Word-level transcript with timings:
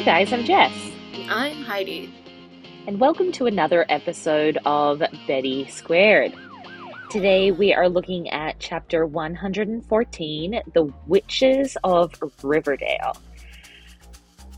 Hi 0.00 0.06
guys, 0.22 0.32
I'm 0.32 0.44
Jess. 0.46 0.72
I'm 1.28 1.62
Heidi. 1.62 2.10
And 2.86 2.98
welcome 2.98 3.30
to 3.32 3.44
another 3.44 3.84
episode 3.90 4.56
of 4.64 5.02
Betty 5.26 5.68
Squared. 5.68 6.32
Today 7.10 7.52
we 7.52 7.74
are 7.74 7.86
looking 7.86 8.30
at 8.30 8.58
chapter 8.58 9.04
114 9.04 10.62
The 10.72 10.90
Witches 11.06 11.76
of 11.84 12.14
Riverdale. 12.42 13.14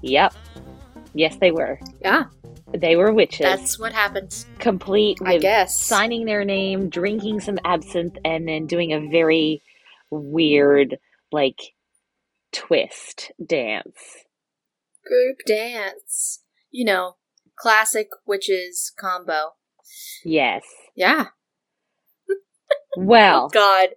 Yep. 0.02 0.32
Yes, 1.12 1.34
they 1.40 1.50
were. 1.50 1.80
Yeah. 2.00 2.26
They 2.72 2.94
were 2.94 3.12
witches. 3.12 3.40
That's 3.40 3.80
what 3.80 3.92
happens. 3.92 4.46
Complete 4.60 5.18
with 5.20 5.28
I 5.28 5.38
guess. 5.38 5.76
signing 5.76 6.24
their 6.24 6.44
name, 6.44 6.88
drinking 6.88 7.40
some 7.40 7.58
absinthe, 7.64 8.16
and 8.24 8.46
then 8.46 8.68
doing 8.68 8.92
a 8.92 9.10
very 9.10 9.60
weird, 10.08 11.00
like, 11.32 11.74
twist 12.52 13.32
dance. 13.44 14.22
Group 15.06 15.38
dance. 15.46 16.42
You 16.70 16.84
know, 16.84 17.16
classic 17.56 18.08
witches 18.26 18.92
combo. 18.98 19.52
Yes. 20.24 20.62
Yeah. 20.96 21.26
Well, 22.96 23.48
God. 23.48 23.90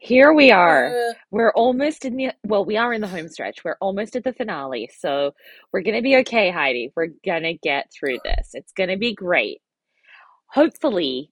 here 0.00 0.32
we 0.32 0.50
are. 0.50 0.88
Uh, 0.88 1.12
We're 1.30 1.52
almost 1.52 2.04
in 2.04 2.16
the, 2.16 2.32
well, 2.44 2.64
we 2.64 2.76
are 2.76 2.92
in 2.92 3.00
the 3.00 3.06
home 3.06 3.28
stretch. 3.28 3.64
We're 3.64 3.76
almost 3.80 4.16
at 4.16 4.24
the 4.24 4.32
finale. 4.32 4.90
So 4.98 5.34
we're 5.72 5.82
to 5.96 6.02
be 6.02 6.16
okay, 6.18 6.50
Heidi. 6.50 6.92
We're 6.96 7.10
to 7.44 7.54
get 7.54 7.92
through 7.92 8.18
this. 8.24 8.50
It's 8.54 8.72
to 8.88 8.96
be 8.96 9.14
great. 9.14 9.60
Hopefully, 10.48 11.30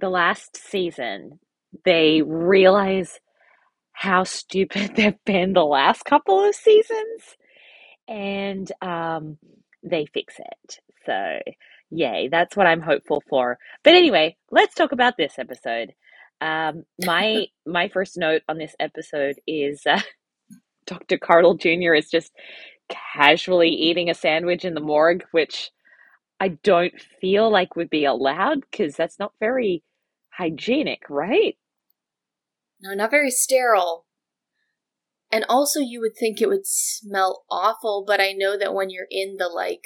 the 0.00 0.08
last 0.08 0.56
season, 0.56 1.40
they 1.84 2.22
realize 2.22 3.18
how 3.92 4.24
stupid 4.24 4.92
they've 4.96 5.24
been 5.24 5.52
the 5.52 5.64
last 5.64 6.04
couple 6.04 6.48
of 6.48 6.54
seasons 6.54 7.36
and 8.08 8.70
um, 8.82 9.38
they 9.82 10.06
fix 10.06 10.34
it. 10.38 10.78
So, 11.06 11.40
yay, 11.90 12.28
that's 12.30 12.56
what 12.56 12.66
I'm 12.66 12.80
hopeful 12.80 13.22
for. 13.28 13.58
But 13.82 13.94
anyway, 13.94 14.36
let's 14.50 14.74
talk 14.74 14.92
about 14.92 15.16
this 15.16 15.38
episode. 15.38 15.94
Um, 16.40 16.84
my 17.04 17.46
my 17.66 17.88
first 17.88 18.16
note 18.16 18.42
on 18.48 18.58
this 18.58 18.74
episode 18.80 19.36
is 19.46 19.82
uh, 19.86 20.00
Dr. 20.86 21.18
Curdle 21.18 21.54
Jr. 21.56 21.94
is 21.94 22.10
just 22.10 22.32
casually 22.88 23.70
eating 23.70 24.10
a 24.10 24.14
sandwich 24.14 24.64
in 24.64 24.74
the 24.74 24.80
morgue, 24.80 25.24
which 25.32 25.70
I 26.40 26.48
don't 26.48 26.94
feel 27.20 27.50
like 27.50 27.76
would 27.76 27.90
be 27.90 28.04
allowed 28.04 28.60
because 28.70 28.96
that's 28.96 29.18
not 29.18 29.32
very 29.40 29.82
hygienic, 30.30 31.02
right? 31.08 31.56
no, 32.84 32.94
not 32.94 33.10
very 33.10 33.30
sterile. 33.30 34.03
And 35.34 35.44
also, 35.48 35.80
you 35.80 36.00
would 36.00 36.16
think 36.16 36.40
it 36.40 36.46
would 36.46 36.64
smell 36.64 37.42
awful, 37.50 38.04
but 38.06 38.20
I 38.20 38.30
know 38.30 38.56
that 38.56 38.72
when 38.72 38.88
you're 38.88 39.08
in 39.10 39.34
the, 39.36 39.48
like, 39.48 39.82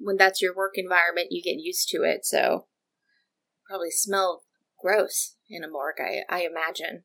when 0.00 0.16
that's 0.16 0.40
your 0.40 0.56
work 0.56 0.72
environment, 0.76 1.28
you 1.32 1.42
get 1.42 1.62
used 1.62 1.90
to 1.90 1.98
it, 1.98 2.24
so 2.24 2.68
probably 3.68 3.90
smell 3.90 4.44
gross 4.80 5.36
in 5.50 5.62
a 5.62 5.68
morgue, 5.68 6.00
I, 6.00 6.20
I 6.34 6.46
imagine. 6.46 7.02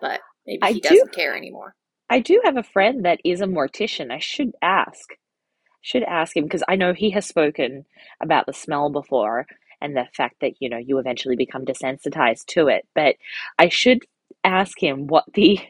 But 0.00 0.20
maybe 0.46 0.60
I 0.62 0.72
he 0.72 0.80
do- 0.80 0.88
doesn't 0.88 1.12
care 1.14 1.36
anymore. 1.36 1.76
I 2.08 2.20
do 2.20 2.40
have 2.44 2.56
a 2.56 2.62
friend 2.62 3.04
that 3.04 3.20
is 3.26 3.42
a 3.42 3.46
mortician. 3.46 4.10
I 4.10 4.18
should 4.18 4.52
ask. 4.62 5.10
Should 5.82 6.04
ask 6.04 6.34
him 6.34 6.44
because 6.44 6.64
I 6.66 6.76
know 6.76 6.94
he 6.94 7.10
has 7.10 7.26
spoken 7.26 7.84
about 8.22 8.46
the 8.46 8.54
smell 8.54 8.88
before 8.88 9.44
and 9.82 9.94
the 9.94 10.06
fact 10.16 10.36
that, 10.40 10.54
you 10.60 10.70
know, 10.70 10.78
you 10.78 10.96
eventually 10.96 11.36
become 11.36 11.66
desensitized 11.66 12.46
to 12.46 12.68
it. 12.68 12.88
But 12.94 13.16
I 13.58 13.68
should 13.68 13.98
ask 14.44 14.82
him 14.82 15.08
what 15.08 15.24
the 15.34 15.60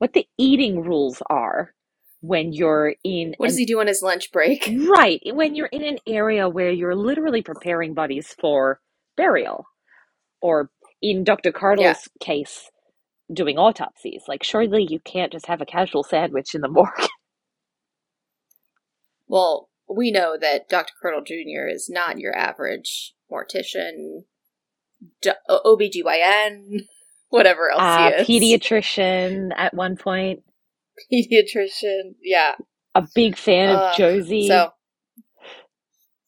what 0.00 0.14
the 0.14 0.26
eating 0.38 0.82
rules 0.82 1.22
are 1.30 1.74
when 2.22 2.52
you're 2.54 2.94
in 3.04 3.34
What 3.36 3.46
an 3.46 3.50
does 3.50 3.58
he 3.58 3.66
do 3.66 3.80
on 3.80 3.86
his 3.86 4.02
lunch 4.02 4.32
break? 4.32 4.68
Right, 4.88 5.20
when 5.26 5.54
you're 5.54 5.66
in 5.68 5.84
an 5.84 5.98
area 6.06 6.48
where 6.48 6.70
you're 6.70 6.96
literally 6.96 7.42
preparing 7.42 7.94
bodies 7.94 8.34
for 8.40 8.80
burial, 9.16 9.66
or 10.40 10.70
in 11.02 11.22
Dr. 11.24 11.52
Curdle's 11.52 12.08
case, 12.20 12.70
doing 13.32 13.58
autopsies. 13.58 14.22
Like, 14.26 14.42
surely 14.42 14.86
you 14.88 15.00
can't 15.00 15.32
just 15.32 15.46
have 15.46 15.60
a 15.60 15.66
casual 15.66 16.02
sandwich 16.02 16.54
in 16.54 16.62
the 16.62 16.68
morgue. 16.70 17.08
Well, 19.28 19.68
we 19.88 20.10
know 20.10 20.36
that 20.40 20.68
Dr. 20.68 20.92
Curdle 21.00 21.22
Jr. 21.22 21.68
is 21.68 21.88
not 21.90 22.18
your 22.18 22.36
average 22.36 23.14
mortician, 23.30 24.24
d- 25.20 25.32
OBGYN, 25.48 26.86
whatever 27.30 27.70
else 27.70 27.80
Uh, 27.80 28.24
he 28.24 28.52
is. 28.52 28.60
pediatrician 28.60 29.50
at 29.56 29.74
one 29.74 29.96
point, 29.96 30.40
Pediatrician, 31.12 32.14
yeah. 32.22 32.56
a 32.94 33.06
big 33.14 33.36
fan 33.36 33.70
of 33.70 33.76
Uh, 33.78 33.94
Josie. 33.96 34.48
So, 34.48 34.72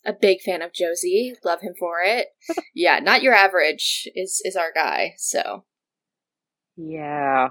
a 0.04 0.12
big 0.12 0.40
fan 0.40 0.62
of 0.62 0.72
Josie. 0.72 1.34
Love 1.44 1.60
him 1.60 1.74
for 1.78 1.96
it. 2.04 2.28
yeah, 2.74 2.98
not 2.98 3.22
your 3.22 3.34
average 3.34 4.08
is 4.14 4.40
is 4.44 4.56
our 4.56 4.72
guy. 4.72 5.12
So 5.18 5.64
yeah. 6.76 7.48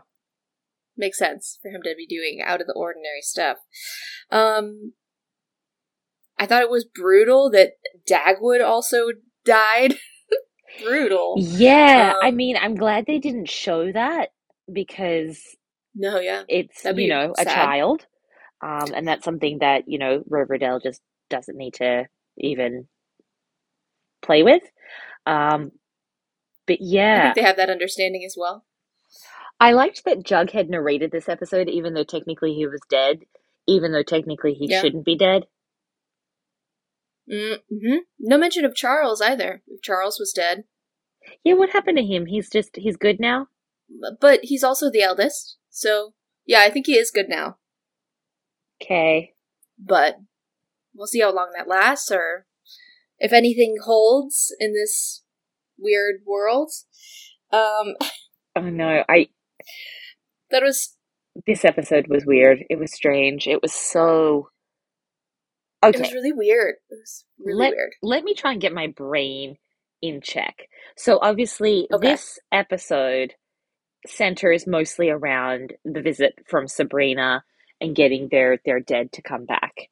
makes 0.97 1.17
sense 1.19 1.59
for 1.61 1.69
him 1.69 1.81
to 1.83 1.93
be 1.95 2.05
doing 2.07 2.41
out 2.43 2.59
of 2.61 2.67
the 2.67 2.73
ordinary 2.75 3.21
stuff. 3.21 3.57
Um, 4.31 4.93
I 6.37 6.45
thought 6.45 6.63
it 6.63 6.69
was 6.71 6.85
brutal 6.85 7.49
that 7.51 7.73
Dagwood 8.09 8.65
also 8.65 9.07
died. 9.45 9.95
brutal. 10.79 11.47
Yeah, 11.59 12.13
I 12.21 12.31
Um, 12.31 12.31
mean, 12.31 12.57
I'm 12.57 12.75
glad 12.75 13.05
they 13.05 13.19
didn't 13.19 13.49
show 13.49 13.91
that 13.91 14.29
because 14.71 15.39
No, 15.95 16.19
yeah. 16.19 16.45
it's 16.47 16.83
That'd 16.83 16.95
you 16.95 17.07
be 17.07 17.07
know 17.07 17.35
a 17.37 17.45
child 17.45 18.05
um 18.61 18.93
and 18.93 19.07
that's 19.07 19.25
something 19.25 19.59
that 19.59 19.85
you 19.87 19.99
know 19.99 20.23
riverdale 20.29 20.79
just 20.79 21.01
doesn't 21.29 21.57
need 21.57 21.75
to 21.75 22.05
even 22.37 22.87
play 24.21 24.43
with 24.43 24.63
um 25.27 25.71
but 26.67 26.77
I 27.15 27.19
yeah 27.19 27.21
think 27.21 27.35
they 27.35 27.43
have 27.43 27.57
that 27.57 27.69
understanding 27.69 28.23
as 28.25 28.35
well. 28.37 28.65
i 29.59 29.73
liked 29.73 30.05
that 30.05 30.23
jughead 30.23 30.69
narrated 30.69 31.11
this 31.11 31.29
episode 31.29 31.69
even 31.69 31.93
though 31.93 32.03
technically 32.05 32.53
he 32.53 32.67
was 32.67 32.81
dead 32.89 33.19
even 33.67 33.91
though 33.93 34.03
technically 34.03 34.53
he 34.53 34.67
Yeah. 34.67 34.79
shouldn't 34.79 35.05
be 35.05 35.17
dead 35.17 35.43
Mm-hmm. 37.31 37.97
No 38.19 38.37
mention 38.37 38.65
of 38.65 38.75
Charles 38.75 39.21
either. 39.21 39.61
Charles 39.81 40.19
was 40.19 40.33
dead, 40.33 40.65
yeah 41.43 41.53
what 41.53 41.69
happened 41.69 41.97
to 41.97 42.03
him 42.03 42.25
he's 42.25 42.49
just 42.49 42.75
he's 42.75 42.97
good 42.97 43.19
now 43.19 43.47
but 44.19 44.41
he's 44.43 44.63
also 44.63 44.89
the 44.89 45.01
eldest. 45.01 45.57
So 45.69 46.13
yeah, 46.45 46.61
I 46.61 46.69
think 46.69 46.85
he 46.87 46.97
is 46.97 47.11
good 47.11 47.27
now. 47.29 47.57
okay 48.81 49.33
But 49.77 50.17
we'll 50.93 51.07
see 51.07 51.21
how 51.21 51.33
long 51.33 51.51
that 51.55 51.67
lasts, 51.67 52.11
or 52.11 52.45
if 53.19 53.33
anything 53.33 53.77
holds 53.83 54.53
in 54.59 54.73
this 54.73 55.23
weird 55.77 56.21
world. 56.25 56.71
Um, 57.51 57.95
oh 58.55 58.69
no 58.69 59.03
i 59.07 59.27
that 60.51 60.61
was 60.61 60.95
this 61.47 61.63
episode 61.63 62.07
was 62.07 62.25
weird 62.25 62.65
it 62.69 62.77
was 62.77 62.93
strange 62.93 63.47
it 63.47 63.61
was 63.61 63.73
so 63.73 64.49
it 65.83 65.97
was 65.97 66.13
really 66.13 66.31
weird. 66.31 66.75
It 66.89 66.95
was 66.99 67.25
really 67.39 67.59
let, 67.59 67.71
weird. 67.71 67.91
let 68.01 68.23
me 68.23 68.33
try 68.33 68.51
and 68.53 68.61
get 68.61 68.73
my 68.73 68.87
brain 68.87 69.57
in 70.01 70.21
check. 70.21 70.67
So 70.97 71.19
obviously 71.21 71.87
Okay. 71.93 72.11
this 72.11 72.39
episode 72.51 73.35
centers 74.07 74.67
mostly 74.67 75.09
around 75.09 75.73
the 75.85 76.01
visit 76.01 76.33
from 76.47 76.67
Sabrina 76.67 77.43
and 77.81 77.95
getting 77.95 78.29
their 78.29 78.59
their 78.65 78.79
dead 78.79 79.11
to 79.13 79.21
come 79.21 79.45
back. 79.45 79.89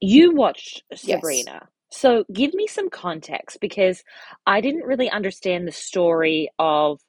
You 0.00 0.32
hmm. 0.32 0.36
watched 0.36 0.84
Yes. 1.02 1.20
Sabrina. 1.20 1.68
So 1.90 2.24
give 2.32 2.54
me 2.54 2.66
some 2.66 2.90
context 2.90 3.58
because 3.60 4.04
I 4.46 4.60
didn't 4.60 4.84
really 4.86 5.10
understand 5.10 5.66
the 5.68 5.72
story 5.72 6.50
of 6.58 7.00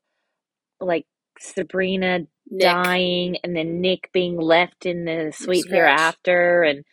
like 0.82 1.06
Sabrina 1.40 2.22
Nick. 2.50 2.60
dying 2.60 3.38
and 3.44 3.56
then 3.56 3.82
Nick 3.82 4.10
being 4.14 4.38
left 4.38 4.86
in 4.86 5.06
the 5.06 5.32
sweet 5.36 5.68
scratch. 5.68 5.70
hereafter 5.70 6.64
and 6.64 6.86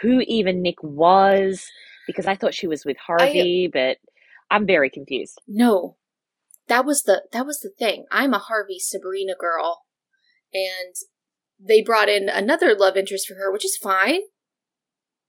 who 0.00 0.20
even 0.26 0.62
Nick 0.62 0.82
was 0.82 1.66
because 2.06 2.26
I 2.26 2.34
thought 2.34 2.54
she 2.54 2.66
was 2.66 2.84
with 2.84 2.96
Harvey, 3.06 3.68
but 3.72 3.98
I'm 4.50 4.66
very 4.66 4.90
confused. 4.90 5.40
No, 5.46 5.96
that 6.68 6.84
was 6.84 7.02
the 7.02 7.24
that 7.32 7.46
was 7.46 7.60
the 7.60 7.70
thing. 7.70 8.06
I'm 8.10 8.34
a 8.34 8.38
Harvey 8.38 8.78
Sabrina 8.78 9.34
girl, 9.38 9.82
and 10.52 10.94
they 11.58 11.82
brought 11.82 12.08
in 12.08 12.28
another 12.28 12.74
love 12.74 12.96
interest 12.96 13.26
for 13.28 13.34
her, 13.34 13.52
which 13.52 13.64
is 13.64 13.76
fine. 13.76 14.20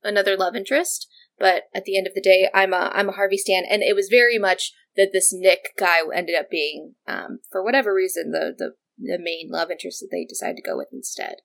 Another 0.04 0.36
love 0.36 0.56
interest, 0.56 1.08
but 1.40 1.64
at 1.74 1.86
the 1.86 1.98
end 1.98 2.08
of 2.08 2.14
the 2.14 2.22
day, 2.22 2.50
I'm 2.54 2.74
a 2.74 2.92
I'm 2.94 3.10
a 3.10 3.14
Harvey 3.14 3.38
stan, 3.38 3.64
and 3.70 3.82
it 3.82 3.96
was 3.96 4.10
very 4.10 4.38
much 4.38 4.74
that 4.96 5.10
this 5.12 5.34
Nick 5.34 5.70
guy 5.78 6.00
ended 6.14 6.36
up 6.36 6.50
being, 6.52 6.96
um, 7.08 7.40
for 7.52 7.64
whatever 7.64 7.94
reason, 7.94 8.32
the 8.32 8.54
the 8.58 8.74
the 8.98 9.18
main 9.20 9.50
love 9.50 9.72
interest 9.72 10.02
that 10.02 10.10
they 10.12 10.26
decided 10.26 10.58
to 10.58 10.70
go 10.70 10.78
with 10.78 10.90
instead. 10.92 11.38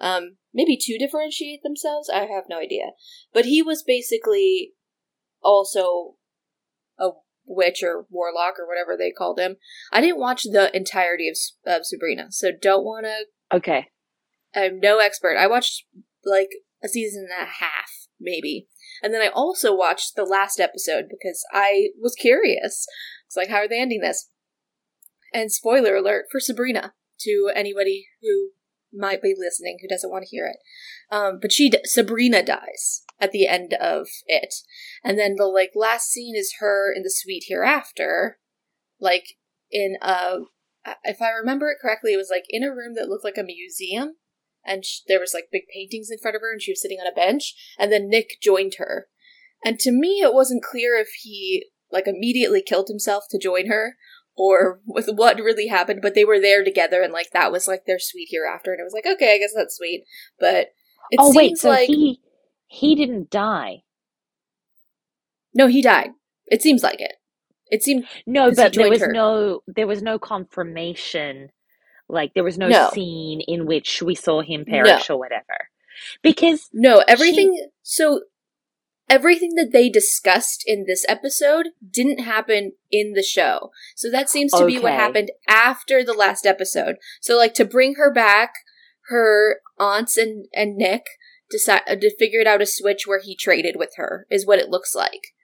Um, 0.00 0.36
maybe 0.52 0.76
to 0.80 0.98
differentiate 0.98 1.62
themselves, 1.62 2.10
I 2.10 2.20
have 2.20 2.44
no 2.48 2.58
idea. 2.58 2.92
But 3.32 3.46
he 3.46 3.62
was 3.62 3.82
basically 3.82 4.72
also 5.42 6.16
a 6.98 7.10
witch 7.46 7.82
or 7.82 8.06
warlock 8.10 8.54
or 8.58 8.66
whatever 8.66 8.96
they 8.96 9.10
called 9.10 9.38
him. 9.38 9.56
I 9.92 10.00
didn't 10.00 10.20
watch 10.20 10.44
the 10.44 10.74
entirety 10.74 11.28
of, 11.28 11.36
of 11.66 11.86
Sabrina, 11.86 12.26
so 12.30 12.50
don't 12.60 12.84
want 12.84 13.06
to. 13.06 13.56
Okay. 13.56 13.88
I'm 14.54 14.80
no 14.80 14.98
expert. 14.98 15.36
I 15.36 15.46
watched 15.46 15.86
like 16.24 16.50
a 16.84 16.88
season 16.88 17.26
and 17.30 17.48
a 17.48 17.50
half, 17.50 17.90
maybe. 18.20 18.68
And 19.02 19.12
then 19.12 19.22
I 19.22 19.28
also 19.28 19.74
watched 19.74 20.14
the 20.14 20.24
last 20.24 20.60
episode 20.60 21.06
because 21.08 21.44
I 21.52 21.88
was 22.00 22.14
curious. 22.14 22.86
It's 23.26 23.36
like, 23.36 23.48
how 23.48 23.56
are 23.56 23.68
they 23.68 23.80
ending 23.80 24.00
this? 24.00 24.28
And 25.32 25.50
spoiler 25.50 25.96
alert 25.96 26.26
for 26.30 26.40
Sabrina 26.40 26.92
to 27.20 27.50
anybody 27.54 28.06
who 28.20 28.50
might 28.92 29.22
be 29.22 29.34
listening 29.36 29.78
who 29.80 29.88
doesn't 29.88 30.10
want 30.10 30.24
to 30.24 30.30
hear 30.30 30.46
it. 30.46 30.56
Um, 31.14 31.38
but 31.40 31.52
she, 31.52 31.72
Sabrina 31.84 32.42
dies 32.42 33.02
at 33.20 33.32
the 33.32 33.46
end 33.46 33.74
of 33.74 34.08
it. 34.26 34.54
And 35.04 35.18
then 35.18 35.36
the 35.36 35.46
like 35.46 35.72
last 35.74 36.10
scene 36.10 36.36
is 36.36 36.56
her 36.60 36.92
in 36.94 37.02
the 37.02 37.10
sweet 37.10 37.44
hereafter, 37.48 38.38
like 39.00 39.36
in 39.70 39.96
a, 40.02 40.38
if 41.04 41.22
I 41.22 41.30
remember 41.30 41.70
it 41.70 41.78
correctly, 41.80 42.12
it 42.12 42.18
was 42.18 42.30
like 42.30 42.44
in 42.48 42.64
a 42.64 42.74
room 42.74 42.94
that 42.94 43.08
looked 43.08 43.24
like 43.24 43.38
a 43.38 43.42
museum 43.42 44.16
and 44.64 44.84
there 45.08 45.20
was 45.20 45.34
like 45.34 45.48
big 45.50 45.62
paintings 45.72 46.10
in 46.10 46.18
front 46.18 46.36
of 46.36 46.42
her 46.42 46.52
and 46.52 46.62
she 46.62 46.72
was 46.72 46.80
sitting 46.80 46.98
on 46.98 47.06
a 47.06 47.14
bench 47.14 47.54
and 47.78 47.90
then 47.90 48.08
nick 48.08 48.38
joined 48.42 48.74
her 48.78 49.08
and 49.64 49.78
to 49.78 49.90
me 49.90 50.20
it 50.22 50.34
wasn't 50.34 50.62
clear 50.62 50.96
if 50.96 51.08
he 51.22 51.66
like 51.90 52.06
immediately 52.06 52.62
killed 52.62 52.88
himself 52.88 53.24
to 53.30 53.38
join 53.38 53.66
her 53.66 53.96
or 54.36 54.80
with 54.86 55.08
what 55.14 55.36
really 55.36 55.66
happened 55.68 56.00
but 56.02 56.14
they 56.14 56.24
were 56.24 56.40
there 56.40 56.64
together 56.64 57.02
and 57.02 57.12
like 57.12 57.30
that 57.32 57.52
was 57.52 57.68
like 57.68 57.84
their 57.86 57.98
sweet 57.98 58.28
hereafter 58.30 58.72
and 58.72 58.80
it 58.80 58.84
was 58.84 58.92
like 58.94 59.06
okay 59.06 59.34
i 59.34 59.38
guess 59.38 59.52
that's 59.54 59.76
sweet 59.76 60.04
but 60.40 60.68
it 61.10 61.18
oh 61.18 61.26
seems 61.32 61.36
wait, 61.36 61.58
so 61.58 61.68
like 61.68 61.86
he 61.86 62.20
he 62.66 62.94
didn't 62.94 63.28
die. 63.30 63.82
no 65.54 65.66
he 65.66 65.82
died 65.82 66.10
it 66.46 66.62
seems 66.62 66.82
like 66.82 67.00
it 67.00 67.12
it 67.70 67.82
seemed 67.82 68.04
No, 68.26 68.52
but 68.54 68.74
there 68.74 68.90
was 68.90 69.00
her. 69.00 69.10
no 69.12 69.62
there 69.66 69.86
was 69.86 70.02
no 70.02 70.18
confirmation. 70.18 71.48
Like 72.06 72.34
there 72.34 72.44
was 72.44 72.58
no, 72.58 72.68
No. 72.68 72.90
scene 72.92 73.40
in 73.48 73.64
which 73.64 74.02
we 74.02 74.14
saw 74.14 74.42
him 74.42 74.66
perish 74.66 75.08
or 75.08 75.18
whatever. 75.18 75.68
Because 76.22 76.68
No, 76.74 77.02
everything. 77.08 77.68
So 77.82 78.20
everything 79.12 79.54
that 79.56 79.72
they 79.72 79.90
discussed 79.90 80.64
in 80.66 80.86
this 80.86 81.04
episode 81.06 81.68
didn't 81.86 82.20
happen 82.20 82.72
in 82.90 83.12
the 83.12 83.22
show. 83.22 83.70
So 83.94 84.10
that 84.10 84.30
seems 84.30 84.50
to 84.52 84.64
be 84.64 84.78
what 84.78 84.92
happened 84.92 85.30
after 85.46 86.02
the 86.02 86.14
last 86.14 86.46
episode. 86.46 86.96
So 87.20 87.36
like 87.36 87.52
to 87.54 87.66
bring 87.66 87.96
her 87.96 88.10
back, 88.10 88.54
her 89.08 89.60
aunts 89.78 90.16
and 90.16 90.46
and 90.54 90.76
Nick 90.76 91.04
decide 91.50 91.82
to 92.00 92.16
figure 92.16 92.40
it 92.40 92.46
out 92.46 92.62
a 92.62 92.66
switch 92.66 93.06
where 93.06 93.20
he 93.20 93.36
traded 93.36 93.76
with 93.78 93.90
her 93.96 94.26
is 94.30 94.46
what 94.46 94.58
it 94.58 94.70
looks 94.70 94.94
like 94.94 95.34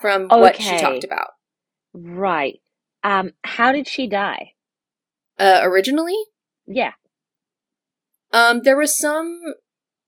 from 0.00 0.28
what 0.28 0.56
she 0.56 0.78
talked 0.78 1.04
about. 1.04 1.32
right. 1.92 2.60
Um 3.04 3.32
how 3.44 3.72
did 3.72 3.86
she 3.86 4.06
die? 4.06 4.52
Uh, 5.38 5.60
originally, 5.62 6.16
Yeah. 6.66 6.92
Um, 8.32 8.62
there 8.62 8.76
was 8.76 8.98
some, 8.98 9.40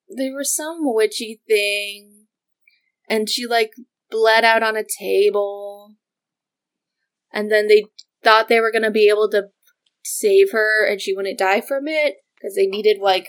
there 0.08 0.34
was 0.34 0.54
some 0.54 0.78
witchy 0.80 1.40
thing, 1.48 2.19
and 3.10 3.28
she 3.28 3.46
like 3.46 3.72
bled 4.10 4.44
out 4.44 4.62
on 4.62 4.76
a 4.76 4.84
table, 4.98 5.96
and 7.32 7.50
then 7.50 7.68
they 7.68 7.84
thought 8.22 8.48
they 8.48 8.60
were 8.60 8.72
gonna 8.72 8.90
be 8.90 9.08
able 9.08 9.28
to 9.30 9.48
save 10.02 10.52
her, 10.52 10.86
and 10.86 11.00
she 11.00 11.14
wouldn't 11.14 11.38
die 11.38 11.60
from 11.60 11.88
it 11.88 12.14
because 12.36 12.54
they 12.54 12.66
needed 12.66 12.98
like 13.00 13.28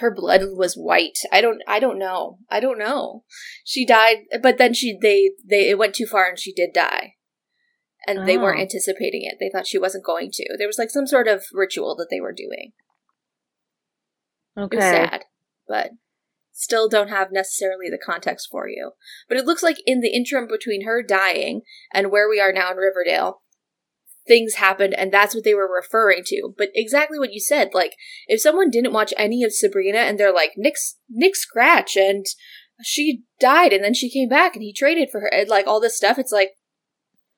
her 0.00 0.14
blood 0.14 0.42
was 0.56 0.74
white. 0.76 1.18
I 1.32 1.40
don't, 1.40 1.60
I 1.66 1.80
don't 1.80 1.98
know, 1.98 2.38
I 2.48 2.60
don't 2.60 2.78
know. 2.78 3.24
She 3.64 3.84
died, 3.84 4.18
but 4.42 4.58
then 4.58 4.74
she 4.74 4.96
they 5.00 5.32
they 5.44 5.70
it 5.70 5.78
went 5.78 5.94
too 5.94 6.06
far, 6.06 6.28
and 6.28 6.38
she 6.38 6.52
did 6.52 6.72
die. 6.72 7.14
And 8.06 8.28
they 8.28 8.36
weren't 8.36 8.58
Oh. 8.58 8.62
anticipating 8.62 9.22
it. 9.24 9.38
They 9.40 9.48
thought 9.50 9.66
she 9.66 9.78
wasn't 9.78 10.04
going 10.04 10.30
to. 10.34 10.56
There 10.58 10.66
was 10.66 10.78
like 10.78 10.90
some 10.90 11.06
sort 11.06 11.26
of 11.26 11.44
ritual 11.54 11.96
that 11.96 12.08
they 12.10 12.20
were 12.20 12.34
doing. 12.34 12.72
It 14.56 14.60
was 14.60 14.84
Okay. 14.84 14.90
sad, 14.90 15.24
but 15.66 15.92
still 16.54 16.88
don't 16.88 17.08
have 17.08 17.32
necessarily 17.32 17.90
the 17.90 17.98
context 17.98 18.48
for 18.50 18.68
you. 18.68 18.92
But 19.28 19.36
it 19.36 19.44
looks 19.44 19.62
like 19.62 19.78
in 19.84 20.00
the 20.00 20.14
interim 20.14 20.46
between 20.46 20.84
her 20.86 21.02
dying 21.02 21.62
and 21.92 22.10
where 22.10 22.28
we 22.28 22.40
are 22.40 22.52
now 22.52 22.70
in 22.70 22.76
Riverdale, 22.76 23.42
things 24.26 24.54
happened 24.54 24.94
and 24.94 25.12
that's 25.12 25.34
what 25.34 25.44
they 25.44 25.52
were 25.52 25.70
referring 25.70 26.22
to. 26.26 26.54
But 26.56 26.68
exactly 26.74 27.18
what 27.18 27.32
you 27.32 27.40
said, 27.40 27.70
like 27.74 27.96
if 28.28 28.40
someone 28.40 28.70
didn't 28.70 28.92
watch 28.92 29.12
any 29.18 29.42
of 29.42 29.52
Sabrina 29.52 29.98
and 29.98 30.18
they're 30.18 30.32
like 30.32 30.52
Nick's 30.56 30.96
Nick 31.10 31.34
Scratch 31.34 31.96
and 31.96 32.24
she 32.82 33.22
died 33.40 33.72
and 33.72 33.84
then 33.84 33.94
she 33.94 34.10
came 34.10 34.28
back 34.28 34.54
and 34.54 34.62
he 34.62 34.72
traded 34.72 35.10
for 35.10 35.20
her 35.20 35.30
and 35.32 35.48
like 35.48 35.66
all 35.66 35.80
this 35.80 35.96
stuff, 35.96 36.18
it's 36.18 36.32
like 36.32 36.52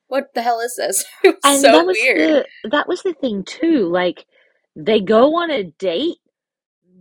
what 0.09 0.35
the 0.35 0.43
hell 0.43 0.61
is 0.61 0.77
this? 0.77 1.05
And 1.43 1.61
so 1.61 1.73
that 1.73 1.87
was 1.87 1.99
weird. 2.01 2.47
the 2.63 2.69
that 2.69 2.87
was 2.87 3.03
the 3.03 3.15
thing 3.15 3.45
too. 3.45 3.89
Like 3.91 4.27
they 4.77 5.01
go 5.01 5.37
on 5.37 5.51
a 5.51 5.65
date 5.65 6.19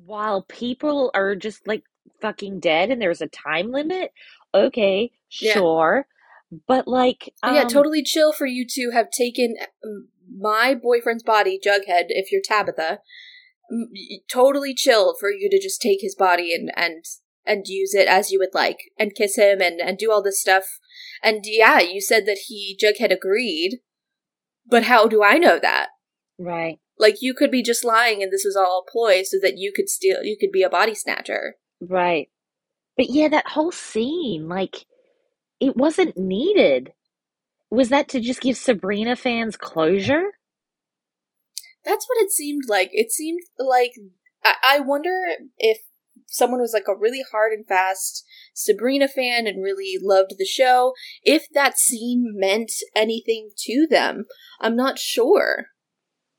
while 0.05 0.43
people 0.43 1.11
are 1.13 1.35
just 1.35 1.67
like 1.67 1.83
fucking 2.21 2.59
dead 2.59 2.89
and 2.89 3.01
there's 3.01 3.21
a 3.21 3.27
time 3.27 3.71
limit. 3.71 4.11
Okay, 4.53 5.11
Yeah. 5.39 5.53
sure. 5.53 6.07
But 6.67 6.87
like 6.87 7.33
yeah, 7.43 7.63
um, 7.63 7.67
totally 7.67 8.03
chill 8.03 8.31
for 8.31 8.45
you 8.45 8.65
to 8.69 8.91
have 8.91 9.09
taken 9.09 9.55
um, 9.83 10.09
my 10.39 10.75
boyfriend's 10.75 11.23
body, 11.23 11.59
Jughead, 11.63 12.05
if 12.09 12.31
you're 12.31 12.41
Tabitha. 12.43 12.99
Totally 14.31 14.75
chill 14.75 15.15
for 15.19 15.31
you 15.31 15.49
to 15.49 15.59
just 15.59 15.81
take 15.81 15.99
his 16.01 16.15
body 16.15 16.53
and 16.53 16.71
and 16.75 17.03
and 17.45 17.65
use 17.67 17.93
it 17.93 18.07
as 18.07 18.31
you 18.31 18.39
would 18.39 18.53
like, 18.53 18.77
and 18.97 19.15
kiss 19.15 19.37
him 19.37 19.59
and 19.59 19.81
and 19.81 19.97
do 19.97 20.11
all 20.11 20.21
this 20.21 20.39
stuff. 20.39 20.79
And 21.23 21.41
yeah, 21.45 21.79
you 21.79 21.99
said 21.99 22.25
that 22.27 22.43
he 22.47 22.77
Jughead 22.81 23.11
agreed, 23.11 23.79
but 24.67 24.83
how 24.83 25.07
do 25.07 25.23
I 25.23 25.37
know 25.37 25.59
that? 25.59 25.89
Right. 26.37 26.79
Like 26.97 27.21
you 27.21 27.33
could 27.33 27.51
be 27.51 27.63
just 27.63 27.83
lying, 27.83 28.21
and 28.21 28.31
this 28.31 28.45
was 28.45 28.55
all 28.55 28.85
a 28.87 28.91
ploy 28.91 29.23
so 29.23 29.37
that 29.41 29.57
you 29.57 29.73
could 29.75 29.89
steal, 29.89 30.23
you 30.23 30.37
could 30.39 30.51
be 30.51 30.63
a 30.63 30.69
body 30.69 30.93
snatcher. 30.95 31.55
Right. 31.81 32.29
But 32.97 33.09
yeah, 33.09 33.27
that 33.29 33.47
whole 33.47 33.71
scene, 33.71 34.47
like, 34.47 34.85
it 35.59 35.75
wasn't 35.75 36.17
needed. 36.17 36.93
Was 37.69 37.89
that 37.89 38.09
to 38.09 38.19
just 38.19 38.41
give 38.41 38.57
Sabrina 38.57 39.15
fans 39.15 39.57
closure? 39.57 40.31
That's 41.83 42.07
what 42.07 42.23
it 42.23 42.31
seemed 42.31 42.63
like. 42.67 42.89
It 42.93 43.11
seemed 43.11 43.41
like 43.59 43.91
I, 44.43 44.55
I 44.63 44.79
wonder 44.79 45.11
if 45.57 45.79
someone 46.27 46.61
was 46.61 46.73
like 46.73 46.87
a 46.87 46.97
really 46.97 47.23
hard 47.31 47.53
and 47.53 47.67
fast 47.67 48.25
Sabrina 48.53 49.07
fan 49.07 49.45
and 49.47 49.63
really 49.63 49.97
loved 50.01 50.35
the 50.37 50.45
show, 50.45 50.93
if 51.23 51.47
that 51.53 51.77
scene 51.77 52.33
meant 52.35 52.71
anything 52.95 53.49
to 53.57 53.87
them. 53.89 54.25
I'm 54.59 54.75
not 54.75 54.97
sure. 54.97 55.67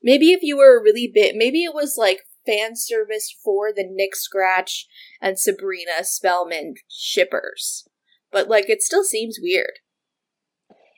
Maybe 0.03 0.31
if 0.31 0.41
you 0.41 0.57
were 0.57 0.77
a 0.77 0.83
really 0.83 1.09
bit, 1.13 1.35
maybe 1.35 1.63
it 1.63 1.73
was 1.73 1.95
like 1.97 2.21
fan 2.47 2.75
service 2.75 3.35
for 3.43 3.71
the 3.73 3.83
Nick 3.87 4.15
Scratch 4.15 4.87
and 5.21 5.37
Sabrina 5.37 6.03
Spellman 6.03 6.75
shippers. 6.89 7.87
But 8.31 8.47
like, 8.47 8.69
it 8.69 8.81
still 8.81 9.03
seems 9.03 9.37
weird. 9.41 9.79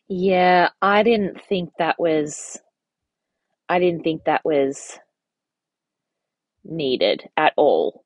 Yeah, 0.07 0.69
I 0.81 1.03
didn't 1.03 1.41
think 1.47 1.71
that 1.79 1.99
was, 1.99 2.57
I 3.67 3.79
didn't 3.79 4.03
think 4.03 4.23
that 4.25 4.45
was 4.45 4.97
needed 6.63 7.29
at 7.37 7.53
all. 7.57 8.03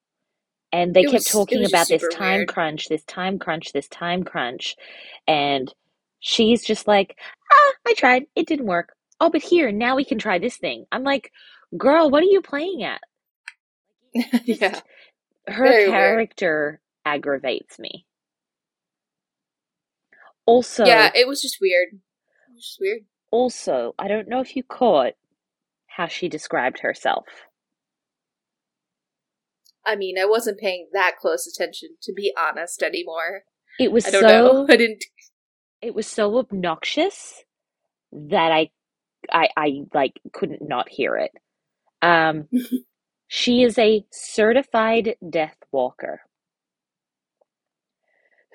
And 0.71 0.93
they 0.93 1.01
It 1.01 1.05
kept 1.05 1.13
was- 1.13 1.25
talking 1.25 1.65
about 1.65 1.87
this 1.87 2.03
time 2.11 2.39
weird. 2.39 2.47
crunch, 2.49 2.89
this 2.89 3.03
time 3.03 3.37
crunch, 3.39 3.73
this 3.73 3.87
time 3.87 4.23
crunch. 4.23 4.75
And 5.27 5.73
she's 6.19 6.63
just 6.63 6.87
like, 6.87 7.17
ah, 7.51 7.73
I 7.87 7.93
tried. 7.93 8.23
It 8.35 8.47
didn't 8.47 8.65
work. 8.65 8.95
Oh, 9.19 9.29
but 9.29 9.43
here, 9.43 9.71
now 9.71 9.95
we 9.95 10.03
can 10.03 10.17
try 10.17 10.39
this 10.39 10.57
thing. 10.57 10.85
I'm 10.91 11.03
like, 11.03 11.31
girl, 11.77 12.09
what 12.09 12.23
are 12.23 12.27
you 12.27 12.41
playing 12.41 12.83
at? 12.83 13.01
Just- 14.45 14.61
yeah. 14.61 14.79
her 15.47 15.63
Very 15.65 15.83
weird. 15.89 15.91
character 15.91 16.81
aggravates 17.05 17.79
me. 17.79 18.05
Also, 20.45 20.85
yeah, 20.85 21.09
it 21.15 21.27
was 21.27 21.41
just 21.41 21.57
weird. 21.61 21.87
It 21.93 22.53
was 22.53 22.65
just 22.65 22.77
weird. 22.81 23.01
also, 23.31 23.95
I 23.97 24.07
don't 24.09 24.27
know 24.27 24.41
if 24.41 24.55
you 24.57 24.63
caught 24.63 25.13
how 25.87 26.07
she 26.07 26.27
described 26.27 26.79
herself. 26.79 27.25
I 29.85 29.95
mean, 29.95 30.17
I 30.17 30.25
wasn't 30.25 30.59
paying 30.59 30.89
that 30.93 31.13
close 31.19 31.47
attention, 31.47 31.89
to 32.03 32.13
be 32.13 32.33
honest, 32.37 32.81
anymore. 32.83 33.43
It 33.79 33.91
was 33.91 34.05
I 34.05 34.11
don't 34.11 34.21
so 34.21 34.27
know. 34.29 34.65
I 34.69 34.75
didn't. 34.77 35.03
it 35.81 35.93
was 35.95 36.07
so 36.07 36.37
obnoxious 36.37 37.43
that 38.11 38.51
I 38.51 38.69
I 39.31 39.47
I 39.57 39.69
like 39.93 40.19
couldn't 40.33 40.61
not 40.67 40.89
hear 40.89 41.15
it. 41.17 41.31
Um 42.01 42.47
she 43.27 43.63
is 43.63 43.77
a 43.77 44.05
certified 44.11 45.15
death 45.29 45.57
walker. 45.71 46.21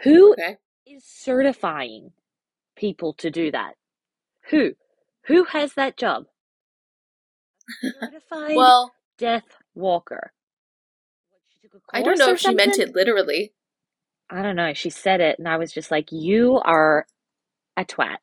Who 0.05 0.33
Okay. 0.35 0.57
is 0.87 1.05
certifying 1.05 2.13
people 2.77 3.15
to 3.15 3.31
do 3.31 3.51
that? 3.53 3.75
Who? 4.51 4.73
Who 5.27 5.45
has 5.45 5.75
that 5.75 5.97
job? 5.97 6.27
Certified 8.01 8.57
Well, 8.57 8.95
death 9.19 9.45
walker. 9.75 10.33
What, 11.31 11.41
she 11.49 11.69
took 11.69 11.75
a 11.75 11.97
I 11.97 12.03
don't 12.03 12.19
know 12.19 12.33
if 12.33 12.41
she 12.41 12.55
meant 12.55 12.79
it 12.79 12.95
literally. 12.95 13.55
I 14.31 14.43
don't 14.43 14.57
know. 14.57 14.75
She 14.75 14.91
said 14.91 15.21
it, 15.21 15.39
and 15.39 15.49
I 15.49 15.57
was 15.57 15.73
just 15.73 15.91
like, 15.91 16.13
"You 16.13 16.59
are 16.65 17.07
a 17.77 17.85
twat." 17.85 18.19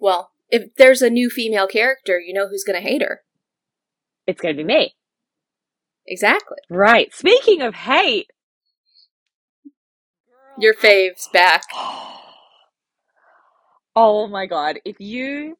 Well, 0.00 0.32
if 0.50 0.74
there's 0.76 1.02
a 1.02 1.10
new 1.10 1.30
female 1.30 1.66
character, 1.66 2.20
you 2.20 2.34
know 2.34 2.48
who's 2.48 2.64
going 2.64 2.80
to 2.82 2.88
hate 2.88 3.02
her. 3.02 3.22
It's 4.26 4.40
gonna 4.40 4.54
be 4.54 4.64
me. 4.64 4.94
Exactly. 6.06 6.58
Right. 6.70 7.12
Speaking 7.14 7.62
of 7.62 7.74
hate, 7.74 8.30
Your 10.58 10.74
fave's 10.74 11.28
back. 11.32 11.62
Oh 13.96 14.26
my 14.26 14.46
god, 14.46 14.80
if 14.84 14.96
you 14.98 15.50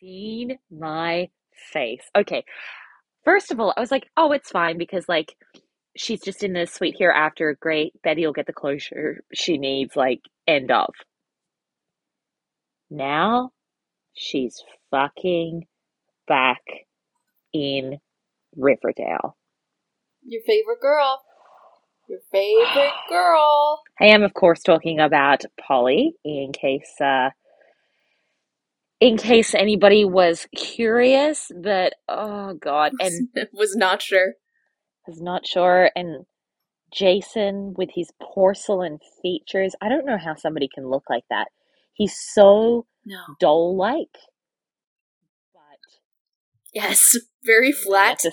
seen 0.00 0.58
my 0.70 1.28
face. 1.72 2.02
Okay. 2.16 2.44
First 3.24 3.50
of 3.52 3.60
all, 3.60 3.72
I 3.76 3.80
was 3.80 3.90
like, 3.92 4.08
"Oh, 4.16 4.32
it's 4.32 4.50
fine 4.50 4.78
because 4.78 5.08
like 5.08 5.36
she's 5.96 6.22
just 6.22 6.42
in 6.44 6.52
the 6.54 6.66
sweet 6.66 6.96
here 6.96 7.10
after 7.12 7.56
great. 7.60 7.92
Betty 8.02 8.26
will 8.26 8.32
get 8.32 8.46
the 8.46 8.52
closure 8.52 9.22
she 9.34 9.58
needs 9.58 9.96
like 9.96 10.20
end 10.48 10.70
of." 10.72 10.94
Now 12.90 13.52
she's 14.14 14.62
fucking 14.90 15.66
back 16.28 16.62
in 17.52 17.98
Riverdale. 18.56 19.36
Your 20.24 20.42
favorite 20.46 20.80
girl. 20.80 21.22
Your 22.08 22.20
favorite 22.32 22.92
girl. 23.08 23.80
I 24.00 24.06
am, 24.06 24.22
of 24.22 24.34
course, 24.34 24.62
talking 24.62 24.98
about 25.00 25.44
Polly 25.60 26.14
in 26.24 26.52
case 26.52 26.94
uh, 27.00 27.30
in 29.00 29.16
case 29.16 29.54
anybody 29.54 30.04
was 30.04 30.46
curious. 30.54 31.50
But 31.54 31.94
oh 32.08 32.54
god, 32.54 32.92
and 33.00 33.28
was 33.52 33.76
not 33.76 34.02
sure. 34.02 34.34
was 35.06 35.20
not 35.20 35.46
sure. 35.46 35.90
And 35.94 36.26
Jason 36.92 37.74
with 37.76 37.90
his 37.94 38.10
porcelain 38.20 38.98
features. 39.22 39.74
I 39.80 39.88
don't 39.88 40.06
know 40.06 40.18
how 40.18 40.34
somebody 40.34 40.68
can 40.72 40.88
look 40.88 41.04
like 41.08 41.24
that. 41.30 41.48
He's 41.94 42.16
so 42.18 42.86
No. 43.06 43.20
doll 43.38 43.76
like, 43.76 44.16
Yes. 46.74 47.16
Very 47.44 47.72
flat. 47.72 48.24
at 48.24 48.32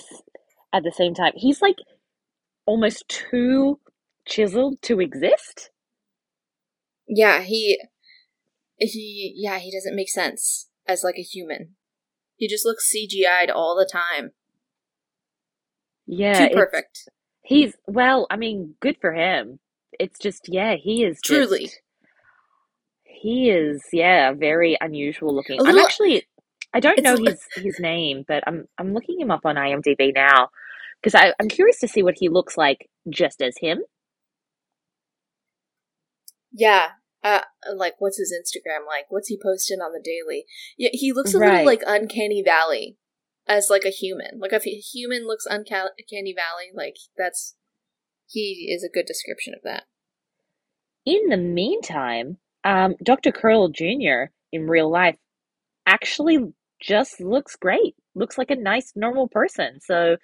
at 0.72 0.82
the 0.82 0.92
same 0.92 1.14
time, 1.14 1.32
he's 1.34 1.62
like 1.62 1.78
almost 2.66 3.08
too 3.08 3.80
chiseled 4.26 4.82
to 4.82 5.00
exist. 5.00 5.70
Yeah, 7.08 7.40
he 7.42 7.80
he 8.76 9.32
yeah, 9.34 9.58
he 9.58 9.72
doesn't 9.72 9.96
make 9.96 10.10
sense 10.10 10.68
as 10.86 11.02
like 11.02 11.16
a 11.16 11.22
human. 11.22 11.74
He 12.36 12.46
just 12.46 12.66
looks 12.66 12.92
CGI'd 12.94 13.50
all 13.50 13.74
the 13.74 13.88
time. 13.90 14.32
Yeah, 16.06 16.48
Too 16.48 16.54
perfect. 16.54 17.08
He's 17.42 17.74
well, 17.86 18.26
I 18.30 18.36
mean, 18.36 18.74
good 18.80 18.96
for 19.00 19.12
him. 19.12 19.58
It's 19.98 20.18
just, 20.18 20.48
yeah, 20.48 20.76
he 20.76 21.02
is 21.02 21.18
Truly. 21.24 21.64
just- 21.66 21.80
he 23.02 23.50
is, 23.50 23.82
yeah, 23.92 24.32
very 24.32 24.78
unusual 24.80 25.34
looking. 25.34 25.60
I'm 25.66 25.76
actually, 25.78 26.27
I 26.74 26.80
don't 26.80 26.98
it's 26.98 27.04
know 27.04 27.16
his 27.16 27.40
his 27.56 27.80
name, 27.80 28.24
but 28.28 28.42
I'm 28.46 28.66
I'm 28.78 28.92
looking 28.94 29.20
him 29.20 29.30
up 29.30 29.40
on 29.44 29.56
IMDb 29.56 30.12
now 30.14 30.48
because 31.02 31.14
I 31.14 31.32
I'm 31.40 31.48
curious 31.48 31.78
to 31.80 31.88
see 31.88 32.02
what 32.02 32.16
he 32.18 32.28
looks 32.28 32.56
like 32.56 32.88
just 33.08 33.40
as 33.40 33.56
him. 33.60 33.80
Yeah. 36.52 36.90
Uh 37.22 37.40
like 37.74 37.94
what's 37.98 38.18
his 38.18 38.32
Instagram 38.32 38.86
like? 38.86 39.06
What's 39.08 39.28
he 39.28 39.38
posting 39.42 39.78
on 39.80 39.92
the 39.92 40.02
daily? 40.04 40.44
Yeah, 40.76 40.90
he 40.92 41.12
looks 41.12 41.34
a 41.34 41.38
Right. 41.38 41.50
little 41.50 41.66
like 41.66 41.82
uncanny 41.86 42.42
valley 42.44 42.96
as 43.46 43.68
like 43.70 43.84
a 43.84 43.90
human. 43.90 44.38
Like 44.38 44.52
if 44.52 44.66
a 44.66 44.70
human 44.70 45.26
looks 45.26 45.46
uncanny 45.46 46.34
valley, 46.34 46.70
like 46.74 46.96
that's 47.16 47.56
he 48.26 48.68
is 48.70 48.84
a 48.84 48.92
good 48.92 49.06
description 49.06 49.54
of 49.54 49.60
that. 49.64 49.84
In 51.06 51.28
the 51.30 51.38
meantime, 51.38 52.36
um, 52.64 52.94
Dr. 53.02 53.32
Curl 53.32 53.68
Jr. 53.68 54.30
in 54.52 54.68
real 54.68 54.90
life 54.90 55.16
actually 55.88 56.38
just 56.80 57.20
looks 57.20 57.56
great. 57.56 57.94
Looks 58.14 58.38
like 58.38 58.50
a 58.50 58.56
nice, 58.56 58.92
normal 58.94 59.28
person. 59.28 59.80
So, 59.80 60.16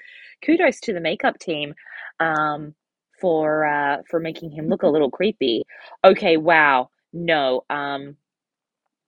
kudos 0.44 0.80
to 0.80 0.92
the 0.92 1.00
makeup 1.00 1.38
team 1.38 1.74
um, 2.20 2.74
for 3.20 3.64
uh, 3.66 4.02
for 4.08 4.20
making 4.20 4.52
him 4.52 4.68
look 4.68 4.82
a 4.82 4.88
little 4.88 5.10
creepy. 5.10 5.64
Okay, 6.04 6.36
wow. 6.36 6.90
No, 7.12 7.62
um, 7.70 8.16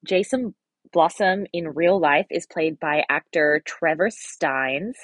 Jason 0.05 0.55
Blossom 0.93 1.47
in 1.53 1.69
real 1.75 2.01
life 2.01 2.27
is 2.31 2.47
played 2.47 2.79
by 2.81 3.05
actor 3.09 3.63
Trevor 3.65 4.09
Stines. 4.11 4.95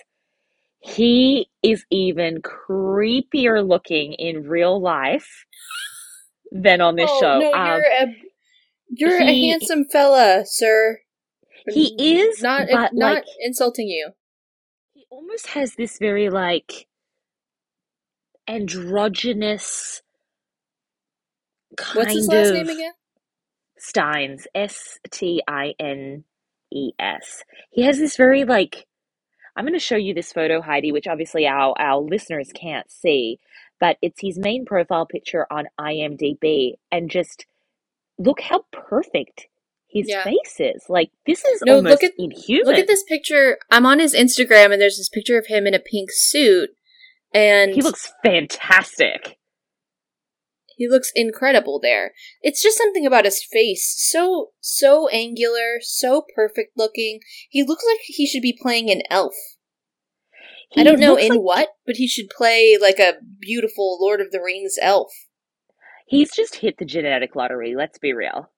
He 0.80 1.49
is 1.62 1.85
even 1.90 2.42
creepier 2.42 3.66
looking 3.66 4.14
in 4.14 4.49
real 4.49 4.80
life 4.80 5.44
than 6.50 6.80
on 6.80 6.97
this 6.97 7.11
oh, 7.12 7.21
show. 7.21 7.38
No, 7.38 7.52
Um, 7.52 7.66
you're 7.68 7.92
a 8.00 8.06
you're 8.94 9.23
a 9.23 9.26
handsome 9.26 9.85
fella, 9.85 10.44
sir. 10.44 11.01
He 11.69 11.95
is, 12.19 12.42
not 12.42 12.69
but, 12.71 12.92
not 12.95 13.14
like- 13.14 13.25
insulting 13.40 13.88
you. 13.88 14.11
he 14.95 15.07
almost 15.11 15.49
has 15.49 15.75
this 15.75 15.99
very 15.99 16.28
like 16.31 16.87
androgynous 18.49 20.02
kind 21.76 21.97
What's 21.99 22.14
his 22.14 22.28
last 22.28 22.52
name 22.52 22.69
again? 22.69 22.92
Stines, 23.78 24.47
S 24.54 24.99
T 25.11 25.42
I 25.49 25.75
N 25.78 26.25
E 26.73 26.92
S. 26.99 27.42
He 27.71 27.83
has 27.83 27.99
this 27.99 28.16
very 28.16 28.45
like 28.45 28.87
I'm 29.57 29.64
going 29.64 29.75
to 29.75 29.78
show 29.78 29.97
you 29.97 30.14
this 30.14 30.33
photo, 30.33 30.62
Heidi, 30.62 30.92
which 30.92 31.07
obviously 31.07 31.47
our 31.47 31.75
our 31.78 32.00
listeners 32.00 32.50
can't 32.54 32.90
see, 32.90 33.38
but 33.81 33.97
it's 34.02 34.21
his 34.21 34.38
main 34.38 34.64
profile 34.64 35.07
picture 35.07 35.47
on 35.50 35.66
IMDb, 35.81 36.75
and 36.90 37.11
just 37.11 37.47
look 38.19 38.40
how 38.40 38.64
perfect 38.73 39.47
his 39.92 40.08
Yeah. 40.08 40.25
face 40.25 40.56
is. 40.58 40.84
Like 40.88 41.11
this 41.26 41.44
is 41.44 41.62
No, 41.66 41.78
look 41.80 42.02
at- 42.02 42.12
inhuman. 42.18 42.64
Look 42.66 42.78
at 42.78 42.87
this 42.87 43.02
picture. 43.04 43.58
I'm 43.70 43.87
on 43.87 43.99
his 43.99 44.14
Instagram, 44.14 44.72
and 44.72 44.80
there's 44.80 44.96
this 44.96 45.08
picture 45.08 45.38
of 45.38 45.46
him 45.46 45.66
in 45.66 45.75
a 45.75 45.78
pink 45.78 46.11
suit, 46.12 46.70
and 47.32 47.75
He 47.75 47.82
looks 47.82 48.12
fantastic. 48.25 49.38
he 50.76 50.88
looks 50.88 51.12
incredible 51.14 51.78
there. 51.78 52.12
It's 52.42 52.62
just 52.62 52.78
something 52.78 53.06
about 53.06 53.25
his 53.26 53.44
face, 53.44 53.94
so 53.99 54.52
so 54.61 55.08
angular, 55.08 55.78
so 55.80 56.25
perfect 56.34 56.76
looking. 56.76 57.20
He 57.50 57.62
looks 57.62 57.84
like 57.87 57.99
he 58.04 58.26
should 58.26 58.42
be 58.42 58.56
playing 58.61 58.90
an 58.90 59.02
elf. 59.11 59.34
I 60.75 60.82
don't 60.84 60.99
know 61.00 61.16
in 61.16 61.32
like 61.32 61.40
what, 61.40 61.68
but 61.84 61.96
he 61.96 62.08
should 62.08 62.30
play 62.30 62.78
like 62.80 62.99
a 62.99 63.16
beautiful 63.38 63.99
Lord 64.00 64.22
of 64.22 64.30
the 64.30 64.40
Rings 64.40 64.76
elf. 64.80 65.12
he's 66.06 66.32
just 66.34 66.56
hit 66.56 66.78
the 66.78 66.84
genetic 66.87 67.37
lottery. 67.37 67.75
Let's 67.76 67.99
be 67.99 68.12
real. 68.14 68.50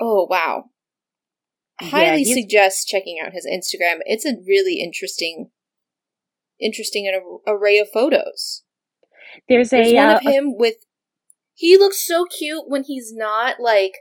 Oh 0.00 0.26
wow. 0.28 0.64
Highly 1.80 2.22
he's- 2.22 2.36
suggest 2.36 2.86
checking 2.86 3.18
out 3.24 3.32
his 3.32 3.46
Instagram. 3.46 3.98
It's 4.04 4.24
a 4.24 4.36
really 4.46 4.80
interesting 4.80 5.50
interesting 6.60 7.10
ar- 7.12 7.54
array 7.54 7.78
of 7.78 7.88
photos. 7.92 8.62
There's 9.48 9.70
There's 9.70 9.88
a 9.88 9.94
one 9.94 10.08
uh, 10.10 10.14
of 10.16 10.22
him 10.22 10.56
with 10.56 10.74
he 11.54 11.76
looks 11.76 12.06
so 12.06 12.24
cute 12.26 12.64
when 12.66 12.84
he's 12.84 13.12
not 13.14 13.56
like 13.60 13.92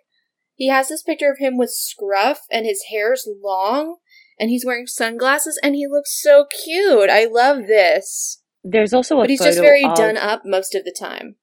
he 0.56 0.68
has 0.68 0.90
this 0.90 1.02
picture 1.04 1.32
of 1.32 1.40
him 1.40 1.58
with 1.58 1.72
scruff 1.72 2.42
and 2.52 2.66
his 2.66 2.84
hair's 2.92 3.28
long 3.42 3.98
and 4.40 4.50
he's 4.50 4.66
wearing 4.66 4.88
sunglasses 4.88 5.60
and 5.64 5.76
he 5.76 5.88
looks 5.88 6.22
so 6.22 6.46
cute. 6.64 7.10
I 7.10 7.26
love 7.26 7.68
this. 7.68 8.42
there's 8.64 8.94
also 8.94 9.18
a 9.18 9.22
But 9.22 9.30
he's 9.30 9.42
just 9.42 9.60
very 9.60 9.84
of, 9.84 9.96
done 9.96 10.18
up 10.18 10.44
most 10.46 10.76
of 10.76 10.84
the 10.84 10.96
time. 10.98 11.36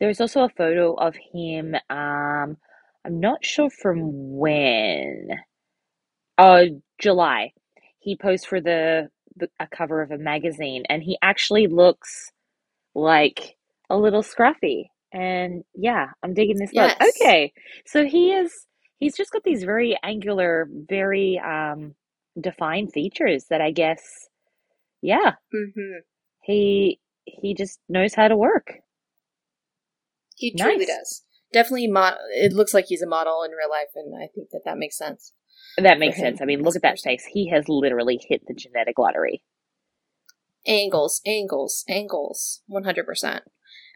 There's 0.00 0.20
also 0.20 0.42
a 0.44 0.48
photo 0.48 0.94
of 0.94 1.14
him. 1.32 1.76
Um, 1.88 2.56
I'm 3.06 3.20
not 3.20 3.44
sure 3.44 3.70
from 3.70 4.38
when. 4.38 5.28
Uh, 6.38 6.64
July. 7.00 7.52
He 8.00 8.16
posed 8.16 8.46
for 8.46 8.60
the, 8.60 9.10
the 9.36 9.48
a 9.60 9.66
cover 9.68 10.02
of 10.02 10.10
a 10.10 10.18
magazine, 10.18 10.84
and 10.90 11.02
he 11.02 11.18
actually 11.22 11.66
looks 11.68 12.30
like 12.94 13.56
a 13.90 13.98
little 13.98 14.22
scruffy. 14.22 14.86
And 15.12 15.64
yeah, 15.74 16.08
I'm 16.22 16.34
digging 16.34 16.58
this 16.58 16.76
look. 16.76 16.94
Yes. 16.94 17.00
Okay, 17.02 17.52
so 17.86 18.04
he 18.06 18.32
is. 18.32 18.66
He's 18.98 19.16
just 19.16 19.32
got 19.32 19.44
these 19.44 19.64
very 19.64 19.98
angular, 20.04 20.68
very 20.72 21.40
um 21.44 21.94
defined 22.40 22.92
features 22.92 23.46
that 23.50 23.60
I 23.62 23.72
guess. 23.72 24.28
Yeah, 25.02 25.34
Mhm. 25.54 26.02
he 26.42 27.00
he 27.24 27.54
just 27.54 27.80
knows 27.88 28.14
how 28.14 28.28
to 28.28 28.36
work. 28.36 28.74
He 30.36 30.54
truly 30.54 30.86
Nice. 30.86 30.86
does. 30.86 31.24
Definitely 31.52 31.88
mo- 31.88 32.16
it 32.30 32.52
looks 32.52 32.72
like 32.72 32.86
he's 32.86 33.02
a 33.02 33.08
model 33.08 33.42
in 33.42 33.50
real 33.50 33.70
life 33.70 33.90
and 33.94 34.14
I 34.14 34.28
think 34.34 34.50
that 34.50 34.62
that 34.64 34.78
makes 34.78 34.96
sense. 34.96 35.32
That 35.78 35.98
makes 35.98 36.16
sense. 36.18 36.40
I 36.40 36.44
mean, 36.44 36.62
look 36.62 36.76
at 36.76 36.82
that 36.82 36.98
face. 36.98 37.24
He 37.24 37.50
has 37.50 37.68
literally 37.68 38.20
hit 38.28 38.42
the 38.46 38.54
genetic 38.54 38.98
lottery. 38.98 39.42
Angles, 40.66 41.20
angles, 41.26 41.84
angles. 41.88 42.62
100%. 42.70 43.40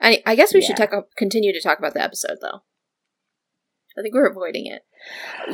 I, 0.01 0.23
I 0.27 0.35
guess 0.35 0.55
we 0.55 0.63
should 0.63 0.77
talk, 0.77 0.91
continue 1.17 1.53
to 1.53 1.61
talk 1.61 1.79
about 1.79 1.95
the 1.95 2.03
episode, 2.03 2.39
though. 2.41 2.63
I 3.97 4.03
think 4.03 4.15
we're 4.15 4.29
avoiding 4.29 4.67
it. 4.67 4.83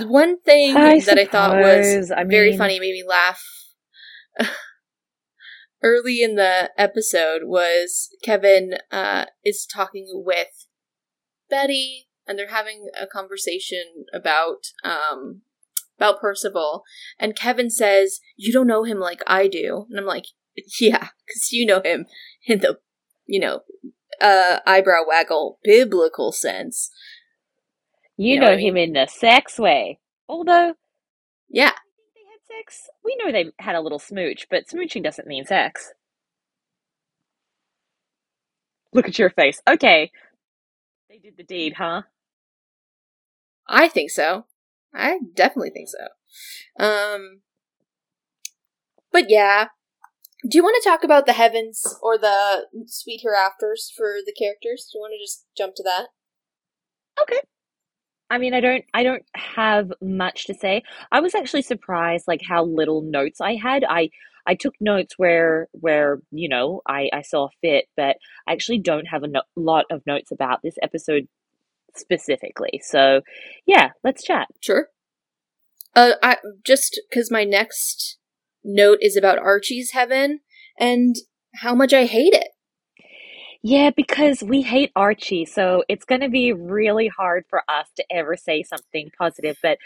One 0.06 0.40
thing 0.40 0.74
that 0.74 1.18
I 1.18 1.26
thought 1.26 1.58
was 1.58 1.86
suppose, 1.86 2.10
I 2.10 2.24
very 2.24 2.56
funny, 2.56 2.80
made 2.80 2.92
me 2.92 3.04
laugh. 3.06 3.42
Early 5.82 6.22
in 6.22 6.36
the 6.36 6.70
episode 6.78 7.42
was 7.44 8.08
Kevin 8.22 8.74
uh, 8.90 9.26
is 9.44 9.66
talking 9.66 10.06
with 10.24 10.66
Betty, 11.50 12.08
and 12.26 12.38
they're 12.38 12.48
having 12.48 12.88
a 12.98 13.06
conversation 13.06 14.06
about 14.12 14.66
um, 14.84 15.42
about 15.96 16.20
Percival, 16.20 16.84
and 17.18 17.36
Kevin 17.36 17.70
says, 17.70 18.20
"You 18.36 18.52
don't 18.52 18.66
know 18.66 18.84
him 18.84 18.98
like 18.98 19.20
I 19.26 19.48
do," 19.48 19.86
and 19.90 19.98
I'm 19.98 20.06
like, 20.06 20.26
"Yeah, 20.80 21.08
because 21.26 21.52
you 21.52 21.66
know 21.66 21.82
him 21.84 22.06
in 22.46 22.60
the, 22.60 22.78
you 23.26 23.40
know, 23.40 23.60
uh, 24.20 24.60
eyebrow 24.66 25.02
waggle 25.06 25.58
biblical 25.62 26.32
sense." 26.32 26.90
You, 28.16 28.34
You 28.34 28.40
know 28.40 28.50
know, 28.52 28.58
him 28.58 28.76
in 28.76 28.92
the 28.92 29.06
sex 29.06 29.58
way. 29.58 29.98
Although 30.28 30.74
Yeah, 31.48 31.72
they 32.14 32.20
had 32.30 32.58
sex, 32.58 32.88
we 33.04 33.16
know 33.16 33.32
they 33.32 33.52
had 33.58 33.74
a 33.74 33.80
little 33.80 33.98
smooch, 33.98 34.46
but 34.50 34.68
smooching 34.68 35.02
doesn't 35.02 35.26
mean 35.26 35.44
sex. 35.44 35.92
Look 38.92 39.08
at 39.08 39.18
your 39.18 39.30
face. 39.30 39.60
Okay. 39.68 40.10
They 41.10 41.18
did 41.18 41.36
the 41.36 41.42
deed, 41.42 41.74
huh? 41.78 42.02
I 43.66 43.88
think 43.88 44.12
so. 44.12 44.44
I 44.94 45.18
definitely 45.34 45.70
think 45.70 45.88
so. 45.88 46.84
Um, 46.84 47.40
but 49.10 49.24
yeah. 49.28 49.68
Do 50.48 50.56
you 50.56 50.62
want 50.62 50.80
to 50.80 50.88
talk 50.88 51.02
about 51.02 51.26
the 51.26 51.32
heavens 51.32 51.98
or 52.00 52.16
the 52.16 52.66
sweet 52.86 53.22
hereafters 53.24 53.92
for 53.94 54.18
the 54.24 54.32
characters? 54.32 54.88
Do 54.92 54.98
you 54.98 55.00
want 55.00 55.14
to 55.18 55.24
just 55.24 55.46
jump 55.58 55.74
to 55.76 55.82
that? 55.82 56.06
Okay. 57.20 57.40
I 58.30 58.38
mean, 58.38 58.54
I 58.54 58.60
don't 58.60 58.84
I 58.94 59.02
don't 59.02 59.24
have 59.34 59.92
much 60.00 60.46
to 60.46 60.54
say. 60.54 60.84
I 61.10 61.18
was 61.18 61.34
actually 61.34 61.62
surprised 61.62 62.28
like 62.28 62.42
how 62.48 62.64
little 62.64 63.02
notes 63.02 63.40
I 63.40 63.56
had. 63.56 63.82
I 63.82 64.10
I 64.46 64.54
took 64.54 64.74
notes 64.80 65.14
where 65.16 65.68
where, 65.72 66.20
you 66.30 66.48
know, 66.48 66.82
I 66.86 67.10
I 67.12 67.22
saw 67.22 67.48
fit, 67.60 67.86
but 67.96 68.16
I 68.46 68.52
actually 68.52 68.78
don't 68.78 69.06
have 69.06 69.22
a 69.22 69.28
no- 69.28 69.42
lot 69.56 69.86
of 69.90 70.02
notes 70.06 70.32
about 70.32 70.62
this 70.62 70.76
episode 70.82 71.28
specifically. 71.96 72.80
So, 72.82 73.22
yeah, 73.66 73.90
let's 74.04 74.24
chat. 74.24 74.48
Sure. 74.60 74.88
Uh, 75.94 76.12
I 76.22 76.36
just 76.64 77.00
because 77.08 77.30
my 77.30 77.44
next 77.44 78.18
note 78.64 78.98
is 79.00 79.16
about 79.16 79.38
Archie's 79.38 79.90
heaven 79.92 80.40
and 80.78 81.16
how 81.56 81.74
much 81.74 81.92
I 81.92 82.04
hate 82.06 82.34
it. 82.34 82.48
Yeah, 83.62 83.90
because 83.94 84.42
we 84.42 84.62
hate 84.62 84.90
Archie, 84.96 85.44
so 85.44 85.84
it's 85.86 86.06
going 86.06 86.22
to 86.22 86.30
be 86.30 86.52
really 86.52 87.08
hard 87.08 87.44
for 87.50 87.62
us 87.68 87.88
to 87.96 88.04
ever 88.10 88.34
say 88.36 88.62
something 88.62 89.10
positive. 89.18 89.58
But 89.62 89.78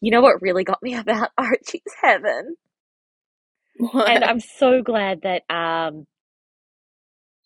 you 0.00 0.10
know 0.10 0.22
what 0.22 0.40
really 0.40 0.64
got 0.64 0.82
me 0.82 0.94
about 0.96 1.30
Archie's 1.36 1.82
heaven? 2.00 2.56
And 4.06 4.24
I'm 4.24 4.40
so 4.40 4.82
glad 4.82 5.22
that 5.22 5.42
um 5.50 6.06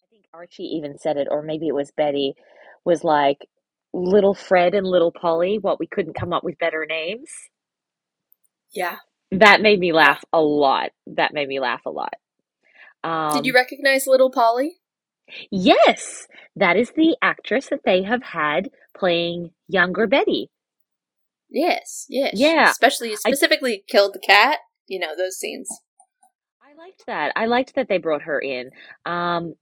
I 0.02 0.06
think 0.10 0.24
Archie 0.34 0.64
even 0.76 0.98
said 0.98 1.16
it, 1.16 1.28
or 1.30 1.42
maybe 1.42 1.68
it 1.68 1.74
was 1.74 1.92
Betty, 1.96 2.34
was 2.84 3.04
like 3.04 3.38
little 3.92 4.34
Fred 4.34 4.74
and 4.74 4.86
little 4.86 5.12
Polly, 5.12 5.58
what 5.60 5.78
we 5.80 5.86
couldn't 5.86 6.14
come 6.14 6.32
up 6.32 6.44
with 6.44 6.58
better 6.58 6.86
names. 6.88 7.30
yeah. 8.72 8.98
That 9.30 9.62
made 9.62 9.80
me 9.80 9.92
laugh 9.92 10.22
a 10.32 10.40
lot. 10.42 10.90
That 11.06 11.32
made 11.32 11.48
me 11.48 11.58
laugh 11.58 11.80
a 11.86 11.90
lot. 11.90 12.14
Um, 13.02 13.32
Did 13.34 13.46
you 13.46 13.54
recognize 13.54 14.06
Little 14.06 14.30
Polly? 14.30 14.76
yes, 15.50 16.26
that 16.56 16.76
is 16.76 16.90
the 16.96 17.16
actress 17.22 17.68
that 17.70 17.80
they 17.84 18.02
have 18.02 18.22
had 18.22 18.70
playing 18.96 19.50
younger 19.68 20.06
Betty. 20.06 20.50
Yes, 21.50 22.06
yes. 22.08 22.32
Yeah, 22.34 22.70
Especially, 22.70 23.12
I 23.12 23.14
specifically, 23.14 23.84
killed 23.88 24.14
the 24.14 24.20
cat. 24.20 24.58
You 24.86 24.98
know 24.98 25.14
those 25.16 25.36
scenes. 25.38 25.68
I 26.82 26.86
liked 26.86 27.06
that. 27.06 27.32
I 27.36 27.46
liked 27.46 27.74
that 27.76 27.88
they 27.88 27.98
brought 27.98 28.22
her 28.22 28.40
in. 28.40 28.70
Um, 29.06 29.54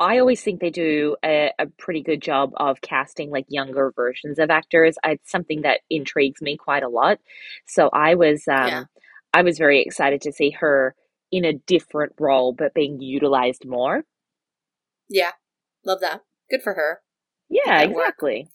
I 0.00 0.18
always 0.18 0.42
think 0.42 0.60
they 0.60 0.70
do 0.70 1.16
a, 1.24 1.52
a 1.58 1.66
pretty 1.78 2.02
good 2.02 2.20
job 2.22 2.52
of 2.56 2.80
casting 2.80 3.30
like 3.30 3.46
younger 3.48 3.92
versions 3.94 4.38
of 4.38 4.50
actors. 4.50 4.96
It's 5.04 5.30
something 5.30 5.62
that 5.62 5.80
intrigues 5.90 6.40
me 6.40 6.56
quite 6.56 6.82
a 6.82 6.88
lot. 6.88 7.18
So 7.66 7.88
I 7.92 8.14
was 8.14 8.44
Yeah. 8.46 8.80
um 8.80 8.86
I 9.34 9.42
was 9.42 9.58
very 9.58 9.82
excited 9.82 10.22
to 10.22 10.32
see 10.32 10.50
her 10.50 10.94
in 11.30 11.44
a 11.44 11.52
different 11.52 12.14
role 12.18 12.52
but 12.52 12.74
being 12.74 13.00
utilized 13.00 13.66
more. 13.66 14.04
Yeah. 15.08 15.32
Love 15.84 16.00
that. 16.00 16.22
Good 16.50 16.62
for 16.62 16.74
her. 16.74 17.00
Yeah, 17.50 17.80
exactly, 17.80 18.48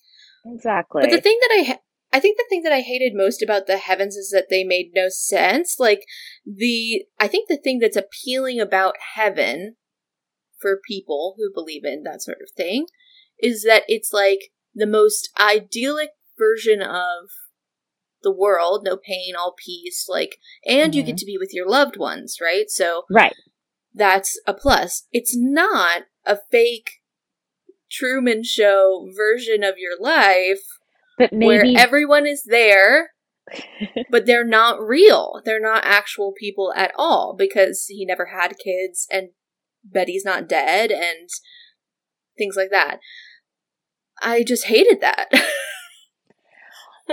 work. 0.45 0.55
exactly. 0.55 1.01
But 1.03 1.11
the 1.11 1.21
thing 1.21 1.37
that 1.41 1.49
I 1.59 1.79
I 2.13 2.19
think 2.19 2.37
the 2.37 2.45
thing 2.47 2.61
that 2.61 2.71
I 2.71 2.81
hated 2.81 3.13
most 3.15 3.41
about 3.41 3.65
the 3.65 3.77
heavens 3.77 4.15
is 4.15 4.29
that 4.29 4.45
they 4.49 4.63
made 4.63 4.91
no 4.93 5.09
sense. 5.09 5.79
Like 5.79 6.05
the 6.45 7.05
I 7.19 7.27
think 7.27 7.49
the 7.49 7.57
thing 7.57 7.79
that's 7.79 7.97
appealing 7.97 8.61
about 8.61 8.95
heaven 9.15 9.75
for 10.59 10.79
people 10.87 11.33
who 11.37 11.51
believe 11.51 11.83
in 11.83 12.03
that 12.03 12.21
sort 12.21 12.37
of 12.41 12.55
thing 12.55 12.85
is 13.39 13.63
that 13.63 13.81
it's 13.87 14.13
like 14.13 14.51
the 14.75 14.85
most 14.85 15.29
idyllic 15.39 16.11
version 16.37 16.83
of 16.83 17.29
the 18.21 18.31
world, 18.31 18.83
no 18.85 18.95
pain, 18.95 19.33
all 19.35 19.55
peace, 19.57 20.05
like 20.07 20.37
and 20.67 20.93
you 20.93 21.03
get 21.03 21.13
hmm 21.13 21.17
to 21.17 21.25
be 21.25 21.37
with 21.39 21.49
your 21.51 21.67
loved 21.67 21.97
ones, 21.97 22.37
right? 22.39 22.69
So 22.69 23.05
Right. 23.09 23.33
that's 23.91 24.39
a 24.45 24.53
plus. 24.53 25.07
It's 25.11 25.35
not 25.35 26.03
a 26.25 26.37
fake 26.51 27.01
Truman 27.89 28.43
Show 28.43 29.09
version 29.15 29.63
of 29.63 29.79
your 29.79 29.99
life 29.99 30.61
But 31.17 31.31
where 31.31 31.63
everyone 31.77 32.25
is 32.25 32.43
there, 32.43 33.11
but 34.09 34.25
they're 34.25 34.45
not 34.45 34.81
real. 34.81 35.41
They're 35.45 35.61
not 35.61 35.85
actual 35.85 36.33
people 36.37 36.73
at 36.75 36.91
all 36.97 37.35
because 37.37 37.85
he 37.87 38.05
never 38.05 38.27
had 38.27 38.55
kids 38.63 39.07
and 39.11 39.29
Betty's 39.83 40.25
not 40.25 40.47
dead 40.47 40.91
and 40.91 41.29
things 42.37 42.55
like 42.55 42.69
that. 42.71 42.99
I 44.21 44.43
just 44.43 44.65
hated 44.65 45.01
that. 45.01 45.29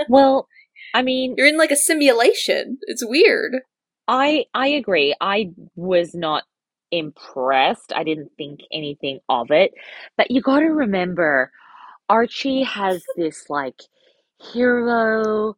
well, 0.09 0.47
I 0.93 1.01
mean, 1.01 1.35
You're 1.37 1.47
in 1.47 1.57
like 1.57 1.71
a 1.71 1.75
simulation. 1.75 2.77
It's 2.81 3.05
weird. 3.05 3.57
I 4.07 4.45
I 4.53 4.67
agree. 4.67 5.15
I 5.21 5.51
was 5.75 6.13
not 6.13 6.43
impressed. 6.91 7.93
I 7.95 8.03
didn't 8.03 8.31
think 8.37 8.61
anything 8.71 9.19
of 9.29 9.51
it. 9.51 9.71
But 10.17 10.31
you 10.31 10.41
got 10.41 10.59
to 10.59 10.65
remember, 10.65 11.51
Archie 12.09 12.63
has 12.63 13.03
this 13.15 13.45
like 13.49 13.81
hero, 14.53 15.55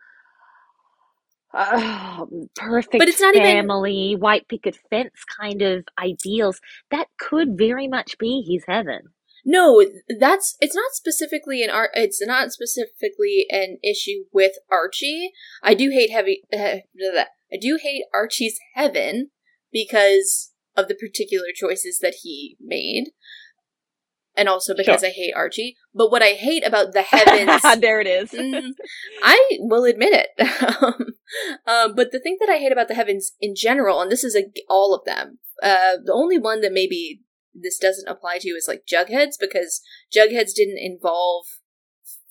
uh, 1.54 2.26
But 2.26 2.50
perfect 2.56 3.04
it's 3.04 3.22
not 3.22 3.36
even 3.36 3.48
family, 3.48 4.16
white 4.18 4.48
picket 4.48 4.78
fence 4.90 5.24
kind 5.40 5.62
of 5.62 5.86
ideals. 6.00 6.60
That 6.90 7.08
could 7.20 7.58
very 7.58 7.88
much 7.88 8.18
be 8.18 8.44
his 8.48 8.64
heaven. 8.68 9.14
No, 9.46 9.86
that's 10.20 10.56
it's 10.62 10.76
not 10.76 10.94
specifically 10.94 11.62
an 11.64 11.70
art. 11.70 11.92
It's 11.94 12.26
not 12.26 12.52
specifically 12.52 13.46
an 13.50 13.78
issue 13.84 14.24
with 14.32 14.54
Archie. 14.72 15.32
I 15.62 15.74
do 15.74 15.90
hate 15.90 16.12
heavy. 16.12 16.44
Uh, 16.52 16.78
I 17.54 17.58
do 17.60 17.78
hate 17.82 18.06
Archie's 18.14 18.58
heaven 18.74 19.30
because 19.72 20.54
of 20.76 20.88
the 20.88 20.96
particular 20.96 21.48
choices 21.54 22.00
that 22.02 22.16
he 22.24 22.58
made, 22.60 23.12
and 24.36 24.50
also 24.50 24.74
because 24.76 25.02
Sure. 25.02 25.10
I 25.10 25.14
hate 25.14 25.34
Archie. 25.36 25.76
But 25.94 26.12
what 26.12 26.24
I 26.24 26.32
hate 26.34 26.66
about 26.66 26.94
the 26.94 27.02
heavens, 27.04 27.62
There 27.82 28.02
it 28.02 28.08
is. 28.08 28.32
mm, 28.32 28.72
I 29.24 29.40
will 29.60 29.86
admit 29.86 30.14
it. 30.14 30.74
um, 30.82 31.14
um, 31.68 31.96
but 31.96 32.12
the 32.12 32.20
thing 32.20 32.38
that 32.40 32.50
I 32.50 32.58
hate 32.58 32.72
about 32.72 32.88
the 32.88 32.96
heavens 32.96 33.34
in 33.40 33.54
general, 33.56 34.02
and 34.02 34.12
this 34.12 34.24
is 34.24 34.36
a, 34.36 34.46
all 34.70 34.94
of 34.96 35.06
them, 35.06 35.40
uh, 35.62 35.98
the 36.04 36.14
only 36.14 36.38
one 36.38 36.62
that 36.62 36.74
maybe 36.74 37.22
this 37.54 37.78
doesn't 37.78 38.10
apply 38.10 38.40
to 38.40 38.50
is 38.50 38.68
like 38.68 38.84
Jugheads 38.92 39.36
because 39.40 39.82
Jugheads 40.16 40.54
didn't 40.56 40.80
involve 40.80 41.46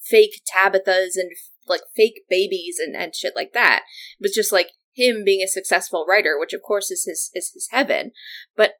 fake 0.00 0.42
Tabithas 0.52 1.14
and 1.14 1.30
like 1.68 1.82
fake 1.94 2.22
babies 2.28 2.78
and, 2.84 2.96
and 2.96 3.14
shit 3.14 3.34
like 3.36 3.52
that. 3.52 3.82
It 4.18 4.24
was 4.24 4.34
just 4.34 4.52
like 4.52 4.70
him 4.94 5.22
being 5.24 5.42
a 5.42 5.48
successful 5.48 6.04
writer, 6.08 6.36
which 6.38 6.52
of 6.52 6.62
course 6.62 6.90
is 6.90 7.04
his 7.04 7.30
is 7.34 7.52
his 7.54 7.68
heaven, 7.70 8.10
but 8.56 8.72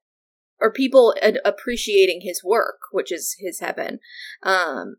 or 0.62 0.72
people 0.72 1.14
ad- 1.20 1.40
appreciating 1.44 2.20
his 2.22 2.42
work, 2.44 2.78
which 2.92 3.10
is 3.12 3.36
his 3.38 3.60
heaven. 3.60 3.98
Um, 4.42 4.96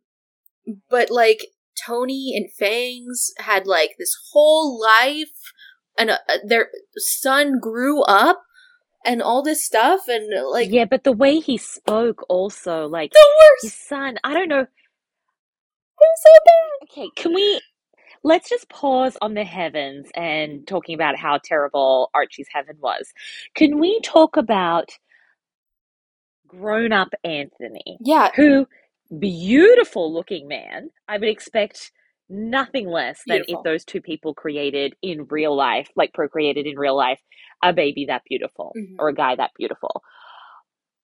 but 0.90 1.10
like 1.10 1.48
Tony 1.86 2.34
and 2.36 2.52
Fangs 2.52 3.32
had 3.40 3.66
like 3.66 3.96
this 3.98 4.16
whole 4.32 4.80
life, 4.80 5.54
and 5.98 6.12
uh, 6.12 6.18
their 6.46 6.68
son 6.98 7.60
grew 7.60 8.04
up, 8.04 8.44
and 9.06 9.22
all 9.22 9.42
this 9.42 9.66
stuff, 9.66 10.02
and 10.08 10.30
like 10.52 10.70
Yeah, 10.72 10.86
but 10.86 11.04
the 11.04 11.12
way 11.12 11.40
he 11.40 11.58
spoke 11.58 12.26
also, 12.30 12.88
like 12.88 13.12
the 13.12 13.26
his 13.62 13.72
worst. 13.72 13.88
son, 13.88 14.18
I 14.24 14.34
don't 14.34 14.50
know. 14.50 14.66
So 16.16 16.30
bad. 16.46 16.88
Okay, 16.92 17.10
can 17.16 17.34
we 17.34 17.62
let's 18.24 18.50
just 18.50 18.70
pause 18.70 19.18
on 19.22 19.34
the 19.34 19.44
heavens 19.44 20.08
and 20.16 20.66
talking 20.68 20.96
about 20.96 21.18
how 21.18 21.40
terrible 21.44 22.10
Archie's 22.14 22.48
heaven 22.54 22.78
was. 22.80 23.14
Can 23.56 23.80
we 23.80 24.00
talk 24.02 24.38
about 24.38 24.92
grown 26.60 26.94
up 26.94 27.10
Anthony, 27.24 28.00
Yeah, 28.02 28.32
who 28.36 28.68
beautiful 29.20 30.14
looking 30.14 30.48
man. 30.48 30.92
I 31.08 31.18
would 31.18 31.30
expect 31.30 31.92
nothing 32.30 32.88
less 32.88 33.24
than 33.28 33.44
if 33.48 33.64
those 33.64 33.86
two 33.86 34.02
people 34.02 34.34
created 34.34 34.96
in 35.02 35.28
real 35.30 35.56
life, 35.56 35.90
like 35.96 36.14
procreated 36.14 36.68
in 36.68 36.78
real 36.78 36.98
life, 36.98 37.20
a 37.64 37.74
baby 37.74 38.06
that 38.08 38.24
beautiful 38.30 38.74
hmm 38.76 38.96
or 39.00 39.10
a 39.10 39.16
guy 39.16 39.36
that 39.36 39.52
beautiful. 39.58 40.04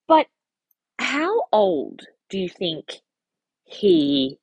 But 0.07 0.27
how 0.99 1.43
old 1.51 2.01
do 2.29 2.39
you 2.39 2.49
think 2.49 3.01
he 3.65 4.39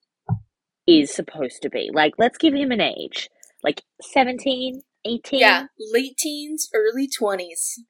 is 0.86 1.10
supposed 1.12 1.62
to 1.62 1.70
be? 1.70 1.90
Like, 1.92 2.14
let's 2.18 2.38
give 2.38 2.54
him 2.54 2.72
an 2.72 2.80
age. 2.82 3.30
Like 3.64 3.82
17, 4.02 4.82
18? 5.06 5.40
Yeah, 5.40 5.66
late 5.92 6.16
teens, 6.18 6.70
early 6.74 7.08
20s. 7.08 7.80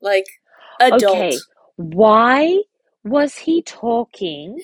Like 0.00 0.26
adult. 0.80 1.18
Okay. 1.18 1.38
Why 1.76 2.62
was 3.04 3.36
he 3.36 3.62
talking 3.62 4.60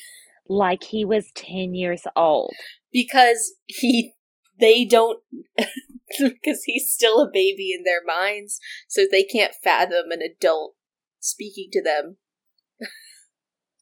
like 0.48 0.84
he 0.84 1.04
was 1.04 1.30
10 1.34 1.74
years 1.74 2.02
old? 2.16 2.54
Because 2.92 3.54
he 3.66 4.12
they 4.60 4.84
don't 4.84 5.20
because 6.18 6.62
he's 6.64 6.92
still 6.92 7.20
a 7.20 7.30
baby 7.32 7.72
in 7.72 7.84
their 7.84 8.02
minds, 8.06 8.60
so 8.88 9.02
they 9.10 9.24
can't 9.24 9.54
fathom 9.62 10.10
an 10.10 10.20
adult 10.22 10.74
speaking 11.20 11.68
to 11.72 11.82
them 11.82 12.16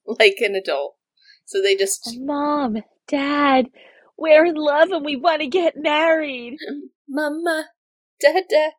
like 0.06 0.36
an 0.40 0.54
adult. 0.54 0.96
So 1.44 1.60
they 1.60 1.74
just 1.74 2.14
oh, 2.16 2.24
Mom, 2.24 2.82
Dad, 3.08 3.66
we're 4.16 4.44
in 4.44 4.54
love 4.54 4.90
and 4.90 5.04
we 5.04 5.16
want 5.16 5.40
to 5.40 5.48
get 5.48 5.74
married. 5.76 6.56
Mama, 7.08 7.68
Dada. 8.20 8.38
It 8.44 8.74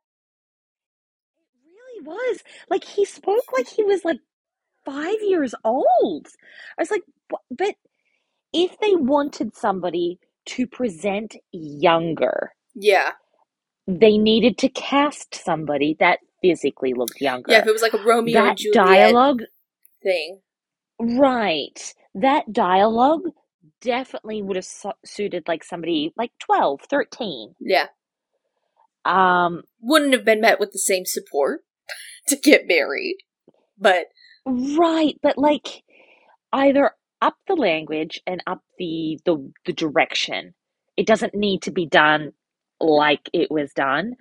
really 1.65 2.05
was. 2.05 2.43
Like, 2.69 2.85
he 2.85 3.03
spoke 3.03 3.51
like 3.51 3.67
he 3.67 3.83
was 3.83 4.05
like 4.05 4.19
five 4.85 5.17
years 5.21 5.53
old. 5.63 6.27
I 6.77 6.81
was 6.81 6.91
like, 6.91 7.03
but 7.49 7.75
if 8.53 8.77
they 8.79 8.95
wanted 8.95 9.55
somebody 9.55 10.19
to 10.47 10.67
present 10.67 11.35
younger, 11.51 12.53
Yeah. 12.75 13.11
they 13.87 14.17
needed 14.17 14.57
to 14.59 14.69
cast 14.69 15.35
somebody 15.35 15.95
that 15.99 16.19
physically 16.41 16.93
looked 16.93 17.21
younger. 17.21 17.51
Yeah, 17.51 17.59
if 17.61 17.67
it 17.67 17.71
was 17.71 17.81
like 17.81 17.93
a 17.93 18.03
Romeo 18.03 18.39
and 18.39 18.47
that 18.49 18.57
Juliet 18.57 18.85
dialogue, 18.87 19.43
thing. 20.03 20.41
right. 20.99 21.93
That 22.15 22.51
dialogue 22.51 23.21
definitely 23.81 24.41
would 24.41 24.55
have 24.57 24.65
su- 24.65 24.91
suited 25.05 25.47
like 25.47 25.63
somebody 25.63 26.13
like 26.17 26.31
12, 26.39 26.81
13. 26.89 27.55
Yeah. 27.59 27.87
Um, 29.05 29.63
Wouldn't 29.79 30.13
have 30.13 30.25
been 30.25 30.41
met 30.41 30.59
with 30.59 30.71
the 30.71 30.79
same 30.79 31.05
support 31.05 31.61
to 32.27 32.35
get 32.35 32.67
married. 32.67 33.17
But 33.77 34.07
right, 34.45 35.17
but 35.21 35.37
like 35.37 35.83
either 36.53 36.91
up 37.21 37.35
the 37.47 37.55
language 37.55 38.21
and 38.27 38.41
up 38.47 38.61
the 38.77 39.19
the, 39.25 39.51
the 39.65 39.73
direction. 39.73 40.53
It 40.97 41.07
doesn't 41.07 41.33
need 41.35 41.63
to 41.63 41.71
be 41.71 41.85
done 41.85 42.33
like 42.79 43.29
it 43.33 43.49
was 43.51 43.73
done, 43.73 44.15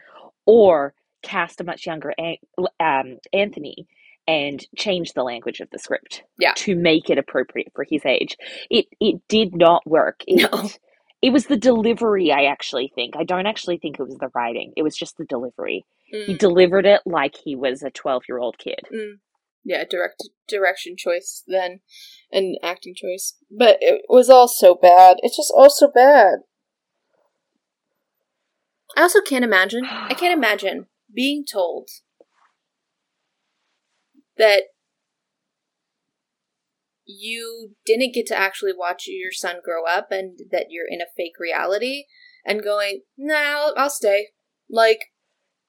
or 0.47 0.95
cast 1.23 1.61
a 1.61 1.65
much 1.65 1.87
younger 1.87 2.13
An- 2.19 2.37
um, 2.81 3.19
Anthony 3.33 3.87
and 4.29 4.65
change 4.77 5.13
the 5.15 5.23
language 5.25 5.61
of 5.61 5.69
the 5.71 5.79
script 5.79 6.23
Yeah. 6.39 6.53
to 6.57 6.77
make 6.77 7.11
it 7.11 7.19
appropriate 7.19 7.73
for 7.75 7.85
his 7.89 8.05
age. 8.07 8.37
It 8.71 8.87
it 9.01 9.17
did 9.29 9.55
not 9.57 9.87
work. 9.87 10.23
It, 10.27 10.51
No. 10.53 10.71
it 11.23 11.33
was 11.33 11.47
the 11.47 11.57
delivery. 11.57 12.33
I 12.33 12.45
actually 12.45 12.93
think 12.95 13.17
I 13.17 13.25
don't 13.25 13.47
actually 13.47 13.79
think 13.79 13.99
it 13.99 14.05
was 14.05 14.17
the 14.19 14.31
writing. 14.35 14.73
It 14.77 14.83
was 14.83 14.97
just 14.97 15.17
the 15.19 15.25
delivery. 15.27 15.85
He 16.07 16.35
mm, 16.35 16.39
delivered 16.39 16.87
it 16.87 17.01
like 17.07 17.37
he 17.37 17.57
was 17.57 17.83
a 17.83 17.91
twelve 17.91 18.25
year 18.29 18.39
old 18.39 18.59
kid. 18.59 18.81
mm, 18.93 19.19
yeah, 19.65 19.85
direct 19.89 20.29
direction 20.49 20.97
choice 20.97 21.45
then 21.47 21.81
and 22.33 22.57
acting 22.63 22.95
choice. 22.95 23.37
But 23.51 23.79
it 23.81 24.03
was 24.09 24.31
all 24.31 24.49
so 24.49 24.75
bad. 24.75 25.17
It's 25.23 25.37
just 25.37 25.53
all 25.55 25.71
so 25.71 25.91
bad. 25.93 26.41
I 28.97 29.03
also 29.03 29.21
can't 29.21 29.45
imagine. 29.45 29.85
I 29.87 30.15
can't 30.15 30.37
imagine 30.37 30.87
being 31.15 31.45
told 31.51 31.89
that 34.37 34.65
you 37.05 37.75
didn't 37.85 38.15
get 38.15 38.27
to 38.27 38.39
actually 38.39 38.73
watch 38.77 39.05
your 39.07 39.33
son 39.33 39.57
grow 39.65 39.85
up 39.87 40.09
and 40.11 40.39
that 40.51 40.67
you're 40.71 40.87
in 40.89 41.01
a 41.01 41.11
fake 41.17 41.39
reality 41.39 42.05
and 42.45 42.63
going, 42.63 43.03
nah, 43.17 43.35
I'll, 43.35 43.75
I'll 43.77 43.91
stay. 43.91 44.29
Like, 44.69 45.07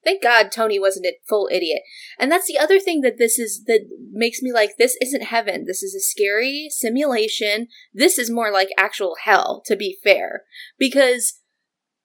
thank 0.04 0.24
God 0.24 0.52
Tony 0.52 0.80
wasn't 0.80 1.06
a 1.06 1.14
full 1.28 1.50
idiot. 1.52 1.82
And 2.20 2.32
that's 2.32 2.48
the 2.48 2.58
other 2.58 2.80
thing 2.80 3.02
that 3.02 3.18
this 3.18 3.38
is 3.38 3.64
that 3.66 3.88
makes 4.12 4.42
me 4.42 4.52
like, 4.52 4.78
this 4.78 4.98
isn't 5.02 5.24
heaven. 5.24 5.66
This 5.66 5.84
is 5.84 5.96
a 5.96 6.00
scary 6.00 6.68
simulation. 6.70 7.68
This 7.94 8.18
is 8.18 8.30
more 8.30 8.52
like 8.52 8.70
actual 8.78 9.16
hell, 9.24 9.62
to 9.66 9.76
be 9.76 9.98
fair. 10.04 10.44
Because 10.78 11.40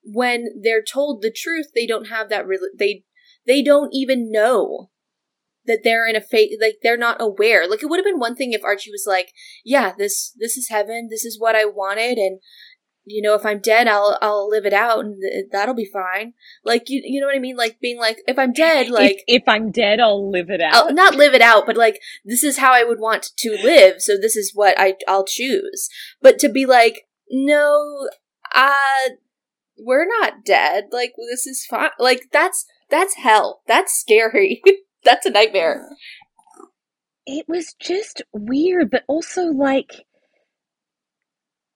when 0.03 0.47
they're 0.63 0.85
told 0.85 1.23
the 1.23 1.33
truth, 1.35 1.67
they 1.75 1.87
don't 1.87 2.09
have 2.09 2.29
that, 2.29 2.47
re- 2.47 2.59
they, 2.79 3.05
they 3.47 3.63
don't 3.63 3.91
even 3.93 4.31
know 4.31 4.91
that 5.67 5.81
they're 5.83 6.07
in 6.07 6.17
a 6.17 6.21
fake 6.21 6.53
like 6.61 6.77
they're 6.83 6.97
not 6.97 7.21
aware 7.21 7.69
like 7.69 7.83
it 7.83 7.87
would 7.87 7.99
have 7.99 8.05
been 8.05 8.19
one 8.19 8.35
thing 8.35 8.53
if 8.53 8.65
archie 8.65 8.91
was 8.91 9.05
like 9.07 9.33
yeah 9.65 9.93
this 9.97 10.33
this 10.39 10.57
is 10.57 10.69
heaven 10.69 11.09
this 11.11 11.25
is 11.25 11.39
what 11.39 11.57
i 11.57 11.65
wanted 11.65 12.19
and 12.19 12.41
you 13.07 13.23
know 13.23 13.35
if 13.35 13.47
i'm 13.47 13.61
dead 13.61 13.87
i'll 13.87 14.19
i'll 14.21 14.49
live 14.49 14.67
it 14.67 14.73
out 14.73 14.99
and 14.99 15.17
th- 15.21 15.47
that'll 15.53 15.75
be 15.75 15.89
fine 15.91 16.35
like 16.65 16.91
you 16.91 17.01
you 17.05 17.21
know 17.21 17.27
what 17.27 17.37
i 17.37 17.39
mean 17.39 17.57
like 17.57 17.79
being 17.81 17.99
like 17.99 18.19
if 18.27 18.39
i'm 18.39 18.53
dead 18.53 18.91
like 18.91 19.23
if, 19.27 19.43
if 19.43 19.49
I'm 19.49 19.71
dead, 19.71 20.01
I'll 20.01 20.31
live 20.31 20.51
it 20.51 20.61
out. 20.61 20.75
I'll 20.75 20.95
not 20.95 21.15
live 21.15 21.35
it 21.35 21.43
out, 21.43 21.67
but 21.67 21.77
like 21.77 22.01
this 22.25 22.43
is 22.43 22.59
how 22.59 22.73
I 22.73 22.85
would 22.85 22.99
want 22.99 23.31
to 23.37 23.51
live, 23.63 24.03
so 24.03 24.15
this 24.21 24.37
is 24.37 24.53
what 24.55 24.79
I 24.79 24.95
I'll 25.07 25.25
choose. 25.25 25.89
But 26.21 26.39
to 26.41 26.49
be 26.49 26.67
like, 26.67 27.07
no, 27.31 28.09
uh 28.55 29.11
we're 29.79 30.07
not 30.07 30.45
dead. 30.45 30.87
Like 30.91 31.13
this 31.31 31.47
is 31.47 31.67
fine. 31.67 31.91
Like 31.99 32.29
that's 32.33 32.67
that's 32.91 33.15
hell. 33.15 33.63
That's 33.67 33.95
scary. 33.95 34.63
that's 35.05 35.27
a 35.27 35.31
nightmare. 35.31 35.89
it 37.27 37.47
was 37.49 37.75
just 37.81 38.23
weird, 38.33 38.91
but 38.91 39.05
also 39.07 39.47
like 39.47 40.06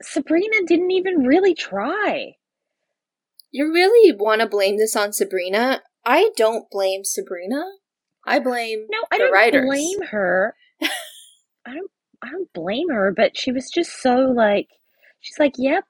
Sabrina 0.02 0.56
didn't 0.66 0.90
even 0.90 1.24
really 1.24 1.54
try. 1.54 2.36
You 3.50 3.72
really 3.72 4.12
want 4.16 4.40
to 4.40 4.46
blame 4.46 4.78
this 4.78 4.96
on 4.96 5.12
Sabrina? 5.12 5.82
I 6.04 6.30
don't 6.36 6.70
blame 6.70 7.04
Sabrina. 7.04 7.64
I 8.26 8.38
blame 8.38 8.86
No, 8.90 8.98
I 9.10 9.18
the 9.18 9.24
don't 9.24 9.32
writers. 9.32 9.66
blame 9.66 10.02
her. 10.10 10.54
I 10.82 11.74
don't 11.74 11.90
I 12.22 12.30
don't 12.30 12.52
blame 12.52 12.90
her, 12.90 13.12
but 13.16 13.36
she 13.36 13.50
was 13.50 13.70
just 13.70 14.00
so 14.02 14.16
like 14.34 14.68
she's 15.20 15.38
like, 15.38 15.54
"Yep, 15.56 15.84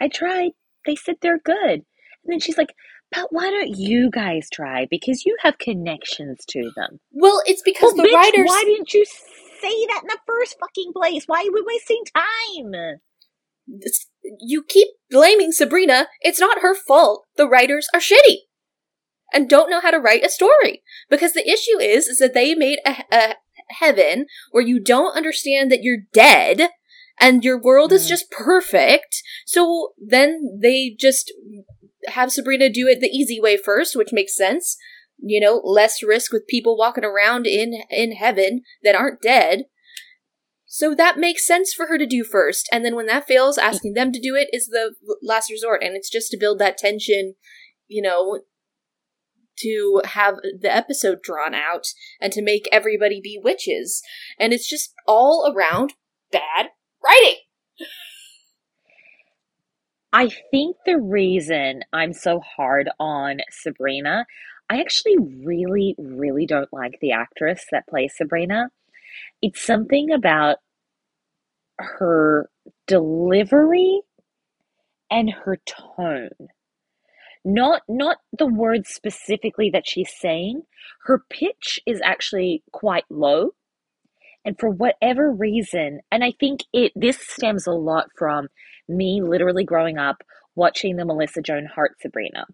I 0.00 0.08
tried. 0.08 0.52
They 0.86 0.96
said 0.96 1.16
they're 1.20 1.38
good." 1.38 1.84
And 2.24 2.32
then 2.32 2.40
she's 2.40 2.56
like, 2.58 2.74
"But 3.12 3.28
why 3.32 3.50
don't 3.50 3.76
you 3.76 4.10
guys 4.10 4.48
try? 4.50 4.86
Because 4.90 5.24
you 5.26 5.36
have 5.42 5.58
connections 5.58 6.44
to 6.48 6.70
them." 6.74 7.00
Well, 7.12 7.42
it's 7.46 7.62
because 7.62 7.92
Well, 7.94 8.04
the 8.06 8.08
bitch, 8.10 8.14
writers. 8.14 8.46
why 8.46 8.64
didn't 8.64 8.94
you 8.94 9.04
say 9.04 9.86
that 9.88 10.00
in 10.02 10.08
the 10.08 10.18
first 10.26 10.56
fucking 10.58 10.92
place? 10.94 11.24
Why 11.26 11.40
are 11.46 11.52
we 11.52 11.62
wasting 11.66 12.02
time? 12.14 12.98
You 14.40 14.62
keep 14.62 14.88
blaming 15.10 15.52
Sabrina. 15.52 16.08
It's 16.20 16.40
not 16.40 16.60
her 16.60 16.74
fault. 16.74 17.26
The 17.36 17.48
writers 17.48 17.88
are 17.94 18.00
shitty 18.00 18.38
and 19.32 19.48
don't 19.48 19.70
know 19.70 19.80
how 19.80 19.90
to 19.90 19.98
write 19.98 20.24
a 20.24 20.30
story. 20.30 20.82
Because 21.10 21.32
the 21.32 21.48
issue 21.48 21.78
is, 21.80 22.06
is 22.06 22.18
that 22.18 22.34
they 22.34 22.54
made 22.54 22.78
a, 22.86 22.96
a 23.12 23.34
heaven 23.80 24.26
where 24.50 24.64
you 24.64 24.80
don't 24.82 25.16
understand 25.16 25.70
that 25.70 25.82
you're 25.82 26.04
dead 26.12 26.70
and 27.20 27.44
your 27.44 27.60
world 27.60 27.92
is 27.92 28.06
Mm. 28.06 28.08
just 28.08 28.30
perfect. 28.30 29.22
So 29.44 29.92
then 29.98 30.58
they 30.62 30.94
just 30.98 31.32
have 32.08 32.32
Sabrina 32.32 32.70
do 32.70 32.86
it 32.86 33.00
the 33.00 33.08
easy 33.08 33.40
way 33.40 33.56
first, 33.56 33.96
which 33.96 34.12
makes 34.12 34.36
sense. 34.36 34.76
You 35.20 35.40
know, 35.40 35.60
less 35.64 36.02
risk 36.02 36.32
with 36.32 36.46
people 36.46 36.76
walking 36.78 37.04
around 37.04 37.46
in 37.46 37.74
in 37.90 38.12
heaven 38.12 38.62
that 38.84 38.94
aren't 38.94 39.20
dead. 39.20 39.64
So 40.70 40.94
that 40.94 41.16
makes 41.16 41.46
sense 41.46 41.72
for 41.72 41.86
her 41.86 41.96
to 41.96 42.06
do 42.06 42.22
first. 42.22 42.68
And 42.70 42.84
then 42.84 42.94
when 42.94 43.06
that 43.06 43.26
fails, 43.26 43.56
asking 43.56 43.94
them 43.94 44.12
to 44.12 44.20
do 44.20 44.34
it 44.34 44.48
is 44.52 44.66
the 44.66 44.94
last 45.22 45.50
resort. 45.50 45.82
And 45.82 45.96
it's 45.96 46.10
just 46.10 46.30
to 46.30 46.36
build 46.38 46.58
that 46.58 46.76
tension, 46.76 47.34
you 47.88 48.02
know, 48.02 48.40
to 49.60 50.02
have 50.04 50.34
the 50.60 50.72
episode 50.72 51.22
drawn 51.22 51.54
out 51.54 51.86
and 52.20 52.34
to 52.34 52.42
make 52.42 52.68
everybody 52.70 53.18
be 53.18 53.40
witches. 53.42 54.02
And 54.38 54.52
it's 54.52 54.68
just 54.68 54.92
all 55.06 55.50
around 55.52 55.94
bad 56.30 56.66
writing. 57.02 57.38
I 60.12 60.30
think 60.50 60.76
the 60.84 60.98
reason 60.98 61.82
I'm 61.94 62.12
so 62.12 62.40
hard 62.40 62.90
on 63.00 63.38
Sabrina, 63.50 64.26
I 64.68 64.80
actually 64.80 65.16
really, 65.18 65.94
really 65.98 66.44
don't 66.44 66.72
like 66.72 66.98
the 67.00 67.12
actress 67.12 67.64
that 67.72 67.88
plays 67.88 68.14
Sabrina. 68.14 68.70
It's 69.42 69.62
something 69.64 70.12
about 70.12 70.58
her 71.78 72.50
delivery 72.86 74.02
and 75.10 75.30
her 75.30 75.58
tone. 75.66 76.30
Not 77.44 77.82
not 77.88 78.18
the 78.36 78.46
words 78.46 78.90
specifically 78.90 79.70
that 79.70 79.88
she's 79.88 80.10
saying. 80.20 80.62
Her 81.04 81.22
pitch 81.30 81.80
is 81.86 82.00
actually 82.04 82.62
quite 82.72 83.04
low. 83.10 83.52
And 84.44 84.58
for 84.58 84.70
whatever 84.70 85.32
reason, 85.32 86.00
and 86.12 86.24
I 86.24 86.32
think 86.40 86.62
it 86.72 86.92
this 86.96 87.18
stems 87.20 87.66
a 87.66 87.72
lot 87.72 88.08
from 88.16 88.48
me 88.88 89.22
literally 89.22 89.64
growing 89.64 89.98
up 89.98 90.22
watching 90.56 90.96
the 90.96 91.04
Melissa 91.06 91.42
Joan 91.42 91.66
Hart 91.66 92.00
Sabrina. 92.00 92.46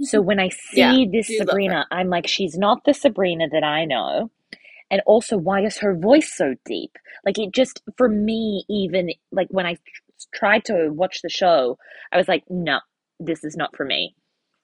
So 0.00 0.20
when 0.22 0.40
I 0.40 0.50
see 0.50 0.80
Yeah, 0.80 1.04
this 1.12 1.36
Sabrina, 1.36 1.86
I'm 1.90 2.08
like, 2.08 2.26
she's 2.28 2.58
not 2.58 2.84
the 2.84 2.94
Sabrina 2.94 3.48
that 3.52 3.64
I 3.64 3.84
know. 3.84 4.30
And 4.90 5.02
also, 5.06 5.36
why 5.36 5.64
is 5.64 5.78
her 5.78 5.96
voice 5.96 6.32
so 6.34 6.54
deep? 6.64 6.96
Like, 7.24 7.38
it 7.38 7.52
just, 7.52 7.82
for 7.96 8.08
me, 8.08 8.64
even 8.68 9.10
like 9.30 9.48
when 9.50 9.66
I 9.66 9.76
tried 10.34 10.64
to 10.66 10.88
watch 10.90 11.22
the 11.22 11.28
show, 11.28 11.78
I 12.12 12.16
was 12.16 12.28
like, 12.28 12.44
no, 12.48 12.80
this 13.20 13.44
is 13.44 13.56
not 13.56 13.76
for 13.76 13.84
me. 13.84 14.14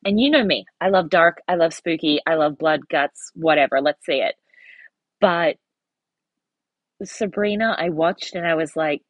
And 0.05 0.21
you 0.21 0.31
know 0.31 0.45
me, 0.45 0.67
I 0.81 0.89
love 0.89 1.11
dark, 1.11 1.43
I 1.49 1.55
love 1.55 1.73
spooky, 1.75 2.21
I 2.27 2.35
love 2.35 2.59
blood, 2.59 2.81
guts, 2.89 3.33
whatever. 3.35 3.81
Let's 3.81 4.05
see 4.05 4.21
it. 4.21 4.35
But 5.21 5.57
Sabrina, 7.03 7.75
I 7.79 7.91
watched 7.91 8.35
and 8.35 8.47
I 8.47 8.55
was 8.55 8.77
like, 8.77 9.03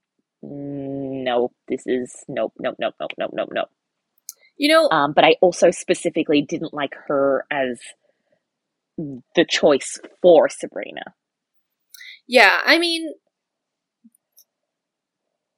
no, 0.43 1.51
this 1.69 1.83
is 1.87 2.25
nope, 2.29 2.53
nope, 2.59 2.77
nope, 2.79 2.95
nope, 3.01 3.13
nope, 3.19 3.31
nope, 3.35 3.49
nope. 3.53 3.69
You 4.57 4.69
know, 4.69 4.89
Um, 4.91 5.13
but 5.13 5.25
I 5.25 5.37
also 5.41 5.71
specifically 5.71 6.43
didn't 6.43 6.73
like 6.73 6.95
her 7.09 7.45
as 7.51 7.81
the 8.97 9.45
choice 9.49 9.99
for 10.23 10.49
Sabrina. 10.49 11.15
yeah, 12.27 12.61
I 12.65 12.79
mean, 12.79 13.15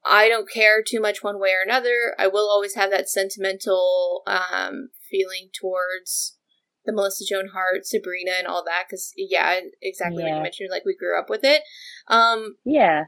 I 0.04 0.28
don't 0.28 0.50
care 0.50 0.82
too 0.86 1.00
much 1.00 1.22
one 1.22 1.38
way 1.38 1.50
or 1.50 1.62
another. 1.64 2.14
I 2.18 2.26
will 2.28 2.48
always 2.50 2.74
have 2.74 2.90
that 2.90 3.08
sentimental 3.08 4.22
um, 4.26 4.88
feeling 5.10 5.50
towards 5.58 6.36
the 6.84 6.92
Melissa 6.92 7.24
Joan 7.28 7.50
Hart, 7.52 7.84
Sabrina, 7.84 8.32
and 8.38 8.46
all 8.46 8.64
that. 8.64 8.84
Because 8.88 9.12
yeah, 9.16 9.60
exactly 9.82 10.22
like 10.22 10.34
you 10.34 10.42
mentioned, 10.42 10.70
like 10.70 10.84
we 10.84 10.96
grew 10.96 11.18
up 11.18 11.28
with 11.28 11.44
it. 11.44 11.62
Um, 12.08 12.56
Yeah, 12.64 13.04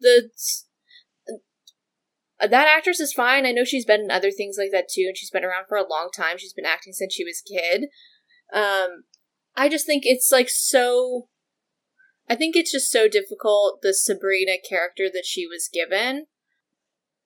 the 0.00 0.30
that 2.40 2.66
actress 2.66 2.98
is 2.98 3.12
fine. 3.12 3.46
I 3.46 3.52
know 3.52 3.64
she's 3.64 3.84
been 3.84 4.00
in 4.00 4.10
other 4.10 4.32
things 4.32 4.56
like 4.58 4.70
that 4.72 4.88
too, 4.92 5.04
and 5.06 5.16
she's 5.16 5.30
been 5.30 5.44
around 5.44 5.66
for 5.68 5.78
a 5.78 5.88
long 5.88 6.10
time. 6.14 6.38
She's 6.38 6.52
been 6.52 6.66
acting 6.66 6.92
since 6.92 7.14
she 7.14 7.24
was 7.24 7.40
a 7.40 7.52
kid. 7.52 7.88
Um, 8.52 9.04
I 9.56 9.68
just 9.68 9.86
think 9.86 10.02
it's 10.06 10.30
like 10.32 10.48
so. 10.48 11.28
I 12.28 12.34
think 12.36 12.56
it's 12.56 12.72
just 12.72 12.90
so 12.90 13.08
difficult. 13.08 13.80
The 13.82 13.92
Sabrina 13.92 14.52
character 14.66 15.08
that 15.12 15.24
she 15.26 15.46
was 15.46 15.68
given. 15.72 16.26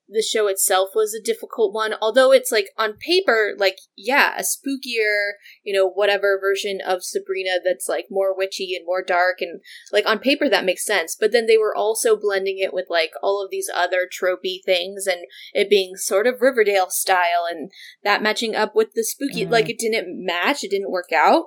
The 0.08 0.22
show 0.22 0.46
itself 0.46 0.90
was 0.94 1.12
a 1.14 1.20
difficult 1.20 1.74
one, 1.74 1.94
although 2.00 2.30
it's 2.30 2.52
like 2.52 2.68
on 2.78 2.92
paper, 2.96 3.54
like 3.58 3.78
yeah, 3.96 4.34
a 4.38 4.42
spookier, 4.42 5.32
you 5.64 5.74
know, 5.74 5.88
whatever 5.90 6.38
version 6.40 6.78
of 6.86 7.02
Sabrina 7.02 7.56
that's 7.64 7.88
like 7.88 8.06
more 8.08 8.32
witchy 8.32 8.76
and 8.76 8.86
more 8.86 9.02
dark 9.02 9.38
and 9.40 9.60
like 9.92 10.06
on 10.06 10.20
paper 10.20 10.48
that 10.48 10.64
makes 10.64 10.86
sense 10.86 11.16
but 11.18 11.32
then 11.32 11.46
they 11.46 11.58
were 11.58 11.74
also 11.76 12.16
blending 12.16 12.58
it 12.60 12.72
with 12.72 12.86
like 12.88 13.10
all 13.20 13.42
of 13.44 13.50
these 13.50 13.68
other 13.74 14.06
tropey 14.08 14.58
things 14.64 15.08
and 15.08 15.22
it 15.52 15.68
being 15.68 15.96
sort 15.96 16.28
of 16.28 16.40
riverdale 16.40 16.88
style 16.88 17.44
and 17.50 17.72
that 18.04 18.22
matching 18.22 18.54
up 18.54 18.76
with 18.76 18.92
the 18.94 19.02
spooky 19.02 19.44
Mm. 19.44 19.50
like 19.50 19.68
it 19.68 19.78
didn't 19.78 20.24
match 20.24 20.62
it 20.62 20.70
didn't 20.70 20.92
work 20.92 21.10
out 21.12 21.46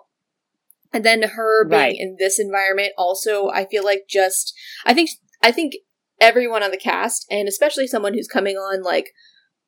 and 0.94 1.04
then 1.06 1.22
her 1.24 1.66
being 1.68 1.80
Right. 1.82 1.96
in 1.98 2.16
this 2.20 2.40
environment 2.40 2.94
also 2.98 3.50
i 3.50 3.66
feel 3.66 3.84
like 3.84 4.04
just 4.10 4.54
i 4.86 4.94
think 4.94 5.10
i 5.42 5.52
think 5.52 5.74
everyone 6.22 6.64
on 6.64 6.72
the 6.72 6.78
cast 6.78 7.26
and 7.30 7.48
especially 7.48 7.88
someone 7.88 8.14
who's 8.14 8.28
coming 8.28 8.56
on 8.56 8.84
like 8.84 9.12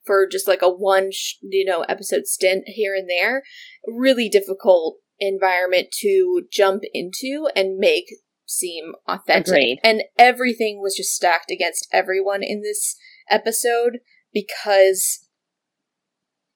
for 0.05 0.27
just 0.27 0.47
like 0.47 0.61
a 0.61 0.69
one 0.69 1.11
sh- 1.11 1.35
you 1.41 1.63
know 1.65 1.81
episode 1.83 2.25
stint 2.25 2.63
here 2.67 2.95
and 2.95 3.09
there 3.09 3.43
really 3.87 4.27
difficult 4.29 4.97
environment 5.19 5.87
to 5.91 6.43
jump 6.51 6.81
into 6.93 7.47
and 7.55 7.77
make 7.77 8.05
seem 8.45 8.93
authentic 9.07 9.47
Agreed. 9.53 9.79
and 9.83 10.03
everything 10.17 10.79
was 10.81 10.95
just 10.97 11.13
stacked 11.15 11.51
against 11.51 11.87
everyone 11.93 12.41
in 12.43 12.61
this 12.61 12.97
episode 13.29 13.99
because 14.33 15.25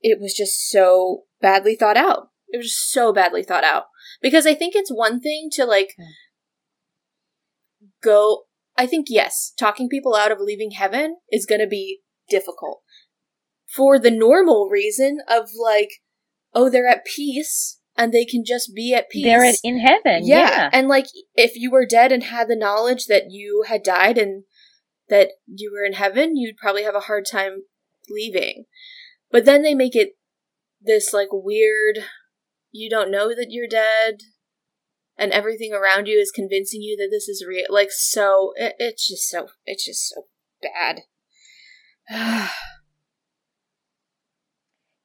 it 0.01 0.19
was 0.19 0.33
just 0.33 0.69
so 0.69 1.23
badly 1.41 1.75
thought 1.75 1.95
out 1.97 2.29
it 2.49 2.57
was 2.57 2.67
just 2.67 2.91
so 2.91 3.13
badly 3.13 3.43
thought 3.43 3.63
out 3.63 3.85
because 4.21 4.45
i 4.45 4.53
think 4.53 4.75
it's 4.75 4.91
one 4.91 5.19
thing 5.19 5.49
to 5.51 5.65
like 5.65 5.95
go 8.03 8.43
i 8.77 8.85
think 8.85 9.07
yes 9.09 9.53
talking 9.57 9.89
people 9.89 10.15
out 10.15 10.31
of 10.31 10.39
leaving 10.39 10.71
heaven 10.71 11.17
is 11.31 11.45
going 11.45 11.61
to 11.61 11.67
be 11.67 11.99
difficult 12.29 12.81
for 13.67 13.99
the 13.99 14.11
normal 14.11 14.69
reason 14.69 15.19
of 15.29 15.49
like 15.61 15.89
oh 16.53 16.69
they're 16.69 16.87
at 16.87 17.05
peace 17.05 17.79
and 17.97 18.11
they 18.11 18.25
can 18.25 18.43
just 18.45 18.73
be 18.75 18.93
at 18.93 19.09
peace 19.09 19.25
they're 19.25 19.43
at, 19.43 19.55
in 19.63 19.79
heaven. 19.79 20.25
yeah. 20.25 20.49
Yeah. 20.49 20.69
And 20.73 20.87
like 20.87 21.07
if 21.33 21.55
you 21.55 21.71
were 21.71 21.85
dead 21.85 22.11
and 22.11 22.23
had 22.23 22.47
the 22.47 22.55
knowledge 22.55 23.05
that 23.05 23.25
you 23.29 23.65
had 23.67 23.83
died 23.83 24.17
and 24.17 24.43
that 25.09 25.31
you 25.47 25.71
were 25.71 25.85
in 25.85 25.93
heaven, 25.93 26.35
you'd 26.35 26.57
probably 26.57 26.83
have 26.83 26.95
a 26.95 27.01
hard 27.01 27.25
time 27.29 27.63
leaving. 28.09 28.65
But 29.31 29.45
then 29.45 29.61
they 29.61 29.73
make 29.73 29.95
it 29.95 30.17
this 30.81 31.13
like 31.13 31.29
weird 31.31 31.99
you 32.75 32.89
don't 32.89 33.11
know 33.11 33.29
that 33.29 33.47
you're 33.49 33.67
dead 33.67 34.19
and 35.17 35.31
everything 35.31 35.73
around 35.73 36.07
you 36.07 36.19
is 36.19 36.31
convincing 36.31 36.81
you 36.81 36.95
that 36.97 37.09
this 37.11 37.27
is 37.27 37.45
real 37.47 37.65
like 37.69 37.89
so 37.91 38.51
it, 38.55 38.75
it's 38.79 39.07
just 39.07 39.29
so 39.29 39.47
it's 39.65 39.85
just 39.85 40.09
so 40.09 40.23
bad 40.61 41.01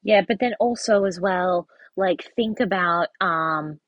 Yeah, 0.02 0.22
but 0.26 0.38
then 0.40 0.54
also 0.60 1.04
as 1.04 1.20
well, 1.20 1.66
like 1.96 2.32
think 2.36 2.60
about 2.60 3.08
um 3.20 3.80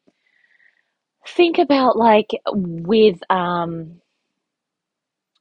think 1.27 1.59
about 1.59 1.97
like 1.97 2.31
with 2.45 3.18
um 3.31 4.01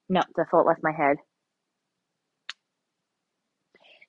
no, 0.08 0.22
the 0.36 0.46
thought 0.50 0.68
left 0.68 0.84
my 0.84 0.92
head. 0.92 1.18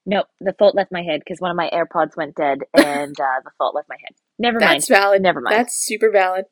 Nope, 0.04 0.26
the 0.40 0.52
thought 0.52 0.74
left 0.74 0.90
my 0.90 1.02
head 1.02 1.20
because 1.24 1.40
one 1.40 1.50
of 1.50 1.56
my 1.56 1.70
AirPods 1.72 2.16
went 2.16 2.34
dead 2.34 2.58
and 2.74 3.18
uh, 3.20 3.40
the 3.44 3.50
thought 3.58 3.74
left 3.74 3.88
my 3.88 3.96
head. 4.02 4.14
Never 4.38 4.58
mind. 4.58 4.80
that's 4.80 4.88
valid 4.88 5.22
Never 5.22 5.40
mind. 5.40 5.56
That's 5.56 5.74
super 5.74 6.10
valid. 6.10 6.46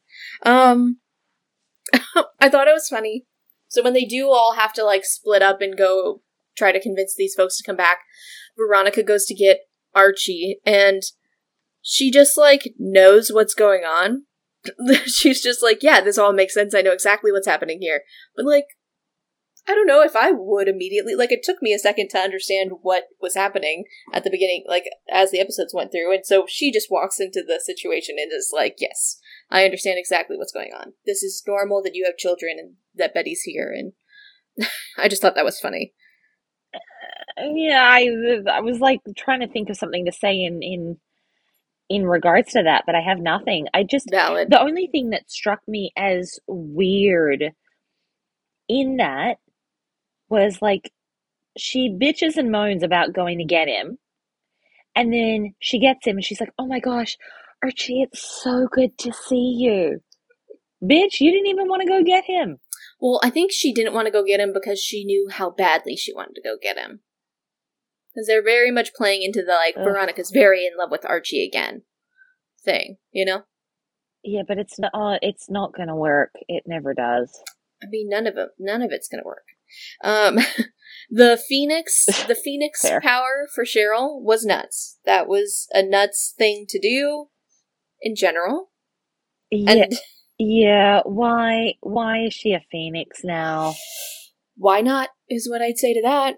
Um, 0.44 0.98
I 2.40 2.48
thought 2.48 2.68
it 2.68 2.74
was 2.74 2.88
funny. 2.88 3.24
So 3.68 3.82
when 3.82 3.92
they 3.92 4.04
do 4.04 4.28
all 4.28 4.54
have 4.54 4.72
to 4.74 4.84
like 4.84 5.04
split 5.04 5.42
up 5.42 5.60
and 5.60 5.76
go 5.76 6.22
try 6.56 6.72
to 6.72 6.80
convince 6.80 7.14
these 7.16 7.34
folks 7.34 7.56
to 7.58 7.64
come 7.64 7.76
back, 7.76 7.98
Veronica 8.56 9.02
goes 9.02 9.24
to 9.26 9.34
get 9.34 9.60
Archie, 9.94 10.60
and 10.64 11.02
she 11.82 12.10
just 12.10 12.36
like 12.36 12.74
knows 12.78 13.30
what's 13.32 13.54
going 13.54 13.82
on. 13.82 14.24
She's 15.06 15.42
just 15.42 15.62
like, 15.62 15.82
yeah, 15.82 16.00
this 16.00 16.18
all 16.18 16.32
makes 16.32 16.54
sense. 16.54 16.74
I 16.74 16.82
know 16.82 16.92
exactly 16.92 17.32
what's 17.32 17.46
happening 17.46 17.78
here. 17.80 18.02
But 18.36 18.44
like, 18.44 18.66
I 19.68 19.74
don't 19.74 19.86
know 19.86 20.02
if 20.02 20.16
I 20.16 20.30
would 20.32 20.68
immediately. 20.68 21.14
Like, 21.14 21.30
it 21.30 21.42
took 21.42 21.62
me 21.62 21.72
a 21.72 21.78
second 21.78 22.08
to 22.10 22.18
understand 22.18 22.72
what 22.82 23.04
was 23.20 23.34
happening 23.34 23.84
at 24.12 24.24
the 24.24 24.30
beginning, 24.30 24.64
like 24.68 24.84
as 25.10 25.30
the 25.30 25.40
episodes 25.40 25.74
went 25.74 25.92
through, 25.92 26.12
and 26.12 26.24
so 26.24 26.44
she 26.48 26.72
just 26.72 26.90
walks 26.90 27.20
into 27.20 27.42
the 27.46 27.60
situation 27.62 28.16
and 28.18 28.32
is 28.32 28.52
like, 28.54 28.76
yes, 28.78 29.18
I 29.50 29.64
understand 29.64 29.98
exactly 29.98 30.36
what's 30.36 30.52
going 30.52 30.72
on. 30.72 30.94
This 31.06 31.22
is 31.22 31.42
normal 31.46 31.82
that 31.82 31.94
you 31.94 32.04
have 32.06 32.16
children 32.16 32.56
and 32.58 32.74
that 32.94 33.14
Betty's 33.14 33.42
here, 33.42 33.72
and 33.72 33.92
I 34.98 35.08
just 35.08 35.22
thought 35.22 35.34
that 35.34 35.44
was 35.44 35.60
funny. 35.60 35.92
Uh, 36.74 37.44
yeah, 37.54 37.82
I 37.82 38.08
I 38.50 38.60
was 38.60 38.80
like 38.80 39.00
trying 39.16 39.40
to 39.40 39.48
think 39.48 39.70
of 39.70 39.76
something 39.76 40.06
to 40.06 40.12
say 40.12 40.42
in 40.42 40.62
in 40.62 40.96
in 41.90 42.06
regards 42.06 42.52
to 42.52 42.62
that, 42.62 42.84
but 42.86 42.94
I 42.94 43.00
have 43.00 43.18
nothing. 43.18 43.66
I 43.74 43.82
just 43.82 44.08
Valid. 44.10 44.48
the 44.50 44.60
only 44.60 44.86
thing 44.86 45.10
that 45.10 45.30
struck 45.30 45.60
me 45.66 45.92
as 45.96 46.38
weird 46.46 47.52
in 48.68 48.98
that 48.98 49.38
was 50.30 50.62
like 50.62 50.92
she 51.58 51.90
bitches 51.90 52.36
and 52.36 52.50
moans 52.50 52.82
about 52.82 53.12
going 53.12 53.38
to 53.38 53.44
get 53.44 53.68
him, 53.68 53.98
and 54.94 55.12
then 55.12 55.54
she 55.58 55.78
gets 55.78 56.06
him 56.06 56.16
and 56.16 56.24
she's 56.24 56.40
like, 56.40 56.52
"Oh 56.58 56.66
my 56.66 56.80
gosh, 56.80 57.16
Archie, 57.62 58.02
it's 58.02 58.22
so 58.42 58.68
good 58.70 58.96
to 58.98 59.12
see 59.12 59.56
you." 59.58 60.00
Bitch, 60.82 61.20
you 61.20 61.30
didn't 61.30 61.48
even 61.48 61.68
want 61.68 61.82
to 61.82 61.88
go 61.88 62.02
get 62.02 62.24
him. 62.24 62.58
Well, 63.00 63.20
I 63.22 63.30
think 63.30 63.52
she 63.52 63.72
didn't 63.72 63.94
want 63.94 64.06
to 64.06 64.12
go 64.12 64.24
get 64.24 64.40
him 64.40 64.52
because 64.52 64.80
she 64.80 65.04
knew 65.04 65.28
how 65.30 65.50
badly 65.50 65.96
she 65.96 66.14
wanted 66.14 66.34
to 66.36 66.42
go 66.42 66.56
get 66.60 66.78
him. 66.78 67.00
Because 68.14 68.26
they're 68.26 68.42
very 68.42 68.70
much 68.70 68.94
playing 68.94 69.22
into 69.22 69.42
the 69.42 69.52
like 69.52 69.76
Ugh. 69.76 69.84
Veronica's 69.84 70.30
very 70.30 70.66
in 70.66 70.72
love 70.78 70.90
with 70.90 71.04
Archie 71.06 71.46
again 71.46 71.82
thing, 72.64 72.96
you 73.12 73.24
know. 73.24 73.42
Yeah, 74.22 74.42
but 74.46 74.58
it's 74.58 74.78
not. 74.78 74.90
Uh, 74.92 75.18
it's 75.22 75.48
not 75.48 75.74
gonna 75.74 75.96
work. 75.96 76.32
It 76.48 76.64
never 76.66 76.92
does. 76.92 77.42
I 77.82 77.86
mean, 77.88 78.08
none 78.08 78.26
of 78.26 78.36
it, 78.36 78.50
none 78.58 78.82
of 78.82 78.90
it's 78.92 79.08
gonna 79.08 79.24
work. 79.24 79.44
Um, 80.02 80.38
the 81.10 81.40
Phoenix, 81.48 82.06
the 82.28 82.34
Phoenix 82.34 82.84
power 83.02 83.48
for 83.54 83.64
Cheryl 83.64 84.20
was 84.20 84.44
nuts. 84.44 84.98
That 85.04 85.28
was 85.28 85.68
a 85.72 85.82
nuts 85.82 86.34
thing 86.36 86.66
to 86.68 86.78
do 86.80 87.26
in 88.00 88.14
general. 88.14 88.70
Yeah, 89.50 89.72
And 89.72 89.92
yeah. 90.38 91.00
Why? 91.04 91.74
Why 91.80 92.24
is 92.24 92.34
she 92.34 92.52
a 92.52 92.64
phoenix 92.70 93.22
now? 93.24 93.74
why 94.60 94.82
not 94.82 95.08
is 95.28 95.48
what 95.48 95.62
I'd 95.62 95.78
say 95.78 95.94
to 95.94 96.02
that. 96.02 96.36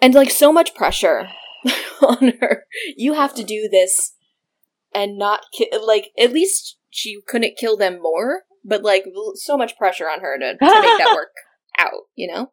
And 0.00 0.14
like 0.14 0.30
so 0.30 0.52
much 0.52 0.74
pressure 0.74 1.28
on 2.02 2.34
her. 2.40 2.64
You 2.96 3.14
have 3.14 3.34
to 3.34 3.44
do 3.44 3.68
this 3.70 4.14
and 4.94 5.18
not 5.18 5.40
ki- 5.52 5.70
like 5.84 6.10
at 6.18 6.32
least 6.32 6.78
she 6.90 7.20
couldn't 7.26 7.58
kill 7.58 7.76
them 7.76 8.00
more, 8.00 8.42
but 8.64 8.84
like 8.84 9.04
so 9.34 9.56
much 9.56 9.76
pressure 9.76 10.08
on 10.08 10.20
her 10.20 10.38
to, 10.38 10.56
to 10.56 10.80
make 10.80 10.98
that 10.98 11.14
work 11.14 11.32
out, 11.78 12.02
you 12.14 12.32
know? 12.32 12.52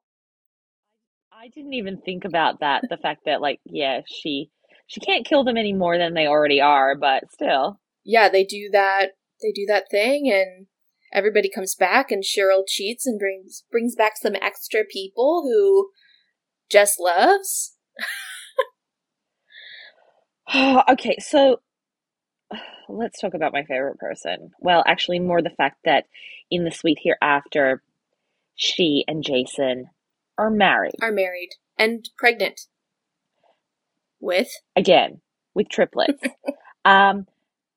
I 1.41 1.47
didn't 1.47 1.73
even 1.73 1.99
think 1.99 2.23
about 2.23 2.60
that. 2.60 2.84
The 2.88 2.97
fact 2.97 3.21
that, 3.25 3.41
like, 3.41 3.62
yeah, 3.65 4.01
she 4.06 4.51
she 4.86 4.99
can't 4.99 5.25
kill 5.25 5.43
them 5.43 5.58
any 5.58 5.73
more 5.73 5.97
than 5.97 6.13
they 6.13 6.27
already 6.27 6.62
are, 6.62 6.95
but 6.95 7.32
still. 7.32 7.80
Yeah, 8.04 8.30
they 8.30 8.43
do 8.43 8.69
that 8.71 9.13
they 9.41 9.51
do 9.51 9.65
that 9.67 9.86
thing 9.89 10.32
and 10.32 10.67
everybody 11.12 11.49
comes 11.49 11.73
back 11.73 12.12
and 12.12 12.23
Cheryl 12.23 12.62
cheats 12.67 13.08
and 13.08 13.17
brings 13.17 13.63
brings 13.71 13.95
back 13.95 14.17
some 14.17 14.36
extra 14.39 14.82
people 14.84 15.41
who 15.43 15.89
Jess 16.69 16.99
loves. 16.99 17.75
oh, 20.54 20.84
okay, 20.91 21.15
so 21.17 21.62
let's 22.88 23.19
talk 23.19 23.34
about 23.34 23.54
my 23.54 23.63
favorite 23.63 23.97
person. 23.97 24.51
Well, 24.60 24.84
actually, 24.86 25.17
more 25.17 25.41
the 25.41 25.49
fact 25.49 25.77
that 25.86 26.06
in 26.51 26.65
the 26.65 26.71
Sweet 26.71 26.99
Hereafter, 27.01 27.82
she 28.56 29.04
and 29.08 29.23
Jason 29.23 29.89
are 30.37 30.49
married. 30.49 30.95
Are 31.01 31.11
married 31.11 31.51
and 31.77 32.09
pregnant. 32.17 32.61
With? 34.19 34.49
Again, 34.75 35.21
with 35.53 35.69
triplets. 35.69 36.23
um, 36.85 37.25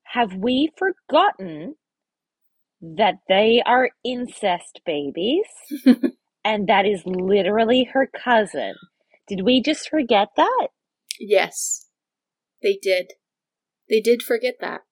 have 0.04 0.34
we 0.34 0.70
forgotten 0.76 1.74
that 2.80 3.14
they 3.28 3.62
are 3.64 3.90
incest 4.04 4.80
babies? 4.84 5.46
and 6.44 6.66
that 6.68 6.86
is 6.86 7.02
literally 7.06 7.88
her 7.92 8.06
cousin. 8.06 8.74
Did 9.26 9.42
we 9.44 9.62
just 9.62 9.88
forget 9.88 10.28
that? 10.36 10.68
Yes, 11.18 11.86
they 12.62 12.78
did. 12.80 13.12
They 13.88 14.00
did 14.00 14.22
forget 14.22 14.54
that. 14.60 14.82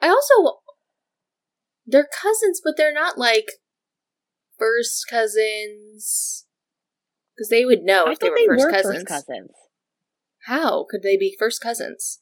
I 0.00 0.08
also. 0.08 0.58
They're 1.86 2.08
cousins, 2.20 2.60
but 2.64 2.74
they're 2.76 2.94
not 2.94 3.18
like 3.18 3.46
first 4.58 5.06
cousins. 5.08 6.46
Because 7.36 7.48
they 7.48 7.64
would 7.64 7.82
know 7.82 8.04
I 8.06 8.12
if 8.12 8.18
they 8.20 8.30
were, 8.30 8.36
they 8.36 8.46
first, 8.46 8.64
were 8.64 8.70
cousins. 8.70 8.94
first 8.96 9.06
cousins. 9.08 9.50
How 10.46 10.84
could 10.88 11.02
they 11.02 11.16
be 11.16 11.34
first 11.38 11.60
cousins? 11.60 12.20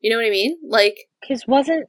You 0.00 0.10
know 0.10 0.16
what 0.16 0.26
I 0.26 0.30
mean? 0.30 0.58
Like, 0.68 0.96
Because 1.20 1.46
wasn't 1.46 1.86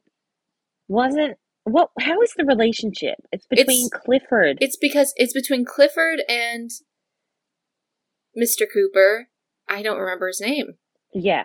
wasn't 0.87 1.37
what? 1.63 1.89
How 1.99 2.21
is 2.21 2.33
the 2.37 2.45
relationship? 2.45 3.15
It's 3.31 3.45
between 3.47 3.87
It's- 3.87 4.01
Clifford. 4.03 4.57
it's 4.61 4.77
because 4.77 5.13
it's 5.17 5.33
between 5.33 5.65
Clifford 5.65 6.21
and 6.29 6.69
Mr. 8.37 8.65
Cooper. 8.71 9.27
I 9.67 9.81
don't 9.81 9.99
remember 9.99 10.27
his 10.27 10.39
name. 10.41 10.77
yeah, 11.13 11.43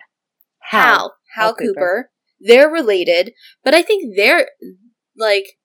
Hal. 0.69 0.81
Hal, 0.81 1.15
Hal 1.35 1.55
Cooper. 1.55 1.67
Cooper. 1.73 2.11
They're 2.39 2.69
related, 2.69 3.33
but 3.63 3.73
I 3.73 3.81
think 3.81 4.15
they're 4.15 4.49
like 5.17 5.57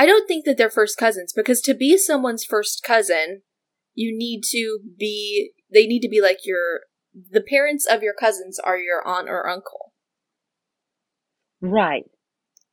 I 0.00 0.06
don't 0.06 0.26
think 0.26 0.46
that 0.46 0.56
they're 0.56 0.70
first 0.70 0.96
cousins 0.96 1.30
because 1.30 1.60
to 1.60 1.74
be 1.74 1.98
someone's 1.98 2.42
first 2.42 2.82
cousin, 2.82 3.42
you 3.92 4.16
need 4.16 4.44
to 4.44 4.78
be 4.98 5.52
they 5.70 5.86
need 5.86 6.00
to 6.00 6.08
be 6.08 6.22
like 6.22 6.38
your 6.46 6.80
the 7.30 7.42
parents 7.42 7.86
of 7.86 8.02
your 8.02 8.14
cousins 8.18 8.58
are 8.58 8.78
your 8.78 9.06
aunt 9.06 9.28
or 9.28 9.46
uncle. 9.46 9.92
right. 11.60 12.04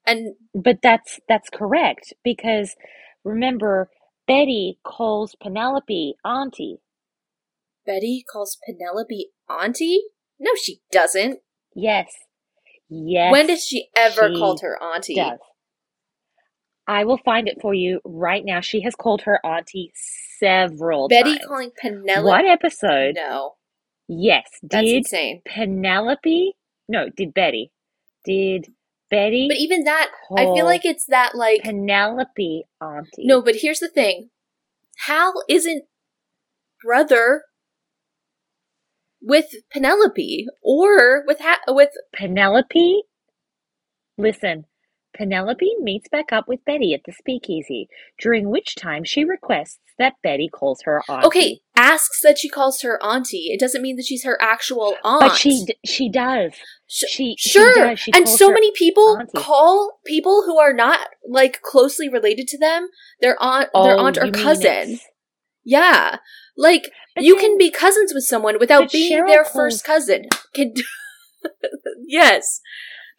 And 0.06 0.36
But 0.56 0.78
that's 0.82 1.20
that's 1.28 1.50
correct 1.50 2.14
because 2.24 2.78
remember 3.26 3.90
Betty 4.26 4.80
calls 4.86 5.36
Penelope 5.44 6.16
auntie. 6.24 6.78
Betty 7.86 8.24
calls 8.32 8.58
Penelope 8.66 9.32
auntie? 9.50 10.00
No, 10.40 10.52
she 10.56 10.80
doesn't. 10.94 11.40
Yes, 11.76 12.08
yes. 12.88 13.34
when 13.34 13.48
did 13.48 13.60
she 13.60 13.90
ever 13.98 14.30
she 14.30 14.40
called 14.40 14.62
her 14.62 14.82
auntie? 14.82 15.16
does. 15.16 15.40
I 16.88 17.04
will 17.04 17.18
find 17.18 17.48
it 17.48 17.58
for 17.62 17.74
you 17.74 18.00
right 18.06 18.44
now. 18.46 18.62
She 18.62 18.82
has 18.82 18.96
called 18.96 19.22
her 19.24 19.46
auntie 19.46 19.92
several 20.40 21.10
Betty 21.10 21.34
times. 21.34 21.46
calling 21.46 21.72
Penelope 21.80 22.26
what 22.26 22.46
episode? 22.46 23.16
No. 23.16 23.56
Yes. 24.08 24.48
That's 24.64 24.86
Did 24.86 24.98
insane. 24.98 25.42
Penelope? 25.46 26.54
No, 26.88 27.08
did 27.16 27.34
Betty? 27.34 27.72
Did 28.24 28.68
Betty? 29.10 29.48
But 29.50 29.58
even 29.58 29.84
that 29.84 30.10
I 30.36 30.46
feel 30.46 30.66
like 30.66 30.86
it's 30.86 31.06
that 31.08 31.36
like 31.36 31.62
Penelope 31.64 32.64
auntie. 32.82 33.26
No, 33.26 33.42
but 33.42 33.56
here's 33.58 33.80
the 33.80 33.90
thing. 33.90 34.30
Hal 35.06 35.34
isn't 35.50 35.84
brother 36.84 37.44
with 39.22 39.48
Penelope 39.72 40.48
or 40.64 41.24
with 41.28 41.40
ha- 41.42 41.60
with 41.68 41.90
Penelope. 42.16 43.02
Listen, 44.18 44.66
Penelope 45.18 45.76
meets 45.82 46.08
back 46.10 46.32
up 46.32 46.48
with 46.48 46.64
Betty 46.66 46.94
at 46.94 47.02
the 47.06 47.12
speakeasy, 47.12 47.88
during 48.22 48.50
which 48.50 48.76
time 48.76 49.04
she 49.04 49.24
requests 49.24 49.80
that 49.98 50.14
Betty 50.22 50.48
calls 50.48 50.82
her 50.84 51.02
auntie. 51.10 51.26
Okay, 51.28 51.60
asks 51.76 52.22
that 52.22 52.38
she 52.38 52.48
calls 52.50 52.82
her 52.82 53.02
auntie. 53.04 53.48
It 53.52 53.60
doesn't 53.60 53.82
mean 53.82 53.96
that 53.96 54.06
she's 54.06 54.24
her 54.24 54.38
actual 54.42 54.96
aunt. 55.04 55.22
but 55.22 55.36
she 55.36 55.66
d- 55.66 55.76
she 55.86 56.08
does. 56.10 56.54
Sh- 56.88 57.06
She 57.10 57.36
she 57.38 57.50
sure. 57.50 57.74
does. 57.74 58.00
She 58.00 58.12
and 58.14 58.30
so 58.30 58.50
many 58.52 58.72
people 58.74 59.18
auntie. 59.20 59.32
call 59.36 60.00
people 60.06 60.44
who 60.46 60.58
are 60.60 60.74
not 60.74 61.00
like 61.28 61.62
closely 61.64 62.08
related 62.08 62.48
to 62.50 62.58
them 62.60 62.90
their 63.20 63.36
aunt 63.42 63.70
their 63.74 63.96
Oh, 63.98 64.06
aunt 64.06 64.18
or 64.20 64.30
cousin. 64.32 65.00
Yeah. 65.66 66.18
Like 66.56 66.90
But 67.16 67.24
you 67.24 67.36
then- 67.36 67.44
can 67.50 67.58
be 67.58 67.72
cousins 67.72 68.14
with 68.14 68.24
someone 68.24 68.60
without 68.60 68.92
being 68.92 69.12
Cheryl 69.12 69.28
their 69.28 69.44
calls- 69.44 69.56
first 69.56 69.84
cousin. 69.84 70.28
Can 70.54 70.74
Yes. 72.08 72.62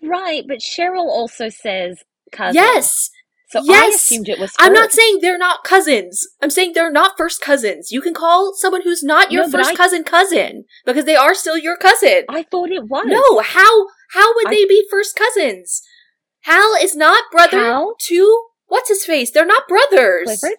Right, 0.03 0.45
but 0.47 0.59
Cheryl 0.59 1.07
also 1.07 1.49
says 1.49 2.03
cousin. 2.33 2.55
Yes. 2.55 3.11
So 3.51 3.63
I 3.67 3.91
assumed 3.95 4.29
it 4.29 4.39
was. 4.39 4.53
I'm 4.59 4.75
not 4.75 4.93
saying 4.93 5.21
they're 5.23 5.39
not 5.39 5.65
cousins. 5.65 6.27
I'm 6.43 6.51
saying 6.51 6.73
they're 6.75 6.93
not 6.93 7.17
first 7.17 7.41
cousins. 7.41 7.91
You 7.91 8.03
can 8.03 8.13
call 8.13 8.53
someone 8.55 8.83
who's 8.83 9.03
not 9.03 9.33
your 9.33 9.45
No, 9.47 9.51
first 9.53 9.71
I- 9.71 9.75
cousin 9.75 10.05
cousin 10.05 10.65
because 10.85 11.07
they 11.07 11.17
are 11.17 11.35
still 11.35 11.57
your 11.57 11.77
cousin. 11.79 12.25
I 12.29 12.43
thought 12.43 12.71
it 12.71 12.89
was. 12.89 13.07
No, 13.07 13.41
how 13.41 13.87
how 14.13 14.35
would 14.35 14.49
I- 14.49 14.51
they 14.51 14.65
be 14.67 14.87
first 14.91 15.17
cousins? 15.17 15.81
Hal 16.43 16.75
is 16.83 16.95
not 16.95 17.25
brother 17.33 17.59
Hal? 17.59 17.95
to 18.09 18.43
what's 18.67 18.91
his 18.91 19.05
face? 19.07 19.31
They're 19.31 19.47
not 19.47 19.67
brothers. 19.67 20.27
Clifford. 20.27 20.59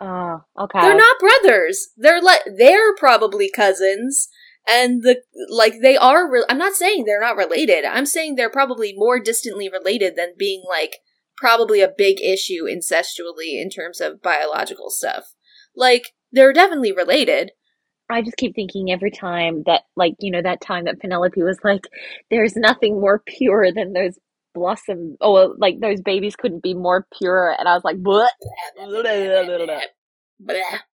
Oh, 0.00 0.40
okay. 0.58 0.80
They're 0.80 0.96
not 0.96 1.18
brothers. 1.20 1.88
They're 1.96 2.22
like 2.22 2.40
they're 2.56 2.94
probably 2.96 3.50
cousins, 3.54 4.28
and 4.70 5.02
the 5.02 5.22
like 5.48 5.80
they 5.82 5.96
are. 5.96 6.30
Re- 6.30 6.44
I'm 6.48 6.58
not 6.58 6.74
saying 6.74 7.04
they're 7.04 7.20
not 7.20 7.36
related. 7.36 7.84
I'm 7.84 8.06
saying 8.06 8.34
they're 8.34 8.50
probably 8.50 8.94
more 8.96 9.18
distantly 9.18 9.68
related 9.68 10.14
than 10.16 10.34
being 10.38 10.62
like 10.68 10.96
probably 11.36 11.80
a 11.80 11.92
big 11.96 12.20
issue 12.20 12.64
incestually 12.64 13.60
in 13.60 13.70
terms 13.70 14.00
of 14.00 14.22
biological 14.22 14.90
stuff. 14.90 15.34
Like 15.74 16.12
they're 16.32 16.52
definitely 16.52 16.92
related. 16.92 17.52
I 18.08 18.22
just 18.22 18.36
keep 18.36 18.54
thinking 18.56 18.90
every 18.90 19.12
time 19.12 19.62
that, 19.66 19.82
like, 19.96 20.14
you 20.18 20.32
know, 20.32 20.42
that 20.42 20.60
time 20.60 20.84
that 20.86 21.00
Penelope 21.00 21.40
was 21.42 21.58
like, 21.62 21.82
"There's 22.28 22.56
nothing 22.56 23.00
more 23.00 23.22
pure 23.24 23.72
than 23.72 23.92
those 23.92 24.18
blossom, 24.52 25.16
oh, 25.20 25.36
or 25.36 25.54
like 25.58 25.78
those 25.80 26.00
babies 26.00 26.34
couldn't 26.34 26.62
be 26.62 26.74
more 26.74 27.06
pure," 27.16 27.54
and 27.56 27.68
I 27.68 27.74
was 27.74 27.84
like, 27.84 27.98
"What?" 28.02 28.32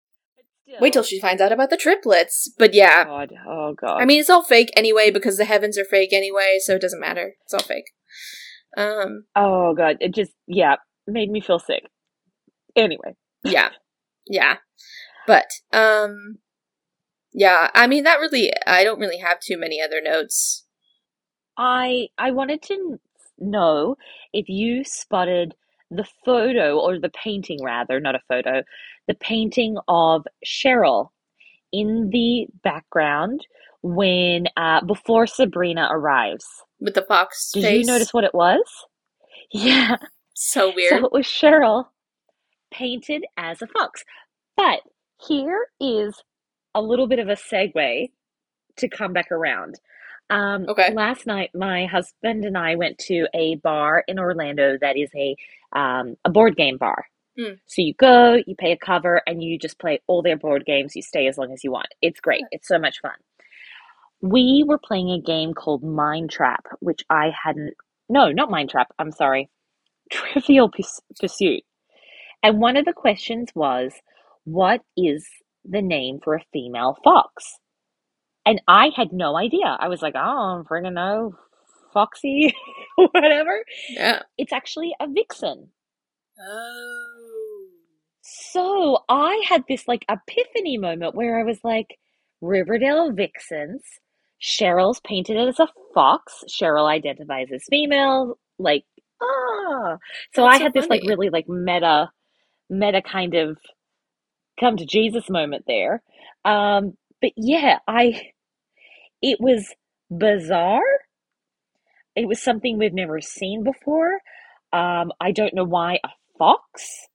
Wait 0.79 0.93
till 0.93 1.03
she 1.03 1.19
finds 1.19 1.41
out 1.41 1.51
about 1.51 1.69
the 1.69 1.77
triplets. 1.77 2.51
But 2.57 2.73
yeah, 2.73 3.03
God, 3.03 3.34
oh 3.47 3.73
God. 3.73 4.01
I 4.01 4.05
mean 4.05 4.19
it's 4.19 4.29
all 4.29 4.43
fake 4.43 4.71
anyway 4.75 5.12
because 5.12 5.38
the 5.38 5.45
heavens 5.45 5.77
are 5.77 5.86
fake 5.86 6.13
anyway, 6.13 6.60
so 6.60 6.75
it 6.75 6.81
doesn't 6.81 6.99
matter. 6.99 7.34
It's 7.43 7.53
all 7.53 7.62
fake. 7.62 7.91
Um. 8.77 9.25
oh 9.36 9.73
God, 9.75 9.97
it 9.99 10.13
just 10.13 10.31
yeah 10.47 10.75
made 11.07 11.29
me 11.29 11.41
feel 11.41 11.60
sick. 11.60 11.84
Anyway, 12.75 13.15
yeah 13.43 13.69
yeah 14.27 14.57
but 15.25 15.47
um 15.73 16.38
yeah 17.34 17.69
i 17.73 17.88
mean 17.88 18.03
that 18.03 18.19
really 18.19 18.51
i 18.67 18.84
don't 18.84 18.99
really 18.99 19.17
have 19.17 19.39
too 19.39 19.57
many 19.57 19.81
other 19.81 19.99
notes 20.01 20.65
I 21.57 22.07
I 22.17 22.31
wanted 22.31 22.62
to 22.63 22.99
know 23.38 23.95
if 24.34 24.47
you 24.49 24.84
spotted 24.84 25.53
the 25.89 26.07
photo 26.25 26.79
or 26.79 26.99
the 26.99 27.12
painting 27.23 27.60
rather, 27.63 27.99
not 27.99 28.15
a 28.15 28.21
photo, 28.27 28.63
the 29.12 29.17
painting 29.19 29.76
of 29.89 30.26
Cheryl 30.45 31.10
in 31.74 32.10
the 32.12 32.47
background 32.63 33.45
when 33.82 34.45
uh 34.56 34.80
before 34.86 35.28
Sabrina 35.28 35.89
arrives. 35.91 36.45
with 36.80 36.93
the 36.93 37.01
fox 37.01 37.51
Did 37.53 37.64
face 37.64 37.86
you 37.86 37.91
notice 37.91 38.14
what 38.14 38.24
it 38.24 38.34
was? 38.34 38.64
Yeah. 39.53 39.97
so 40.34 40.72
weird 40.74 40.91
So 40.91 41.05
it 41.07 41.12
was 41.12 41.26
Cheryl 41.26 41.88
painted 42.72 43.26
as 43.36 43.62
a 43.62 43.68
fox. 43.68 44.05
But 44.55 44.80
here 45.28 45.68
is 45.82 46.16
a 46.74 46.82
little 46.82 47.05
bit 47.07 47.20
of 47.20 47.28
a 47.28 47.36
segue 47.36 48.12
to 48.78 48.88
come 48.88 49.12
back 49.12 49.30
around. 49.30 49.76
Um, 50.30 50.66
Okay. 50.70 50.93
Last 50.93 51.28
night, 51.28 51.49
my 51.53 51.86
husband 51.86 52.45
and 52.45 52.57
I 52.57 52.76
went 52.76 52.97
to 53.09 53.28
a 53.36 53.55
bar 53.55 54.05
in 54.07 54.20
Orlando 54.20 54.78
that 54.80 54.95
is 54.95 55.09
a 55.18 55.36
um, 55.78 56.16
a 56.24 56.30
board 56.30 56.55
game 56.55 56.78
bar. 56.78 57.05
Hmm. 57.38 57.53
So 57.65 57.82
you 57.82 57.93
go, 57.93 58.38
you 58.45 58.55
pay 58.57 58.71
a 58.71 58.77
cover, 58.77 59.21
and 59.25 59.41
you 59.41 59.57
just 59.57 59.79
play 59.79 60.01
all 60.07 60.21
their 60.21 60.38
board 60.38 60.65
games. 60.65 60.95
You 60.95 61.01
stay 61.01 61.27
as 61.27 61.38
long 61.38 61.51
as 61.53 61.63
you 61.63 61.71
want. 61.71 61.88
It's 62.01 62.19
great. 62.19 62.43
It's 62.51 62.67
so 62.67 62.77
much 62.77 62.99
fun. 63.01 63.13
We 64.21 64.63
were 64.67 64.77
playing 64.77 65.09
a 65.09 65.21
game 65.21 65.53
called 65.53 65.84
Mind 65.84 66.29
Trap, 66.29 66.65
which 66.79 67.03
I 67.09 67.32
hadn't. 67.43 67.73
No, 68.09 68.32
not 68.32 68.51
Mind 68.51 68.69
Trap. 68.69 68.89
I'm 68.99 69.11
sorry. 69.11 69.49
Trivial 70.11 70.69
Pursuit. 71.19 71.63
And 72.43 72.59
one 72.59 72.77
of 72.77 72.86
the 72.86 72.93
questions 72.93 73.49
was, 73.55 73.93
what 74.43 74.82
is 74.97 75.27
the 75.63 75.82
name 75.82 76.19
for 76.23 76.36
a 76.36 76.43
female 76.51 76.97
fox? 77.03 77.59
And 78.45 78.61
I 78.67 78.89
had 78.95 79.13
no 79.13 79.38
idea. 79.38 79.77
I 79.79 79.88
was 79.88 80.01
like, 80.01 80.15
oh, 80.15 80.19
I 80.19 80.55
don't 80.55 80.67
friggin' 80.67 80.93
know. 80.93 81.36
Foxy, 81.93 82.55
whatever. 82.95 83.63
yeah 83.89 84.21
It's 84.38 84.53
actually 84.53 84.95
a 84.99 85.07
vixen. 85.07 85.69
oh 86.39 87.11
So 88.51 88.99
I 89.09 89.43
had 89.47 89.63
this 89.67 89.88
like 89.88 90.05
epiphany 90.09 90.77
moment 90.77 91.15
where 91.15 91.39
I 91.39 91.43
was 91.43 91.59
like, 91.63 91.97
Riverdale 92.41 93.11
Vixens 93.11 93.84
Cheryl's 94.41 94.99
painted 95.01 95.38
as 95.38 95.59
a 95.59 95.67
fox. 95.93 96.43
Cheryl 96.49 96.89
identifies 96.89 97.47
as 97.53 97.63
female. 97.69 98.39
Like, 98.57 98.84
ah. 99.21 99.97
So 100.34 100.43
That's 100.43 100.55
I 100.55 100.57
so 100.57 100.63
had 100.63 100.73
this 100.73 100.89
like 100.89 101.03
really 101.05 101.29
like 101.29 101.47
meta, 101.47 102.09
meta 102.69 103.01
kind 103.01 103.36
of 103.36 103.57
come 104.59 104.77
to 104.77 104.86
Jesus 104.86 105.29
moment 105.29 105.65
there. 105.67 106.01
Um, 106.43 106.97
but 107.21 107.32
yeah, 107.38 107.79
I, 107.88 108.32
it 109.21 109.39
was 109.39 109.73
bizarre. 110.09 110.82
It 112.15 112.27
was 112.27 112.41
something 112.41 112.77
we've 112.77 112.93
never 112.93 113.21
seen 113.21 113.63
before. 113.63 114.19
Um, 114.73 115.11
I 115.19 115.32
don't 115.32 115.53
know 115.53 115.63
why 115.63 115.99
a 116.03 116.09
fox, 116.38 117.07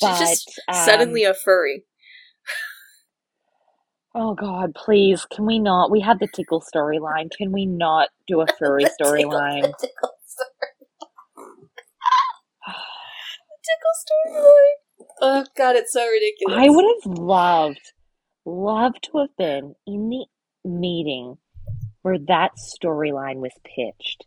but 0.00 0.18
just 0.18 0.60
um, 0.68 0.74
suddenly 0.74 1.24
a 1.24 1.34
furry. 1.34 1.84
Oh 4.14 4.34
God, 4.34 4.74
please, 4.74 5.24
can 5.24 5.46
we 5.46 5.58
not? 5.58 5.90
We 5.90 6.00
had 6.00 6.18
the 6.20 6.28
tickle 6.28 6.62
storyline. 6.62 7.30
Can 7.30 7.50
we 7.50 7.64
not 7.64 8.10
do 8.26 8.40
a 8.42 8.46
furry 8.58 8.84
tickle- 8.84 9.12
storyline? 9.12 9.62
tickle 9.62 10.12
story- 10.26 10.48
tickle 13.64 14.36
storyline. 14.36 15.06
Oh 15.20 15.44
god, 15.56 15.76
it's 15.76 15.92
so 15.92 16.06
ridiculous. 16.06 16.58
I 16.58 16.68
would 16.68 16.84
have 16.84 17.18
loved, 17.18 17.92
loved 18.44 19.08
to 19.12 19.18
have 19.18 19.36
been 19.38 19.74
in 19.86 20.08
the 20.10 20.26
meeting 20.64 21.38
where 22.02 22.18
that 22.28 22.52
storyline 22.56 23.36
was 23.36 23.52
pitched. 23.64 24.26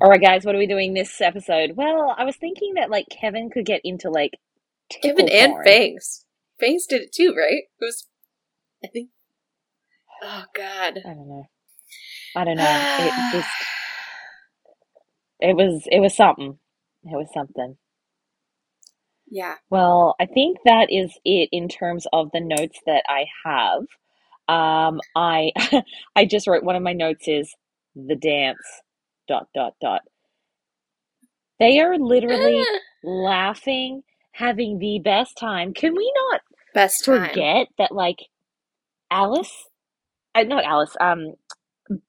All 0.00 0.08
right, 0.08 0.20
guys, 0.20 0.44
what 0.44 0.54
are 0.54 0.58
we 0.58 0.66
doing 0.66 0.94
this 0.94 1.20
episode? 1.20 1.72
Well, 1.76 2.14
I 2.16 2.24
was 2.24 2.36
thinking 2.36 2.74
that 2.74 2.90
like 2.90 3.06
Kevin 3.10 3.50
could 3.50 3.66
get 3.66 3.82
into 3.84 4.10
like 4.10 4.32
Kevin 4.90 5.28
and 5.28 5.52
porn. 5.52 5.64
Fangs. 5.64 6.24
Fangs 6.60 6.86
did 6.86 7.02
it 7.02 7.12
too, 7.12 7.34
right? 7.36 7.64
It 7.64 7.80
was, 7.80 8.06
I 8.84 8.88
think. 8.88 9.10
Oh 10.22 10.44
god. 10.56 10.98
I 11.04 11.14
don't 11.14 11.28
know. 11.28 11.44
I 12.36 12.44
don't 12.44 12.56
know. 12.56 12.96
It 13.00 13.12
just, 13.32 13.48
it 15.40 15.56
was, 15.56 15.88
it 15.90 16.00
was 16.00 16.16
something. 16.16 16.58
It 17.04 17.16
was 17.16 17.28
something. 17.34 17.76
Yeah. 19.30 19.54
Well, 19.70 20.14
I 20.20 20.26
think 20.26 20.58
that 20.64 20.88
is 20.90 21.12
it 21.24 21.48
in 21.52 21.68
terms 21.68 22.06
of 22.12 22.30
the 22.32 22.40
notes 22.40 22.78
that 22.86 23.04
I 23.08 23.26
have. 23.44 23.80
Um, 24.46 25.00
I 25.16 25.52
I 26.16 26.26
just 26.26 26.46
wrote 26.46 26.64
one 26.64 26.76
of 26.76 26.82
my 26.82 26.92
notes 26.92 27.26
is 27.26 27.54
the 27.96 28.16
dance 28.16 28.58
dot 29.26 29.48
dot 29.54 29.72
dot. 29.80 30.02
They 31.58 31.80
are 31.80 31.98
literally 31.98 32.62
laughing, 33.04 34.02
having 34.34 34.78
the 34.78 35.00
best 35.02 35.38
time. 35.38 35.72
Can 35.72 35.94
we 35.96 36.12
not 36.30 36.40
Best 36.74 37.04
time. 37.04 37.28
forget 37.28 37.68
that 37.78 37.92
like 37.92 38.18
Alice, 39.10 39.68
uh, 40.34 40.42
not 40.42 40.64
Alice, 40.64 40.96
um, 41.00 41.34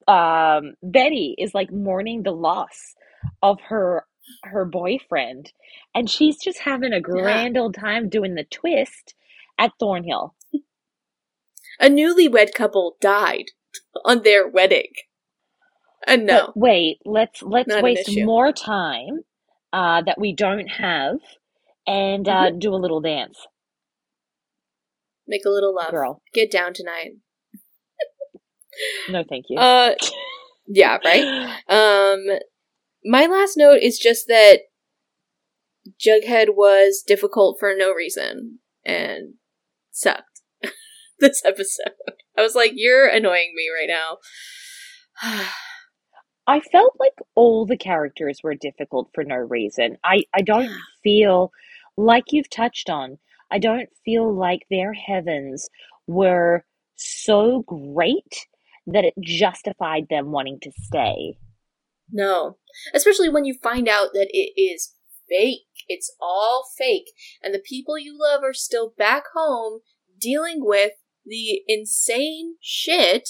um, 0.08 0.74
Betty 0.82 1.36
is 1.38 1.54
like 1.54 1.72
mourning 1.72 2.24
the 2.24 2.32
loss 2.32 2.96
of 3.44 3.62
her 3.62 4.06
her 4.44 4.66
boyfriend, 4.66 5.54
and 5.94 6.10
she's 6.10 6.38
just 6.38 6.60
having 6.60 6.94
a 6.94 7.02
grand 7.02 7.58
old 7.58 7.76
time 7.76 8.10
doing 8.10 8.34
the 8.34 8.44
twist 8.44 9.14
at 9.60 9.72
Thornhill. 9.80 10.34
A 11.80 11.90
newlywed 11.90 12.54
couple 12.54 12.96
died 13.02 13.52
on 14.04 14.24
their 14.24 14.48
wedding. 14.48 14.94
And 16.08 16.26
no. 16.26 16.48
But 16.48 16.58
wait, 16.58 16.98
let's 17.06 17.44
let's 17.44 17.82
waste 17.82 18.10
more 18.18 18.52
time 18.52 19.24
uh, 19.74 20.02
that 20.04 20.20
we 20.20 20.34
don't 20.34 20.68
have, 20.68 21.18
and 21.88 22.28
uh, 22.28 22.50
Mm-hmm. 22.50 22.60
do 22.60 22.74
a 22.74 22.78
little 22.82 23.02
dance, 23.02 23.38
Make 25.28 25.46
a 25.46 25.50
little 25.50 25.74
love. 25.76 25.92
girl. 25.92 26.22
Get 26.34 26.52
down 26.52 26.74
tonight. 26.74 27.12
No, 29.10 29.24
thank 29.28 29.46
you. 29.50 29.58
Uh 29.58 29.94
yeah, 30.68 30.98
right? 31.06 31.24
Um 31.70 32.26
my 33.06 33.26
last 33.26 33.56
note 33.58 33.80
is 33.82 33.98
just 33.98 34.28
that 34.28 34.62
Jughead 36.04 36.56
was 36.56 37.04
difficult 37.06 37.58
for 37.60 37.74
no 37.78 37.92
reason 37.94 38.60
and 38.86 39.36
sucked 39.92 40.42
this 41.20 41.42
episode. 41.46 41.94
I 42.38 42.42
was 42.42 42.56
like, 42.56 42.72
you're 42.76 43.08
annoying 43.08 43.54
me 43.56 43.68
right 43.70 43.88
now. 43.88 44.18
I 46.48 46.60
felt 46.60 46.96
like 47.00 47.14
all 47.36 47.66
the 47.66 47.78
characters 47.78 48.40
were 48.44 48.56
difficult 48.56 49.10
for 49.16 49.24
no 49.24 49.36
reason. 49.36 49.98
I, 50.04 50.24
I 50.34 50.42
don't 50.42 50.70
feel 51.04 51.52
like 51.98 52.26
you've 52.32 52.50
touched 52.50 52.90
on, 52.90 53.18
I 53.52 53.60
don't 53.60 53.90
feel 54.04 54.34
like 54.34 54.62
their 54.70 54.94
heavens 54.94 55.70
were 56.08 56.66
so 56.96 57.64
great 57.68 58.48
that 58.88 59.06
it 59.06 59.14
justified 59.20 60.08
them 60.10 60.32
wanting 60.32 60.60
to 60.62 60.72
stay. 60.76 61.38
no. 62.12 62.58
Especially 62.94 63.30
when 63.30 63.46
you 63.46 63.56
find 63.64 63.88
out 63.88 64.10
that 64.14 64.28
it 64.32 64.60
is 64.60 64.94
fake. 65.30 65.62
It's 65.88 66.14
all 66.22 66.66
fake. 66.78 67.08
And 67.42 67.54
the 67.54 67.64
people 67.64 67.98
you 67.98 68.18
love 68.20 68.42
are 68.44 68.54
still 68.54 68.94
back 68.98 69.24
home 69.34 69.80
dealing 70.20 70.58
with 70.60 70.92
the 71.26 71.62
insane 71.68 72.56
shit 72.62 73.30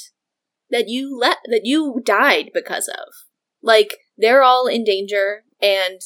that 0.69 0.87
you 0.87 1.17
let 1.17 1.37
that 1.45 1.61
you 1.63 2.01
died 2.03 2.51
because 2.53 2.87
of. 2.87 3.13
Like 3.61 3.97
they're 4.17 4.43
all 4.43 4.67
in 4.67 4.83
danger 4.83 5.43
and 5.61 6.01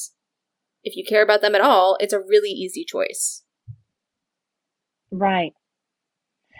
if 0.84 0.96
you 0.96 1.04
care 1.04 1.22
about 1.22 1.40
them 1.42 1.54
at 1.54 1.60
all, 1.60 1.96
it's 2.00 2.12
a 2.12 2.20
really 2.20 2.50
easy 2.50 2.84
choice. 2.84 3.42
Right. 5.10 5.52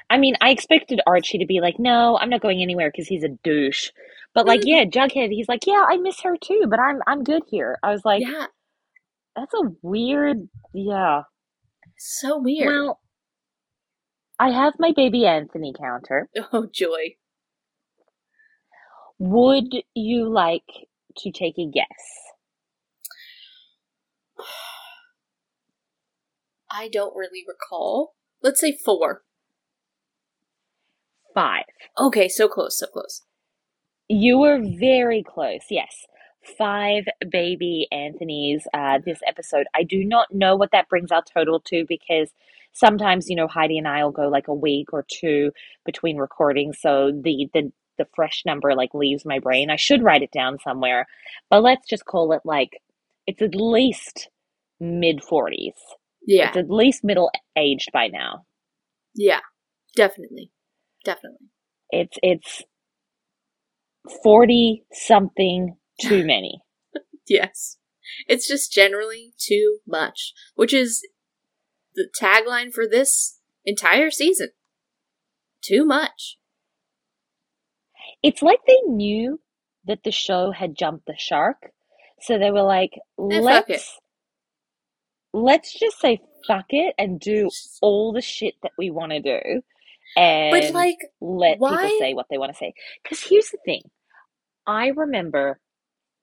I 0.08 0.18
mean, 0.18 0.34
I 0.40 0.50
expected 0.50 1.00
Archie 1.06 1.38
to 1.38 1.46
be 1.46 1.60
like, 1.60 1.78
no, 1.78 2.18
I'm 2.18 2.30
not 2.30 2.40
going 2.40 2.60
anywhere 2.62 2.90
because 2.90 3.06
he's 3.06 3.22
a 3.22 3.28
douche. 3.44 3.90
But 4.34 4.46
like, 4.46 4.60
Mm. 4.62 4.66
yeah, 4.66 4.84
Jughead, 4.84 5.30
he's 5.30 5.48
like, 5.48 5.66
yeah, 5.66 5.84
I 5.88 5.96
miss 5.96 6.20
her 6.22 6.36
too, 6.36 6.64
but 6.68 6.80
I'm 6.80 7.00
I'm 7.06 7.22
good 7.24 7.42
here. 7.48 7.78
I 7.82 7.90
was 7.90 8.04
like, 8.04 8.22
yeah, 8.22 8.46
that's 9.36 9.54
a 9.54 9.70
weird, 9.82 10.48
yeah. 10.74 11.22
so 11.96 12.38
weird. 12.38 12.66
Well, 12.68 13.00
I 14.38 14.50
have 14.50 14.74
my 14.78 14.92
baby 14.96 15.26
Anthony 15.26 15.72
counter. 15.78 16.28
oh 16.52 16.66
joy. 16.72 17.16
Would 19.18 19.74
you 19.94 20.28
like 20.28 20.64
to 21.18 21.30
take 21.30 21.58
a 21.58 21.66
guess? 21.66 22.29
I 26.70 26.88
don't 26.88 27.16
really 27.16 27.44
recall. 27.46 28.14
Let's 28.42 28.60
say 28.60 28.72
4. 28.72 29.22
Five. 31.34 31.64
Okay, 31.98 32.28
so 32.28 32.48
close, 32.48 32.78
so 32.78 32.86
close. 32.86 33.22
You 34.08 34.38
were 34.38 34.60
very 34.60 35.22
close. 35.22 35.60
Yes. 35.70 36.06
Five 36.58 37.04
baby 37.30 37.86
Anthony's 37.92 38.66
uh, 38.72 38.98
this 39.04 39.20
episode. 39.26 39.66
I 39.74 39.82
do 39.82 40.04
not 40.04 40.32
know 40.32 40.56
what 40.56 40.72
that 40.72 40.88
brings 40.88 41.12
our 41.12 41.22
total 41.22 41.60
to 41.66 41.84
because 41.86 42.30
sometimes, 42.72 43.28
you 43.28 43.36
know, 43.36 43.46
Heidi 43.46 43.78
and 43.78 43.86
I 43.86 44.02
will 44.02 44.10
go 44.10 44.28
like 44.28 44.48
a 44.48 44.54
week 44.54 44.92
or 44.92 45.04
two 45.08 45.52
between 45.84 46.16
recordings. 46.16 46.78
So 46.80 47.12
the, 47.12 47.48
the, 47.52 47.70
the 47.98 48.06
fresh 48.14 48.42
number 48.46 48.74
like 48.74 48.94
leaves 48.94 49.24
my 49.24 49.38
brain. 49.38 49.70
I 49.70 49.76
should 49.76 50.02
write 50.02 50.22
it 50.22 50.32
down 50.32 50.58
somewhere, 50.64 51.06
but 51.50 51.62
let's 51.62 51.86
just 51.86 52.06
call 52.06 52.32
it 52.32 52.40
like 52.44 52.80
it's 53.30 53.42
at 53.42 53.54
least 53.54 54.28
mid 54.80 55.20
40s. 55.20 55.78
Yeah. 56.26 56.48
It's 56.48 56.56
at 56.56 56.68
least 56.68 57.04
middle 57.04 57.30
aged 57.56 57.90
by 57.92 58.08
now. 58.08 58.44
Yeah. 59.14 59.40
Definitely. 59.94 60.50
Definitely. 61.04 61.46
It's 61.90 62.18
it's 62.22 62.62
40 64.24 64.84
something 64.92 65.76
too 66.00 66.26
many. 66.26 66.60
Yes. 67.28 67.76
It's 68.26 68.48
just 68.48 68.72
generally 68.72 69.32
too 69.38 69.78
much, 69.86 70.32
which 70.56 70.74
is 70.74 71.06
the 71.94 72.08
tagline 72.20 72.72
for 72.72 72.88
this 72.88 73.38
entire 73.64 74.10
season. 74.10 74.48
Too 75.62 75.84
much. 75.84 76.36
It's 78.24 78.42
like 78.42 78.60
they 78.66 78.80
knew 78.86 79.40
that 79.84 80.02
the 80.04 80.10
show 80.10 80.50
had 80.50 80.76
jumped 80.76 81.06
the 81.06 81.14
shark. 81.16 81.72
So 82.22 82.38
they 82.38 82.50
were 82.50 82.62
like, 82.62 82.92
let's 83.18 83.98
let's 85.32 85.78
just 85.78 86.00
say 86.00 86.20
fuck 86.46 86.66
it 86.70 86.94
and 86.98 87.20
do 87.20 87.48
all 87.82 88.12
the 88.12 88.20
shit 88.20 88.54
that 88.62 88.72
we 88.78 88.90
want 88.90 89.12
to 89.12 89.20
do 89.20 89.62
and 90.16 90.52
But 90.52 90.74
like, 90.74 90.98
let 91.20 91.54
people 91.54 91.76
say 91.98 92.14
what 92.14 92.26
they 92.30 92.38
want 92.38 92.52
to 92.52 92.58
say. 92.58 92.74
Because 93.02 93.22
here's 93.22 93.50
the 93.50 93.58
thing. 93.64 93.82
I 94.66 94.88
remember 94.88 95.60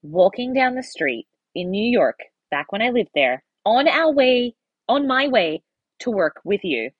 walking 0.01 0.53
down 0.53 0.75
the 0.75 0.83
street 0.83 1.27
in 1.55 1.71
New 1.71 1.85
York 1.85 2.19
back 2.51 2.71
when 2.71 2.81
I 2.81 2.89
lived 2.89 3.09
there 3.15 3.43
on 3.65 3.87
our 3.87 4.11
way, 4.13 4.55
on 4.87 5.07
my 5.07 5.27
way 5.27 5.63
to 5.99 6.11
work 6.11 6.41
with 6.43 6.61
you. 6.63 6.91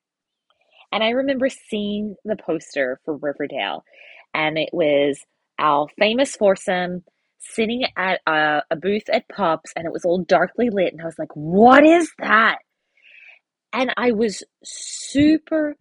And 0.90 1.04
I 1.04 1.10
remember 1.10 1.48
seeing 1.48 2.16
the 2.24 2.36
poster 2.36 3.00
for 3.04 3.16
Riverdale, 3.16 3.84
and 4.32 4.56
it 4.56 4.70
was 4.72 5.20
our 5.58 5.88
famous 5.98 6.34
foursome 6.34 7.04
sitting 7.38 7.84
at 7.96 8.20
a, 8.26 8.62
a 8.70 8.76
booth 8.76 9.08
at 9.12 9.28
Pops, 9.28 9.72
and 9.76 9.86
it 9.86 9.92
was 9.92 10.04
all 10.04 10.22
darkly 10.22 10.70
lit. 10.70 10.92
And 10.92 11.02
I 11.02 11.06
was 11.06 11.18
like, 11.18 11.34
what 11.34 11.84
is 11.84 12.10
that? 12.18 12.58
And 13.72 13.92
I 13.96 14.12
was 14.12 14.42
super 14.64 15.76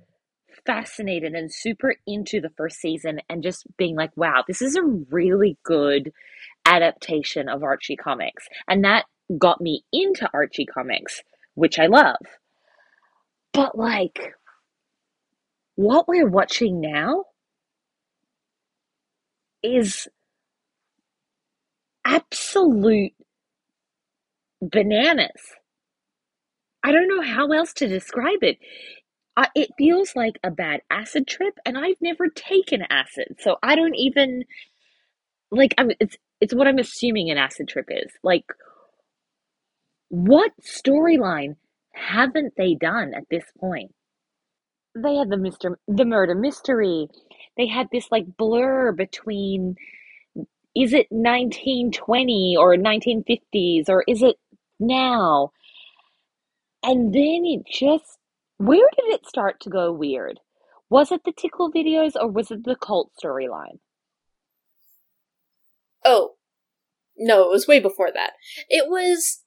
fascinated 0.66 1.34
and 1.34 1.52
super 1.52 1.96
into 2.06 2.42
the 2.42 2.50
first 2.58 2.78
season 2.80 3.22
and 3.30 3.42
just 3.42 3.66
being 3.78 3.96
like, 3.96 4.12
wow, 4.18 4.44
this 4.48 4.62
is 4.62 4.76
a 4.76 4.84
really 4.84 5.58
good 5.64 6.12
adaptation 6.66 7.48
of 7.48 7.64
Archie 7.64 7.96
comics. 7.96 8.48
And 8.68 8.84
that 8.84 9.06
got 9.40 9.62
me 9.62 9.84
into 9.94 10.30
Archie 10.34 10.66
comics, 10.66 11.22
which 11.56 11.80
I 11.80 11.88
love. 11.88 12.18
But 13.54 13.78
like, 13.78 14.34
what 15.76 16.08
we're 16.08 16.28
watching 16.28 16.82
now 16.82 17.24
is 19.64 20.08
absolute 22.08 23.14
bananas. 24.62 25.42
I 26.84 26.92
don't 26.94 27.10
know 27.10 27.22
how 27.22 27.52
else 27.52 27.74
to 27.74 27.88
describe 27.88 28.42
it. 28.44 28.58
Uh, 29.36 29.48
it 29.54 29.70
feels 29.78 30.16
like 30.16 30.40
a 30.44 30.50
bad 30.50 30.82
acid 30.90 31.28
trip, 31.28 31.60
and 31.66 31.78
I've 31.78 32.02
never 32.02 32.30
taken 32.30 32.82
acid, 32.90 33.36
so 33.40 33.58
I 33.62 33.76
don't 33.76 33.96
even 33.96 34.46
like. 35.52 35.76
I'm, 35.78 35.92
it's 36.00 36.18
it's 36.42 36.56
what 36.56 36.68
I'm 36.68 36.80
assuming 36.80 37.30
an 37.30 37.38
acid 37.38 37.68
trip 37.68 37.88
is. 37.90 38.12
Like, 38.24 38.46
what 40.10 40.52
storyline 40.62 41.58
haven't 41.94 42.54
they 42.58 42.74
done 42.74 43.14
at 43.14 43.26
this 43.30 43.44
point? 43.60 43.94
They 44.96 45.16
had 45.16 45.30
the 45.30 45.38
Mister 45.38 45.78
the 45.88 46.06
murder 46.06 46.34
mystery. 46.34 47.08
They 47.58 47.68
had 47.68 47.90
this 47.92 48.08
like 48.10 48.38
blur 48.38 48.92
between 48.92 49.76
is 50.78 50.94
it 50.94 51.08
1920 51.10 52.56
or 52.58 52.76
1950s 52.76 53.90
or 53.90 54.04
is 54.08 54.22
it 54.22 54.36
now? 54.80 55.52
And 56.84 57.14
then 57.14 57.44
it 57.46 57.64
just 57.72 58.18
where 58.58 58.90
did 58.96 59.14
it 59.14 59.26
start 59.28 59.60
to 59.62 59.70
go 59.70 59.92
weird? 59.92 60.40
Was 60.90 61.12
it 61.12 61.22
the 61.26 61.32
tickle 61.32 61.72
videos 61.72 62.14
or 62.16 62.28
was 62.30 62.52
it 62.52 62.64
the 62.64 62.76
cult 62.76 63.12
storyline? 63.22 63.80
Oh, 66.06 66.36
no, 67.18 67.44
it 67.44 67.52
was 67.52 67.68
way 67.68 67.80
before 67.80 68.12
that. 68.14 68.34
It 68.70 68.88
was. 68.88 69.44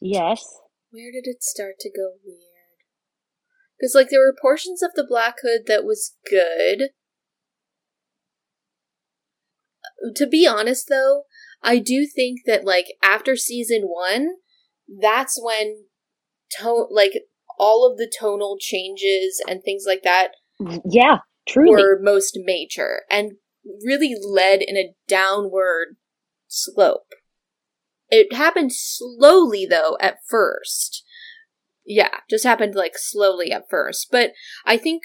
Yes. 0.00 0.42
Where 0.90 1.12
did 1.12 1.28
it 1.28 1.42
start 1.42 1.74
to 1.80 1.90
go 1.90 2.14
weird? 2.24 2.40
Because, 3.78 3.94
like, 3.94 4.08
there 4.10 4.20
were 4.20 4.34
portions 4.40 4.82
of 4.82 4.90
the 4.94 5.06
Black 5.08 5.36
Hood 5.42 5.62
that 5.66 5.84
was 5.84 6.16
good. 6.28 6.90
To 10.16 10.26
be 10.26 10.46
honest, 10.46 10.86
though, 10.88 11.24
I 11.62 11.78
do 11.78 12.06
think 12.06 12.40
that, 12.46 12.64
like, 12.64 12.86
after 13.02 13.36
season 13.36 13.82
one, 13.84 14.36
that's 15.00 15.38
when 15.42 15.84
tone, 16.58 16.86
like, 16.90 17.12
all 17.58 17.86
of 17.88 17.98
the 17.98 18.10
tonal 18.18 18.56
changes 18.58 19.42
and 19.46 19.62
things 19.62 19.84
like 19.86 20.02
that 20.02 20.32
Yeah, 20.84 21.18
truly. 21.46 21.70
were 21.70 21.98
most 22.00 22.38
major 22.42 23.02
and 23.10 23.32
really 23.84 24.14
led 24.18 24.62
in 24.62 24.76
a 24.78 24.94
downward 25.06 25.96
slope. 26.48 27.12
It 28.08 28.32
happened 28.32 28.72
slowly 28.72 29.66
though 29.66 29.96
at 30.00 30.18
first. 30.26 31.04
Yeah, 31.84 32.20
just 32.28 32.44
happened 32.44 32.74
like 32.74 32.94
slowly 32.96 33.52
at 33.52 33.68
first. 33.68 34.08
But 34.10 34.32
I 34.64 34.78
think 34.78 35.02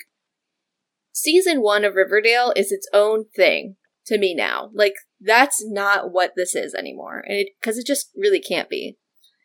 season 1.11 1.61
one 1.61 1.83
of 1.83 1.95
Riverdale 1.95 2.53
is 2.55 2.71
its 2.71 2.87
own 2.93 3.25
thing 3.35 3.75
to 4.07 4.17
me 4.17 4.33
now. 4.35 4.69
Like 4.73 4.93
that's 5.19 5.63
not 5.65 6.11
what 6.11 6.31
this 6.35 6.55
is 6.55 6.73
anymore. 6.73 7.23
And 7.25 7.37
it 7.37 7.49
because 7.59 7.77
it 7.77 7.85
just 7.85 8.11
really 8.15 8.41
can't 8.41 8.69
be. 8.69 8.97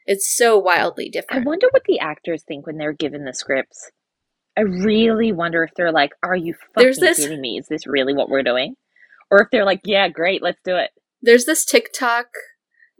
It's 0.06 0.34
so 0.34 0.58
wildly 0.58 1.08
different. 1.08 1.42
I 1.42 1.48
wonder 1.48 1.68
what 1.70 1.84
the 1.86 2.00
actors 2.00 2.42
think 2.46 2.66
when 2.66 2.78
they're 2.78 2.92
given 2.92 3.24
the 3.24 3.34
scripts. 3.34 3.90
I 4.56 4.62
really 4.62 5.32
wonder 5.32 5.62
if 5.62 5.70
they're 5.76 5.92
like, 5.92 6.10
"Are 6.22 6.36
you 6.36 6.54
fucking 6.74 6.94
this- 7.00 7.18
kidding 7.18 7.40
me? 7.40 7.58
Is 7.58 7.68
this 7.68 7.86
really 7.86 8.14
what 8.14 8.28
we're 8.28 8.42
doing?" 8.42 8.76
Or 9.30 9.40
if 9.42 9.48
they're 9.50 9.64
like, 9.64 9.80
"Yeah, 9.84 10.08
great, 10.08 10.42
let's 10.42 10.60
do 10.64 10.76
it." 10.76 10.90
There's 11.22 11.44
this 11.44 11.64
TikTok. 11.64 12.26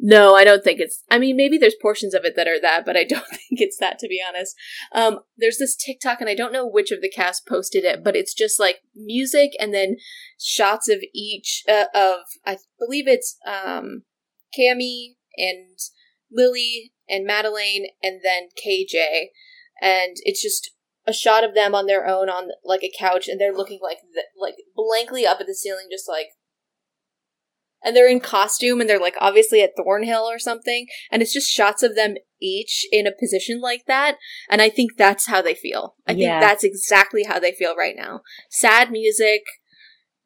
No, 0.02 0.34
I 0.34 0.44
don't 0.44 0.64
think 0.64 0.80
it's. 0.80 1.04
I 1.10 1.18
mean, 1.18 1.36
maybe 1.36 1.58
there's 1.58 1.76
portions 1.80 2.14
of 2.14 2.24
it 2.24 2.34
that 2.34 2.48
are 2.48 2.60
that, 2.60 2.86
but 2.86 2.96
I 2.96 3.04
don't 3.04 3.26
think 3.28 3.60
it's 3.60 3.76
that, 3.78 3.98
to 3.98 4.08
be 4.08 4.20
honest. 4.26 4.56
Um, 4.94 5.20
there's 5.36 5.58
this 5.58 5.76
TikTok, 5.76 6.20
and 6.20 6.30
I 6.30 6.34
don't 6.34 6.54
know 6.54 6.66
which 6.66 6.90
of 6.90 7.02
the 7.02 7.10
cast 7.10 7.46
posted 7.46 7.84
it, 7.84 8.02
but 8.02 8.16
it's 8.16 8.32
just 8.32 8.58
like 8.58 8.78
music 8.96 9.50
and 9.60 9.74
then 9.74 9.96
shots 10.40 10.88
of 10.88 11.00
each 11.14 11.64
uh, 11.68 11.84
of. 11.94 12.20
I 12.46 12.56
believe 12.78 13.06
it's 13.06 13.36
um, 13.46 14.04
Cammy 14.58 15.16
and 15.36 15.78
Lili 16.32 16.92
and 17.06 17.28
Madelaine, 17.28 17.88
and 18.02 18.20
then 18.24 18.48
KJ, 18.56 19.26
and 19.82 20.16
it's 20.22 20.42
just 20.42 20.70
a 21.06 21.12
shot 21.12 21.44
of 21.44 21.54
them 21.54 21.74
on 21.74 21.84
their 21.84 22.06
own 22.06 22.30
on 22.30 22.48
like 22.64 22.82
a 22.82 22.92
couch, 22.98 23.28
and 23.28 23.38
they're 23.38 23.54
looking 23.54 23.80
like 23.82 23.98
th- 24.14 24.26
like 24.40 24.54
blankly 24.74 25.26
up 25.26 25.40
at 25.40 25.46
the 25.46 25.54
ceiling, 25.54 25.88
just 25.90 26.08
like 26.08 26.28
and 27.84 27.94
they're 27.96 28.08
in 28.08 28.20
costume 28.20 28.80
and 28.80 28.88
they're 28.88 29.00
like 29.00 29.16
obviously 29.20 29.62
at 29.62 29.70
Thornhill 29.76 30.24
or 30.24 30.38
something 30.38 30.86
and 31.10 31.22
it's 31.22 31.32
just 31.32 31.50
shots 31.50 31.82
of 31.82 31.94
them 31.96 32.14
each 32.40 32.86
in 32.92 33.06
a 33.06 33.12
position 33.18 33.60
like 33.60 33.84
that 33.86 34.16
and 34.48 34.60
I 34.62 34.68
think 34.68 34.92
that's 34.96 35.26
how 35.26 35.42
they 35.42 35.54
feel. 35.54 35.96
I 36.06 36.12
Yeah. 36.12 36.38
think 36.38 36.48
that's 36.50 36.64
exactly 36.64 37.24
how 37.24 37.38
they 37.38 37.52
feel 37.52 37.76
right 37.76 37.94
now. 37.96 38.20
Sad 38.50 38.90
music 38.90 39.42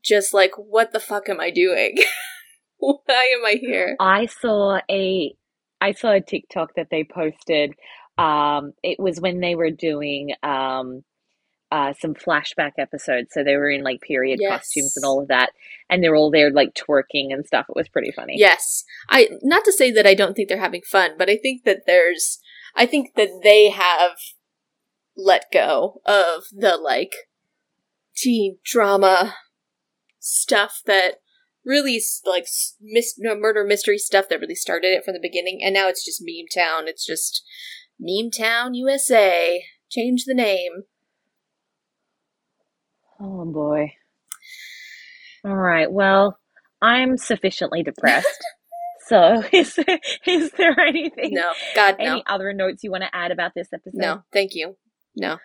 just 0.05 0.34
like 0.34 0.52
what 0.57 0.92
the 0.92 1.00
fuck 1.00 1.28
am 1.28 1.40
I 1.40 1.50
doing? 1.50 1.96
Why 2.78 3.30
am 3.38 3.44
I 3.44 3.57
here? 3.61 3.96
I 3.98 4.26
saw 4.26 4.78
a 4.90 5.34
I 5.80 5.92
saw 5.92 6.12
a 6.12 6.20
TikTok 6.20 6.74
that 6.76 6.88
they 6.90 7.05
posted. 7.05 7.72
Um, 8.16 8.72
it 8.82 8.98
was 8.98 9.20
when 9.20 9.40
they 9.40 9.55
were 9.55 9.70
doing 9.70 10.30
um, 10.42 11.02
uh, 11.75 11.93
some 11.99 12.14
flashback 12.14 12.70
episodes, 12.79 13.31
so 13.33 13.43
they 13.43 13.57
were 13.57 13.68
in 13.68 13.83
like 13.83 14.01
period 14.01 14.39
costumes 14.49 14.93
and 14.95 15.05
all 15.05 15.20
of 15.20 15.27
that, 15.27 15.51
and 15.91 16.05
they're 16.05 16.14
all 16.14 16.31
there 16.31 16.53
like 16.53 16.72
twerking 16.72 17.33
and 17.33 17.45
stuff. 17.45 17.66
It 17.68 17.75
was 17.75 17.89
pretty 17.89 18.12
funny. 18.12 18.35
Yes. 18.37 18.85
I 19.09 19.31
not 19.43 19.64
to 19.64 19.72
say 19.72 19.91
that 19.91 20.07
I 20.07 20.14
don't 20.14 20.35
think 20.35 20.49
they're 20.49 20.61
having 20.61 20.83
fun, 20.83 21.16
but 21.18 21.29
I 21.29 21.37
think 21.37 21.64
that 21.64 21.81
there's 21.85 22.39
I 22.77 22.87
think 22.87 23.16
that 23.16 23.41
they 23.43 23.70
have 23.70 24.12
let 25.16 25.47
go 25.53 26.01
of 26.07 26.45
the 26.53 26.77
like 26.77 27.12
teen 28.14 28.59
drama 28.64 29.35
stuff 30.20 30.81
that 30.87 31.14
really 31.64 32.01
like 32.25 32.47
mis- 32.81 33.18
no, 33.18 33.35
murder 33.35 33.64
mystery 33.64 33.99
stuff 33.99 34.29
that 34.29 34.39
really 34.39 34.55
started 34.55 34.93
it 34.93 35.05
from 35.05 35.14
the 35.14 35.20
beginning 35.20 35.59
and 35.64 35.75
now 35.75 35.89
it's 35.89 36.05
just 36.05 36.22
meme 36.22 36.47
town 36.55 36.87
it's 36.87 37.07
just 37.07 37.43
meme 37.99 38.31
town 38.31 38.75
usa 38.75 39.64
change 39.91 40.25
the 40.25 40.35
name 40.35 40.85
Oh 43.21 43.45
boy. 43.45 43.95
All 45.45 45.55
right. 45.55 45.91
Well, 45.91 46.39
I'm 46.81 47.17
sufficiently 47.17 47.83
depressed. 47.83 48.27
So, 49.07 49.43
is 49.53 49.75
there, 49.75 50.01
is 50.27 50.51
there 50.53 50.81
anything, 50.81 51.35
no 51.35 51.53
god 51.75 51.97
no 51.99 52.12
any 52.12 52.25
other 52.27 52.55
notes 52.55 52.83
you 52.83 52.91
want 52.91 53.03
to 53.03 53.15
add 53.15 53.33
about 53.33 53.53
this 53.55 53.69
episode? 53.71 54.01
no 54.01 54.23
thank 54.33 54.55
you 54.55 54.79
no 55.15 55.37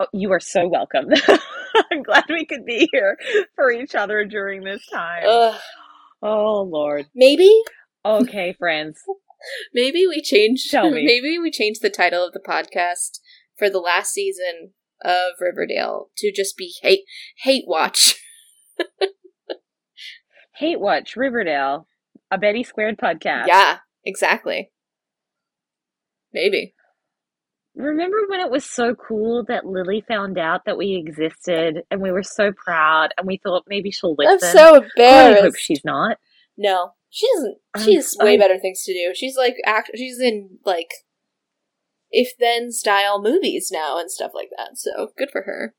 Oh, 0.00 0.06
you 0.12 0.32
are 0.32 0.40
so 0.40 0.68
welcome. 0.68 1.06
I'm 1.92 2.02
glad 2.02 2.24
we 2.28 2.46
could 2.46 2.64
be 2.64 2.88
here 2.92 3.16
for 3.56 3.70
each 3.72 3.94
other 3.96 4.24
during 4.24 4.62
this 4.62 4.86
time. 4.86 5.24
Ugh. 5.26 5.60
Oh 6.22 6.62
Lord. 6.62 7.06
maybe 7.14 7.50
Okay, 8.04 8.54
friends. 8.58 9.00
Maybe 9.74 10.06
we 10.06 10.22
change. 10.22 10.68
Tell 10.70 10.90
me. 10.90 11.04
Maybe 11.04 11.38
we 11.38 11.50
change 11.50 11.78
the 11.80 11.90
title 11.90 12.24
of 12.26 12.32
the 12.32 12.40
podcast 12.40 13.20
for 13.56 13.68
the 13.68 13.80
last 13.80 14.12
season 14.12 14.72
of 15.04 15.32
Riverdale 15.40 16.10
to 16.18 16.32
just 16.32 16.56
be 16.56 16.74
hate 16.82 17.04
hate 17.42 17.64
watch. 17.66 18.14
Hate 20.56 20.80
Watch 20.80 21.14
Riverdale, 21.16 21.86
a 22.32 22.38
Betty 22.38 22.64
Squared 22.64 22.98
podcast. 22.98 23.46
Yeah, 23.46 23.78
exactly. 24.04 24.72
Maybe. 26.32 26.74
Remember 27.76 28.16
when 28.28 28.40
it 28.40 28.50
was 28.50 28.64
so 28.64 28.94
cool 28.96 29.44
that 29.46 29.64
Lili 29.66 30.02
found 30.08 30.36
out 30.36 30.64
that 30.66 30.76
we 30.76 30.96
existed 30.96 31.82
and 31.92 32.00
we 32.02 32.10
were 32.10 32.24
so 32.24 32.50
proud 32.52 33.10
and 33.16 33.24
we 33.26 33.36
thought 33.40 33.64
maybe 33.68 33.92
she'll 33.92 34.16
listen? 34.18 34.48
I'm 34.48 34.52
so 34.52 34.74
embarrassed. 34.82 35.38
I 35.38 35.42
hope 35.42 35.56
she's 35.56 35.84
not. 35.84 36.18
no, 36.56 36.90
she 37.08 37.28
doesn't. 37.36 37.58
I'm- 37.76 37.84
She 37.84 37.94
has 37.94 38.16
way 38.18 38.30
I'm- 38.30 38.40
better 38.40 38.58
things 38.58 38.82
to 38.82 38.92
do. 38.92 39.12
She's 39.14 39.36
like 39.36 39.54
act. 39.64 39.92
She's 39.94 40.18
in 40.20 40.58
like 40.64 40.90
if 42.10 42.32
then 42.38 42.70
style 42.72 43.20
movies 43.20 43.70
now 43.72 43.98
and 43.98 44.10
stuff 44.10 44.32
like 44.34 44.50
that. 44.56 44.76
So 44.78 45.08
good 45.16 45.30
for 45.30 45.42
her. 45.42 45.74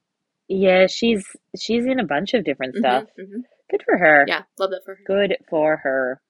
Yeah, 0.48 0.88
she's 0.88 1.26
she's 1.60 1.86
in 1.86 2.00
a 2.00 2.06
bunch 2.06 2.34
of 2.34 2.44
different 2.44 2.76
stuff. 2.76 3.06
Mhm, 3.20 3.24
mhm. 3.26 3.42
Good 3.70 3.84
for 3.86 3.98
her. 3.98 4.26
Yeah, 4.28 4.44
love 4.58 4.72
that 4.72 4.82
for 4.84 4.96
her. 4.96 5.02
Good 5.06 5.38
for 5.50 5.78
her. 5.78 6.22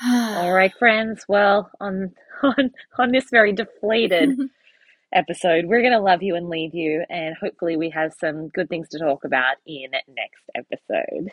All 0.04 0.52
right, 0.52 0.72
friends. 0.78 1.24
Well, 1.28 1.70
on 1.80 2.12
on 2.42 2.70
on 2.98 3.12
this 3.12 3.26
very 3.30 3.52
deflated 3.52 4.30
episode, 5.12 5.66
we're 5.66 5.82
gonna 5.82 6.00
love 6.00 6.22
you 6.22 6.36
and 6.36 6.48
leave 6.48 6.74
you, 6.74 7.04
and 7.10 7.34
hopefully 7.40 7.76
we 7.76 7.90
have 7.90 8.12
some 8.18 8.48
good 8.48 8.68
things 8.68 8.88
to 8.90 8.98
talk 8.98 9.24
about 9.24 9.56
in 9.66 9.90
next 9.90 10.44
episode. 10.54 11.30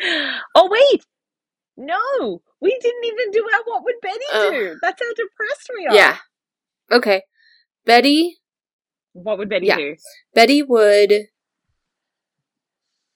Oh 0.54 0.68
wait, 0.70 1.04
no, 1.76 2.40
we 2.60 2.70
didn't 2.80 3.04
even 3.04 3.30
do 3.32 3.44
our 3.52 3.62
what 3.64 3.82
would 3.84 3.96
Betty 4.00 4.18
Oh. 4.32 4.50
do? 4.52 4.76
That's 4.80 5.02
how 5.02 5.08
depressed 5.14 5.70
we 5.76 5.86
are. 5.88 5.94
yeah. 5.94 6.16
Okay. 6.90 7.22
Betty 7.84 8.38
What 9.12 9.38
would 9.38 9.48
Betty 9.48 9.66
Yeah. 9.66 9.76
do? 9.76 9.96
Betty 10.34 10.62
would 10.62 11.28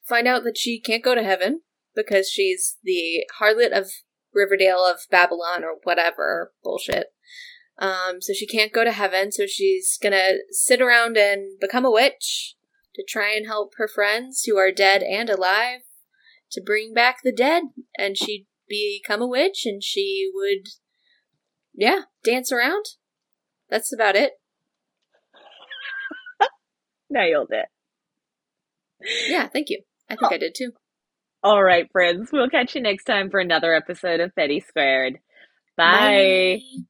find 0.03 0.27
out 0.27 0.43
that 0.45 0.59
she 0.59 0.81
can't 0.81 1.05
go 1.05 1.15
to 1.15 1.23
heaven 1.23 1.63
because 1.95 2.29
she's 2.29 2.79
the 2.83 3.25
harlot 3.39 3.71
of 3.77 3.91
Riverdale 4.35 4.85
of 4.85 5.01
Babylon 5.11 5.63
or 5.63 5.77
whatever 5.85 6.53
bullshit. 6.65 7.09
Um, 7.79 8.21
so 8.21 8.33
she 8.33 8.47
can't 8.47 8.73
go 8.73 8.85
to 8.85 8.93
heaven, 8.93 9.33
so 9.33 9.47
she's 9.47 9.99
gonna 10.03 10.35
sit 10.51 10.81
around 10.81 11.17
and 11.17 11.59
become 11.61 11.85
a 11.85 11.91
witch 11.91 12.57
to 12.95 13.05
try 13.07 13.35
and 13.35 13.47
help 13.47 13.73
her 13.77 13.89
friends 13.89 14.45
who 14.45 14.57
are 14.59 14.71
dead 14.73 15.03
and 15.03 15.31
alive 15.31 15.81
to 16.51 16.61
bring 16.61 16.93
back 16.93 17.19
the 17.23 17.33
dead. 17.33 17.65
And 17.99 18.17
she'd 18.17 18.47
become 18.69 19.23
a 19.23 19.27
witch 19.27 19.65
and 19.65 19.83
she 19.83 20.31
would, 20.35 20.69
yeah, 21.75 22.03
dance 22.23 22.53
around. 22.53 22.85
That's 23.73 23.91
about 23.91 24.17
it. 24.17 24.33
Nailed 27.11 27.49
it. 27.51 27.67
Yeah, 29.31 29.49
thank 29.49 29.71
you. 29.71 29.81
I 30.11 30.17
think 30.17 30.31
I 30.31 30.37
did 30.37 30.55
too. 30.55 30.73
All 31.43 31.65
right, 31.65 31.91
friends. 31.91 32.29
We'll 32.31 32.51
catch 32.51 32.75
you 32.75 32.83
next 32.83 33.05
time 33.05 33.31
for 33.31 33.41
another 33.41 33.75
episode 33.75 34.21
of 34.21 34.35
Betty 34.35 34.61
Squared. 34.61 35.15
Bye. 35.75 36.61
Bye. 36.61 36.83